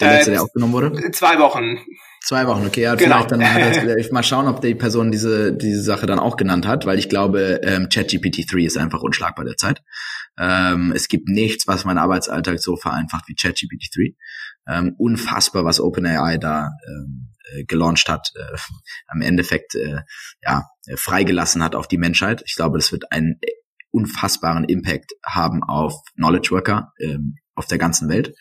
Der 0.00 0.12
letzte, 0.12 0.30
äh, 0.30 0.34
der 0.34 0.42
aufgenommen 0.42 0.72
wurde? 0.72 1.10
Zwei 1.12 1.38
Wochen. 1.38 1.78
Zwei 2.24 2.46
Wochen, 2.46 2.66
okay. 2.66 2.82
Ja, 2.82 2.94
genau. 2.94 3.16
vielleicht 3.16 3.32
dann 3.32 3.42
hat 3.42 4.12
mal 4.12 4.22
schauen, 4.22 4.48
ob 4.48 4.60
die 4.60 4.74
Person 4.74 5.10
diese, 5.10 5.52
diese 5.52 5.82
Sache 5.82 6.06
dann 6.06 6.18
auch 6.18 6.36
genannt 6.36 6.66
hat, 6.66 6.84
weil 6.86 6.98
ich 6.98 7.08
glaube, 7.08 7.60
ähm, 7.62 7.88
ChatGPT 7.88 8.52
3 8.52 8.58
ist 8.60 8.76
einfach 8.76 9.02
unschlagbar 9.02 9.44
derzeit. 9.44 9.82
Ähm, 10.38 10.92
es 10.94 11.08
gibt 11.08 11.28
nichts, 11.28 11.66
was 11.66 11.84
meinen 11.84 11.98
Arbeitsalltag 11.98 12.60
so 12.60 12.76
vereinfacht 12.76 13.24
wie 13.28 13.34
ChatGPT 13.34 14.14
3. 14.66 14.78
Ähm, 14.78 14.94
unfassbar, 14.98 15.64
was 15.64 15.80
OpenAI 15.80 16.38
da 16.38 16.70
ähm, 16.86 17.34
äh, 17.52 17.64
gelauncht 17.64 18.08
hat, 18.08 18.28
äh, 18.34 18.56
am 19.06 19.22
Endeffekt 19.22 19.74
äh, 19.74 20.00
ja 20.42 20.64
freigelassen 20.96 21.62
hat 21.62 21.74
auf 21.74 21.88
die 21.88 21.98
Menschheit. 21.98 22.42
Ich 22.46 22.54
glaube, 22.56 22.78
das 22.78 22.92
wird 22.92 23.10
einen 23.10 23.40
unfassbaren 23.90 24.64
Impact 24.64 25.12
haben 25.24 25.62
auf 25.62 25.94
Knowledge 26.14 26.50
Worker 26.50 26.92
ähm, 27.00 27.36
auf 27.54 27.66
der 27.66 27.78
ganzen 27.78 28.08
Welt. 28.08 28.34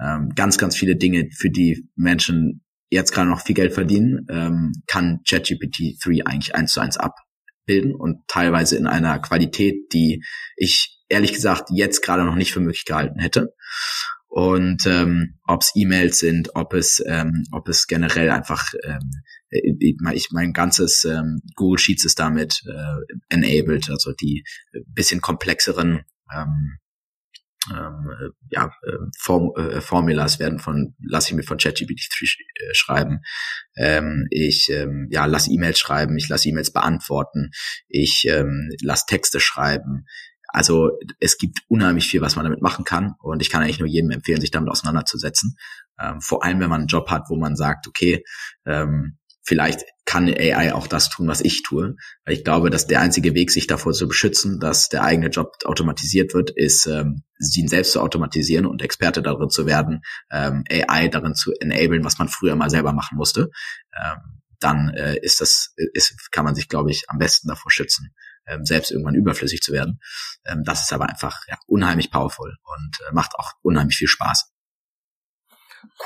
Ähm, 0.00 0.30
ganz, 0.34 0.58
ganz 0.58 0.76
viele 0.76 0.96
Dinge, 0.96 1.28
für 1.30 1.50
die 1.50 1.88
Menschen 1.96 2.64
jetzt 2.90 3.12
gerade 3.12 3.28
noch 3.28 3.40
viel 3.40 3.54
Geld 3.54 3.72
verdienen, 3.72 4.26
ähm, 4.28 4.72
kann 4.86 5.20
ChatGPT 5.28 5.96
3 6.02 6.26
eigentlich 6.26 6.54
eins 6.54 6.72
zu 6.72 6.80
eins 6.80 6.96
abbilden 6.96 7.94
und 7.94 8.26
teilweise 8.28 8.76
in 8.76 8.86
einer 8.86 9.18
Qualität, 9.18 9.92
die 9.92 10.22
ich 10.56 11.02
ehrlich 11.08 11.32
gesagt 11.32 11.70
jetzt 11.70 12.02
gerade 12.02 12.24
noch 12.24 12.36
nicht 12.36 12.52
für 12.52 12.60
möglich 12.60 12.84
gehalten 12.84 13.18
hätte. 13.18 13.54
Und 14.26 14.84
ähm, 14.86 15.38
ob 15.46 15.62
es 15.62 15.70
E-Mails 15.76 16.18
sind, 16.18 16.56
ob 16.56 16.74
es 16.74 17.00
ähm, 17.06 17.44
ob 17.52 17.68
es 17.68 17.86
generell 17.86 18.30
einfach 18.30 18.72
ähm, 18.82 19.22
ich, 19.48 19.96
ich 20.12 20.28
mein 20.32 20.52
ganzes 20.52 21.04
ähm, 21.04 21.40
Google 21.54 21.78
Sheets 21.78 22.04
ist 22.04 22.18
damit 22.18 22.62
äh, 22.66 23.14
enabled, 23.28 23.90
also 23.90 24.12
die 24.12 24.44
bisschen 24.86 25.20
komplexeren 25.20 26.02
ähm, 26.34 26.78
ähm, 27.70 28.10
äh, 28.10 28.30
ja, 28.50 28.66
äh, 28.82 28.98
Form, 29.18 29.52
äh, 29.56 29.80
Formulas 29.80 30.38
werden 30.38 30.58
von, 30.58 30.94
lasse 31.02 31.30
ich 31.30 31.34
mir 31.34 31.42
von 31.42 31.58
ChatGPT 31.58 32.08
äh, 32.22 32.74
schreiben. 32.74 33.20
Ähm, 33.76 34.26
ich 34.30 34.68
ähm, 34.70 35.08
ja, 35.10 35.26
lasse 35.26 35.50
E-Mails 35.50 35.78
schreiben, 35.78 36.16
ich 36.16 36.28
lasse 36.28 36.48
E-Mails 36.48 36.72
beantworten, 36.72 37.50
ich 37.88 38.26
ähm, 38.28 38.70
lasse 38.82 39.04
Texte 39.06 39.40
schreiben. 39.40 40.06
Also 40.48 40.92
es 41.18 41.38
gibt 41.38 41.60
unheimlich 41.68 42.06
viel, 42.06 42.20
was 42.20 42.36
man 42.36 42.44
damit 42.44 42.62
machen 42.62 42.84
kann 42.84 43.14
und 43.20 43.42
ich 43.42 43.50
kann 43.50 43.62
eigentlich 43.62 43.80
nur 43.80 43.88
jedem 43.88 44.10
empfehlen, 44.10 44.40
sich 44.40 44.52
damit 44.52 44.70
auseinanderzusetzen. 44.70 45.56
Ähm, 46.00 46.20
vor 46.20 46.44
allem, 46.44 46.60
wenn 46.60 46.70
man 46.70 46.82
einen 46.82 46.88
Job 46.88 47.10
hat, 47.10 47.24
wo 47.28 47.36
man 47.36 47.56
sagt, 47.56 47.88
okay, 47.88 48.22
ähm, 48.66 49.18
vielleicht 49.44 49.84
kann 50.04 50.28
AI 50.28 50.72
auch 50.72 50.86
das 50.86 51.08
tun, 51.10 51.28
was 51.28 51.40
ich 51.40 51.62
tue. 51.62 51.96
Weil 52.24 52.34
ich 52.34 52.44
glaube, 52.44 52.70
dass 52.70 52.86
der 52.86 53.00
einzige 53.00 53.34
Weg, 53.34 53.50
sich 53.50 53.66
davor 53.66 53.92
zu 53.92 54.08
beschützen, 54.08 54.58
dass 54.58 54.88
der 54.88 55.04
eigene 55.04 55.28
Job 55.28 55.52
automatisiert 55.64 56.34
wird, 56.34 56.50
ist, 56.50 56.86
ähm, 56.86 57.22
ihn 57.54 57.68
selbst 57.68 57.92
zu 57.92 58.00
automatisieren 58.00 58.66
und 58.66 58.82
Experte 58.82 59.22
darin 59.22 59.50
zu 59.50 59.66
werden, 59.66 60.02
ähm, 60.30 60.64
AI 60.70 61.08
darin 61.08 61.34
zu 61.34 61.52
enablen, 61.60 62.04
was 62.04 62.18
man 62.18 62.28
früher 62.28 62.56
mal 62.56 62.70
selber 62.70 62.92
machen 62.92 63.16
musste. 63.16 63.50
Ähm, 63.94 64.40
dann 64.60 64.88
äh, 64.94 65.16
ist 65.20 65.40
das, 65.40 65.74
ist, 65.92 66.30
kann 66.32 66.44
man 66.44 66.54
sich, 66.54 66.68
glaube 66.68 66.90
ich, 66.90 67.04
am 67.08 67.18
besten 67.18 67.48
davor 67.48 67.70
schützen, 67.70 68.14
ähm, 68.46 68.64
selbst 68.64 68.90
irgendwann 68.90 69.14
überflüssig 69.14 69.60
zu 69.60 69.72
werden. 69.72 70.00
Ähm, 70.46 70.62
das 70.64 70.82
ist 70.82 70.92
aber 70.92 71.08
einfach 71.08 71.42
ja, 71.48 71.58
unheimlich 71.66 72.10
powerful 72.10 72.56
und 72.62 72.98
äh, 73.06 73.12
macht 73.12 73.34
auch 73.36 73.52
unheimlich 73.62 73.96
viel 73.96 74.08
Spaß. 74.08 74.53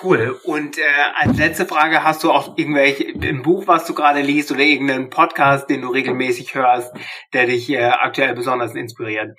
Cool. 0.03 0.39
Und 0.45 0.79
äh, 0.79 0.83
als 1.17 1.37
letzte 1.37 1.67
Frage, 1.67 2.05
hast 2.05 2.23
du 2.23 2.31
auch 2.31 2.57
irgendwelche 2.57 3.05
im 3.05 3.43
Buch, 3.43 3.67
was 3.67 3.87
du 3.87 3.95
gerade 3.95 4.21
liest, 4.21 4.51
oder 4.53 4.61
irgendeinen 4.61 5.11
Podcast, 5.11 5.69
den 5.71 5.83
du 5.83 5.89
regelmäßig 5.89 6.55
hörst, 6.55 6.93
der 7.33 7.47
dich 7.47 7.69
äh, 7.71 7.85
aktuell 7.85 8.35
besonders 8.35 8.75
inspiriert? 8.75 9.37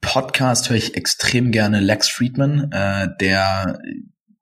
Podcast 0.00 0.70
höre 0.70 0.76
ich 0.76 0.96
extrem 0.96 1.50
gerne 1.50 1.80
Lex 1.80 2.08
Friedman, 2.08 2.70
äh, 2.72 3.08
der 3.20 3.78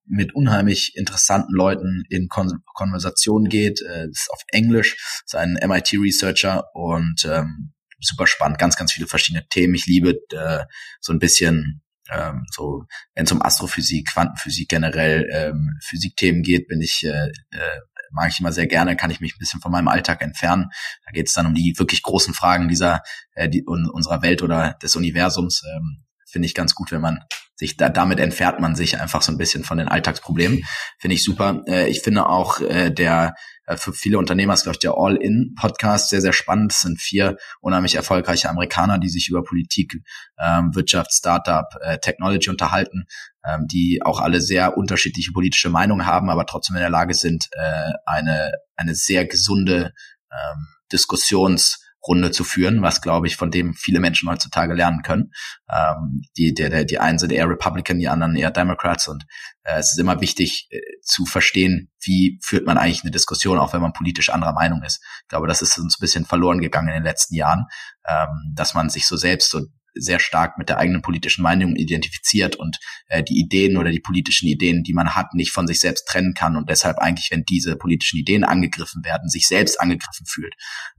mit 0.09 0.35
unheimlich 0.35 0.93
interessanten 0.97 1.53
Leuten 1.53 2.05
in 2.09 2.29
Kon 2.29 2.63
Konversation 2.75 3.49
geht. 3.49 3.81
Äh, 3.83 4.09
ist 4.09 4.29
auf 4.31 4.43
Englisch, 4.49 4.97
ist 5.25 5.35
ein 5.35 5.59
MIT-Researcher 5.61 6.65
und 6.75 7.25
ähm, 7.25 7.73
super 8.01 8.27
spannend, 8.27 8.59
ganz, 8.59 8.77
ganz 8.77 8.93
viele 8.93 9.07
verschiedene 9.07 9.47
Themen. 9.49 9.75
Ich 9.75 9.87
liebe 9.87 10.21
äh, 10.31 10.65
so 11.01 11.13
ein 11.13 11.19
bisschen 11.19 11.83
ähm, 12.11 12.45
so, 12.51 12.85
wenn 13.15 13.25
es 13.25 13.33
um 13.33 13.43
Astrophysik, 13.43 14.09
Quantenphysik 14.13 14.69
generell, 14.69 15.29
ähm, 15.33 15.79
Physikthemen 15.83 16.43
geht, 16.43 16.69
bin 16.69 16.81
ich 16.81 17.05
äh, 17.05 17.29
äh, 17.51 17.81
mag 18.13 18.31
ich 18.31 18.41
immer 18.41 18.53
sehr 18.53 18.67
gerne, 18.67 18.97
kann 18.97 19.11
ich 19.11 19.21
mich 19.21 19.35
ein 19.35 19.39
bisschen 19.39 19.61
von 19.61 19.73
meinem 19.73 19.89
Alltag 19.89 20.23
entfernen. 20.23 20.71
Da 21.05 21.13
geht 21.13 21.29
es 21.29 21.35
dann 21.35 21.47
um 21.47 21.55
die 21.55 21.75
wirklich 21.79 22.03
großen 22.03 22.35
Fragen 22.35 22.69
dieser 22.69 23.03
äh, 23.35 23.49
die, 23.49 23.65
un, 23.67 23.89
unserer 23.91 24.23
Welt 24.23 24.43
oder 24.43 24.77
des 24.83 24.97
Universums. 24.97 25.63
Ähm, 25.77 26.05
Finde 26.29 26.47
ich 26.47 26.55
ganz 26.55 26.75
gut, 26.75 26.91
wenn 26.91 27.01
man 27.01 27.21
sich 27.57 27.77
da, 27.77 27.89
damit 27.89 28.21
entfernt 28.21 28.61
man 28.61 28.77
sich 28.77 29.01
einfach 29.01 29.23
so 29.23 29.33
ein 29.33 29.39
bisschen 29.39 29.65
von 29.65 29.79
den 29.79 29.89
Alltagsproblemen. 29.89 30.63
Finde 30.99 31.15
ich 31.15 31.25
super. 31.25 31.63
Äh, 31.67 31.89
ich 31.89 32.03
finde 32.03 32.29
auch 32.29 32.61
äh, 32.61 32.91
der 32.91 33.35
äh, 33.67 33.77
für 33.77 33.93
viele 33.93 34.19
Unternehmer 34.19 34.55
ist, 34.55 34.63
glaube 34.63 34.75
ich, 34.75 34.81
der 34.81 34.95
All-In-Podcast 34.97 36.11
sehr, 36.11 36.21
sehr 36.21 36.33
spannend. 36.33 36.73
Es 36.73 36.83
sind 36.83 37.01
vier 37.01 37.37
unheimlich 37.61 37.95
erfolgreiche 37.95 38.49
Amerikaner, 38.49 38.99
die 38.99 39.09
sich 39.09 39.29
über 39.29 39.43
Politik, 39.43 39.99
ähm, 40.39 40.75
Wirtschaft, 40.75 41.13
Startup, 41.13 41.67
äh, 41.81 41.99
Technology 41.99 42.51
unterhalten, 42.51 43.07
ähm, 43.45 43.67
die 43.67 44.01
auch 44.05 44.21
alle 44.21 44.41
sehr 44.41 44.77
unterschiedliche 44.77 45.33
politische 45.33 45.71
Meinungen 45.71 46.07
haben, 46.07 46.31
aber 46.31 46.47
trotzdem 46.47 46.77
in 46.77 46.81
der 46.81 46.91
Lage 46.91 47.15
sind, 47.15 47.49
äh, 47.53 47.93
eine, 48.05 48.53
eine 48.77 48.95
sehr 48.95 49.27
gesunde 49.27 49.93
ähm, 50.31 50.67
Diskussions- 50.93 51.83
Runde 52.07 52.31
zu 52.31 52.45
führen, 52.45 52.83
was 52.83 53.01
glaube 53.01 53.27
ich 53.27 53.37
von 53.37 53.51
dem 53.51 53.75
viele 53.75 54.01
Menschen 54.01 54.29
heutzutage 54.29 54.75
lernen 54.75 55.03
können. 55.03 55.33
Ähm, 55.71 56.23
die, 56.37 56.55
der, 56.55 56.71
der, 56.71 56.85
die 56.85 56.99
einen 56.99 57.19
sind 57.19 57.33
eher 57.33 57.49
Republican, 57.49 57.99
die 57.99 58.09
anderen 58.09 58.37
eher 58.37 58.51
Democrats 58.51 59.09
und 59.09 59.25
äh, 59.65 59.79
es 59.79 59.93
ist 59.93 59.99
immer 59.99 60.21
wichtig 60.21 60.69
äh, 60.71 60.81
zu 61.03 61.27
verstehen, 61.27 61.91
wie 62.01 62.39
führt 62.43 62.67
man 62.67 62.79
eigentlich 62.79 63.03
eine 63.03 63.11
Diskussion, 63.11 63.59
auch 63.59 63.73
wenn 63.73 63.81
man 63.81 63.93
politisch 63.93 64.31
anderer 64.31 64.53
Meinung 64.53 64.83
ist. 64.83 65.03
Ich 65.23 65.29
glaube, 65.29 65.49
das 65.49 65.63
ist 65.63 65.79
uns 65.79 65.97
ein 65.97 66.01
bisschen 66.01 66.25
verloren 66.25 66.61
gegangen 66.61 66.89
in 66.89 66.95
den 66.95 67.03
letzten 67.03 67.35
Jahren, 67.35 67.67
ähm, 68.09 68.53
dass 68.55 68.75
man 68.75 68.89
sich 68.89 69.07
so 69.07 69.17
selbst 69.17 69.51
so 69.51 69.61
sehr 69.99 70.21
stark 70.21 70.59
mit 70.59 70.69
der 70.69 70.79
eigenen 70.79 71.03
politischen 71.03 71.43
Meinung 71.43 71.77
identifiziert 71.77 72.57
und 72.57 72.79
äh, 73.09 73.23
die 73.23 73.39
Ideen 73.39 73.77
oder 73.77 73.91
die 73.91 74.01
politischen 74.01 74.49
Ideen, 74.49 74.83
die 74.83 74.95
man 74.95 75.15
hat, 75.15 75.35
nicht 75.35 75.53
von 75.53 75.67
sich 75.67 75.81
selbst 75.81 76.07
trennen 76.07 76.35
kann 76.35 76.57
und 76.57 76.71
deshalb 76.71 76.99
eigentlich, 76.99 77.31
wenn 77.31 77.45
diese 77.45 77.77
politischen 77.77 78.19
Ideen 78.19 78.45
angegriffen 78.45 79.05
werden, 79.05 79.29
sich 79.29 79.47
selbst 79.47 79.81
angegriffen 79.81 80.27
fühlt. 80.27 80.55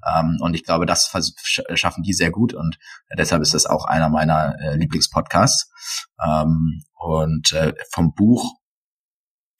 Ähm, 0.05 0.37
und 0.39 0.53
ich 0.53 0.63
glaube, 0.63 0.85
das 0.85 1.11
schaffen 1.75 2.03
die 2.03 2.13
sehr 2.13 2.31
gut 2.31 2.53
und 2.53 2.77
äh, 3.09 3.15
deshalb 3.17 3.41
ist 3.41 3.53
das 3.53 3.65
auch 3.65 3.85
einer 3.85 4.09
meiner 4.09 4.55
äh, 4.61 4.75
Lieblingspodcasts. 4.75 5.71
Ähm, 6.23 6.83
und 6.95 7.53
äh, 7.53 7.73
vom 7.91 8.13
Buch 8.13 8.53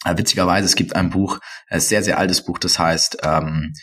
äh, 0.06 0.18
Witzigerweise, 0.18 0.66
es 0.66 0.76
gibt 0.76 0.96
ein 0.96 1.10
Buch, 1.10 1.40
ein 1.70 1.80
sehr, 1.80 2.04
sehr 2.04 2.18
altes 2.18 2.44
Buch, 2.44 2.60
das 2.60 2.80
heißt 2.80 3.18
ähm, 3.24 3.74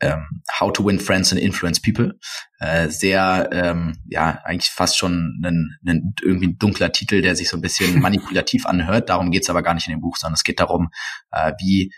ähm, 0.00 0.42
How 0.58 0.72
to 0.72 0.84
Win 0.84 1.00
Friends 1.00 1.32
and 1.32 1.40
Influence 1.40 1.80
People. 1.80 2.18
Äh, 2.60 2.88
sehr, 2.88 3.48
ähm, 3.52 3.96
ja, 4.06 4.40
eigentlich 4.44 4.70
fast 4.70 4.96
schon 4.98 5.40
ein, 5.44 5.78
ein, 5.86 6.14
irgendwie 6.22 6.48
ein 6.48 6.58
dunkler 6.58 6.92
Titel, 6.92 7.22
der 7.22 7.36
sich 7.36 7.48
so 7.48 7.56
ein 7.56 7.62
bisschen 7.62 8.00
manipulativ 8.00 8.66
anhört. 8.66 9.08
Darum 9.08 9.30
geht's 9.30 9.50
aber 9.50 9.62
gar 9.62 9.74
nicht 9.74 9.86
in 9.88 9.94
dem 9.94 10.00
Buch, 10.00 10.16
sondern 10.16 10.34
es 10.34 10.44
geht 10.44 10.60
darum, 10.60 10.88
äh, 11.32 11.52
wie 11.58 11.92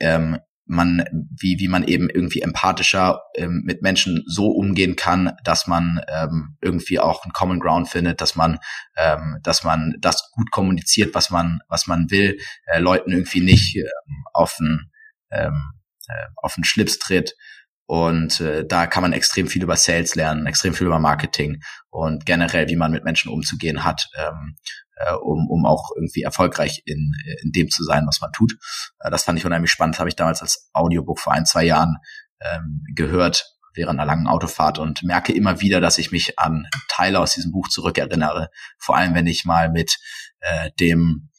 ähm, 0.00 0.38
man, 0.68 1.02
wie, 1.40 1.58
wie 1.58 1.68
man 1.68 1.82
eben 1.84 2.10
irgendwie 2.10 2.42
empathischer 2.42 3.22
ähm, 3.34 3.62
mit 3.64 3.82
Menschen 3.82 4.22
so 4.26 4.48
umgehen 4.48 4.96
kann, 4.96 5.32
dass 5.42 5.66
man 5.66 6.00
ähm, 6.08 6.56
irgendwie 6.60 7.00
auch 7.00 7.24
einen 7.24 7.32
Common 7.32 7.58
Ground 7.58 7.88
findet, 7.88 8.20
dass 8.20 8.36
man, 8.36 8.58
ähm, 8.96 9.38
dass 9.42 9.64
man 9.64 9.94
das 9.98 10.30
gut 10.32 10.50
kommuniziert, 10.50 11.14
was 11.14 11.30
man, 11.30 11.60
was 11.68 11.86
man 11.86 12.10
will, 12.10 12.38
äh, 12.66 12.80
Leuten 12.80 13.12
irgendwie 13.12 13.40
nicht 13.40 13.76
ähm, 13.76 14.24
auf 14.34 14.56
den, 14.56 14.90
ähm, 15.30 15.72
äh, 16.08 16.26
auf 16.36 16.54
den 16.54 16.64
Schlips 16.64 16.98
tritt. 16.98 17.34
Und 17.86 18.40
äh, 18.40 18.66
da 18.66 18.86
kann 18.86 19.02
man 19.02 19.14
extrem 19.14 19.48
viel 19.48 19.62
über 19.62 19.76
Sales 19.76 20.14
lernen, 20.14 20.46
extrem 20.46 20.74
viel 20.74 20.86
über 20.86 20.98
Marketing 20.98 21.62
und 21.88 22.26
generell, 22.26 22.68
wie 22.68 22.76
man 22.76 22.92
mit 22.92 23.02
Menschen 23.02 23.32
umzugehen 23.32 23.82
hat, 23.82 24.10
ähm, 24.18 24.56
äh, 24.96 25.14
um, 25.14 25.48
um 25.48 25.64
auch 25.64 25.90
irgendwie 25.96 26.22
erfolgreich 26.22 26.82
in, 26.84 27.14
in 27.42 27.52
dem 27.52 27.70
zu 27.70 27.82
sein, 27.84 28.04
was 28.06 28.20
man 28.20 28.30
tut. 28.32 28.52
Äh, 28.98 29.10
das 29.10 29.24
fand 29.24 29.38
ich 29.38 29.46
unheimlich 29.46 29.70
spannend, 29.70 29.98
habe 29.98 30.10
ich 30.10 30.16
damals 30.16 30.42
als 30.42 30.68
Audiobook 30.74 31.18
vor 31.18 31.32
ein, 31.32 31.46
zwei 31.46 31.64
Jahren 31.64 31.96
ähm, 32.40 32.82
gehört 32.94 33.54
während 33.74 34.00
einer 34.00 34.06
langen 34.06 34.26
Autofahrt 34.26 34.78
und 34.78 35.02
merke 35.02 35.32
immer 35.32 35.60
wieder, 35.60 35.80
dass 35.80 35.98
ich 35.98 36.10
mich 36.10 36.38
an 36.38 36.66
Teile 36.88 37.20
aus 37.20 37.34
diesem 37.34 37.52
Buch 37.52 37.68
zurückerinnere. 37.68 38.50
Vor 38.76 38.96
allem, 38.96 39.14
wenn 39.14 39.26
ich 39.26 39.44
mal 39.44 39.70
mit 39.70 39.96
äh, 40.40 40.70
dem 40.78 41.30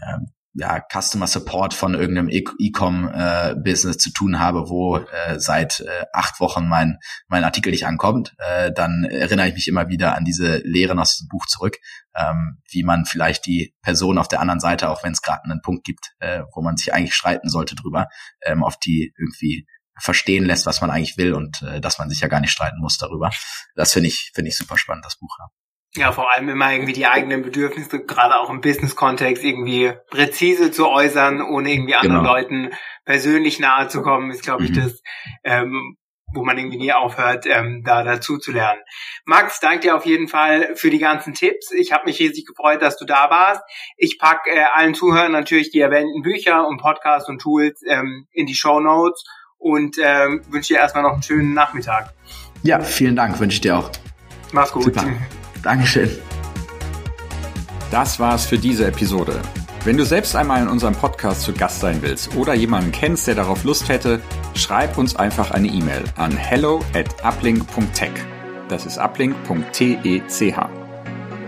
äh, 0.00 0.18
ja, 0.54 0.80
Customer 0.92 1.26
Support 1.26 1.74
von 1.74 1.94
irgendeinem 1.94 2.28
e- 2.28 2.44
E-Com-Business 2.58 3.96
äh, 3.96 3.98
zu 3.98 4.12
tun 4.12 4.38
habe, 4.38 4.68
wo 4.68 4.98
äh, 4.98 5.38
seit 5.38 5.80
äh, 5.80 6.04
acht 6.12 6.38
Wochen 6.38 6.68
mein, 6.68 6.98
mein 7.26 7.42
Artikel 7.42 7.70
nicht 7.70 7.86
ankommt, 7.86 8.34
äh, 8.38 8.72
dann 8.72 9.04
erinnere 9.04 9.48
ich 9.48 9.54
mich 9.54 9.68
immer 9.68 9.88
wieder 9.88 10.14
an 10.14 10.24
diese 10.24 10.58
Lehren 10.58 11.00
aus 11.00 11.18
dem 11.18 11.28
Buch 11.28 11.46
zurück, 11.46 11.78
ähm, 12.16 12.62
wie 12.70 12.84
man 12.84 13.04
vielleicht 13.04 13.46
die 13.46 13.74
Person 13.82 14.16
auf 14.16 14.28
der 14.28 14.40
anderen 14.40 14.60
Seite, 14.60 14.90
auch 14.90 15.02
wenn 15.02 15.12
es 15.12 15.22
gerade 15.22 15.42
einen 15.44 15.60
Punkt 15.60 15.84
gibt, 15.84 16.12
äh, 16.20 16.42
wo 16.54 16.62
man 16.62 16.76
sich 16.76 16.94
eigentlich 16.94 17.14
streiten 17.14 17.48
sollte 17.48 17.74
drüber, 17.74 18.06
ähm, 18.42 18.62
auf 18.62 18.78
die 18.78 19.12
irgendwie 19.18 19.66
verstehen 20.00 20.44
lässt, 20.44 20.66
was 20.66 20.80
man 20.80 20.90
eigentlich 20.90 21.16
will 21.16 21.34
und 21.34 21.62
äh, 21.62 21.80
dass 21.80 21.98
man 21.98 22.08
sich 22.08 22.20
ja 22.20 22.28
gar 22.28 22.40
nicht 22.40 22.50
streiten 22.50 22.80
muss 22.80 22.98
darüber. 22.98 23.30
Das 23.74 23.92
finde 23.92 24.08
ich, 24.08 24.30
finde 24.34 24.50
ich 24.50 24.56
super 24.56 24.78
spannend, 24.78 25.04
das 25.04 25.18
Buch. 25.18 25.36
Ja. 25.38 25.46
Ja, 25.96 26.10
vor 26.10 26.32
allem 26.32 26.48
immer 26.48 26.72
irgendwie 26.72 26.92
die 26.92 27.06
eigenen 27.06 27.42
Bedürfnisse, 27.42 28.04
gerade 28.04 28.36
auch 28.40 28.50
im 28.50 28.60
Business-Kontext, 28.60 29.44
irgendwie 29.44 29.92
präzise 30.10 30.72
zu 30.72 30.88
äußern, 30.88 31.40
ohne 31.40 31.72
irgendwie 31.72 31.94
anderen 31.94 32.22
genau. 32.22 32.32
Leuten 32.32 32.70
persönlich 33.04 33.60
nahe 33.60 33.86
zu 33.86 34.02
kommen, 34.02 34.30
ist, 34.32 34.42
glaube 34.42 34.64
ich, 34.64 34.70
mhm. 34.70 34.74
das, 34.74 35.02
ähm, 35.44 35.96
wo 36.34 36.44
man 36.44 36.58
irgendwie 36.58 36.78
nie 36.78 36.92
aufhört, 36.92 37.46
ähm, 37.46 37.82
da 37.84 38.02
dazu 38.02 38.38
zu 38.38 38.50
lernen. 38.50 38.80
Max, 39.24 39.60
danke 39.60 39.82
dir 39.82 39.96
auf 39.96 40.04
jeden 40.04 40.26
Fall 40.26 40.74
für 40.74 40.90
die 40.90 40.98
ganzen 40.98 41.32
Tipps. 41.32 41.70
Ich 41.70 41.92
habe 41.92 42.06
mich 42.06 42.18
riesig 42.18 42.44
gefreut, 42.44 42.82
dass 42.82 42.96
du 42.96 43.04
da 43.04 43.30
warst. 43.30 43.62
Ich 43.96 44.18
pack 44.18 44.40
äh, 44.52 44.64
allen 44.74 44.94
Zuhörern 44.94 45.30
natürlich 45.30 45.70
die 45.70 45.80
erwähnten 45.80 46.22
Bücher 46.22 46.66
und 46.66 46.78
Podcasts 46.78 47.28
und 47.28 47.40
Tools 47.40 47.80
ähm, 47.88 48.26
in 48.32 48.46
die 48.46 48.54
Show 48.54 48.80
Notes 48.80 49.22
und 49.58 49.96
ähm, 50.02 50.42
wünsche 50.48 50.74
dir 50.74 50.80
erstmal 50.80 51.04
noch 51.04 51.12
einen 51.12 51.22
schönen 51.22 51.54
Nachmittag. 51.54 52.12
Ja, 52.64 52.80
vielen 52.80 53.14
Dank, 53.14 53.38
wünsche 53.38 53.54
ich 53.54 53.60
dir 53.60 53.78
auch. 53.78 53.92
Mach's 54.50 54.72
gut. 54.72 54.84
Super. 54.84 55.06
Dankeschön. 55.64 56.10
Das 57.90 58.20
war's 58.20 58.46
für 58.46 58.58
diese 58.58 58.86
Episode. 58.86 59.40
Wenn 59.84 59.96
du 59.96 60.04
selbst 60.04 60.36
einmal 60.36 60.62
in 60.62 60.68
unserem 60.68 60.94
Podcast 60.94 61.40
zu 61.42 61.52
Gast 61.52 61.80
sein 61.80 62.02
willst 62.02 62.36
oder 62.36 62.54
jemanden 62.54 62.92
kennst, 62.92 63.26
der 63.26 63.34
darauf 63.34 63.64
Lust 63.64 63.88
hätte, 63.88 64.20
schreib 64.54 64.96
uns 64.98 65.16
einfach 65.16 65.50
eine 65.50 65.66
E-Mail 65.68 66.04
an 66.16 66.36
hello 66.36 66.80
at 66.94 67.24
uplink.tech. 67.24 68.12
Das 68.68 68.86
ist 68.86 68.98
uplink.tech. 68.98 70.54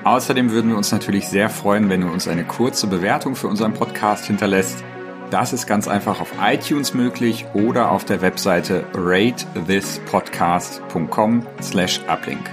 Außerdem 0.04 0.50
würden 0.50 0.70
wir 0.70 0.76
uns 0.76 0.90
natürlich 0.92 1.28
sehr 1.28 1.48
freuen, 1.50 1.90
wenn 1.90 2.02
du 2.02 2.08
uns 2.08 2.28
eine 2.28 2.44
kurze 2.44 2.86
Bewertung 2.86 3.34
für 3.36 3.48
unseren 3.48 3.74
Podcast 3.74 4.26
hinterlässt. 4.26 4.84
Das 5.30 5.52
ist 5.52 5.66
ganz 5.66 5.88
einfach 5.88 6.20
auf 6.20 6.32
iTunes 6.40 6.94
möglich 6.94 7.44
oder 7.54 7.90
auf 7.90 8.04
der 8.04 8.22
Webseite 8.22 8.84
ratethispodcast.com 8.94 11.44
slash 11.60 12.00
uplink. 12.06 12.48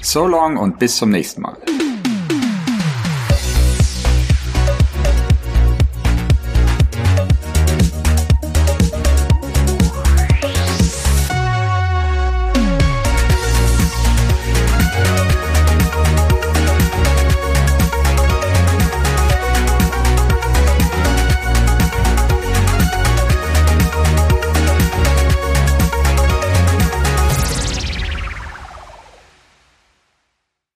So 0.00 0.26
long 0.26 0.56
und 0.56 0.78
bis 0.78 0.96
zum 0.96 1.10
nächsten 1.10 1.42
Mal. 1.42 1.56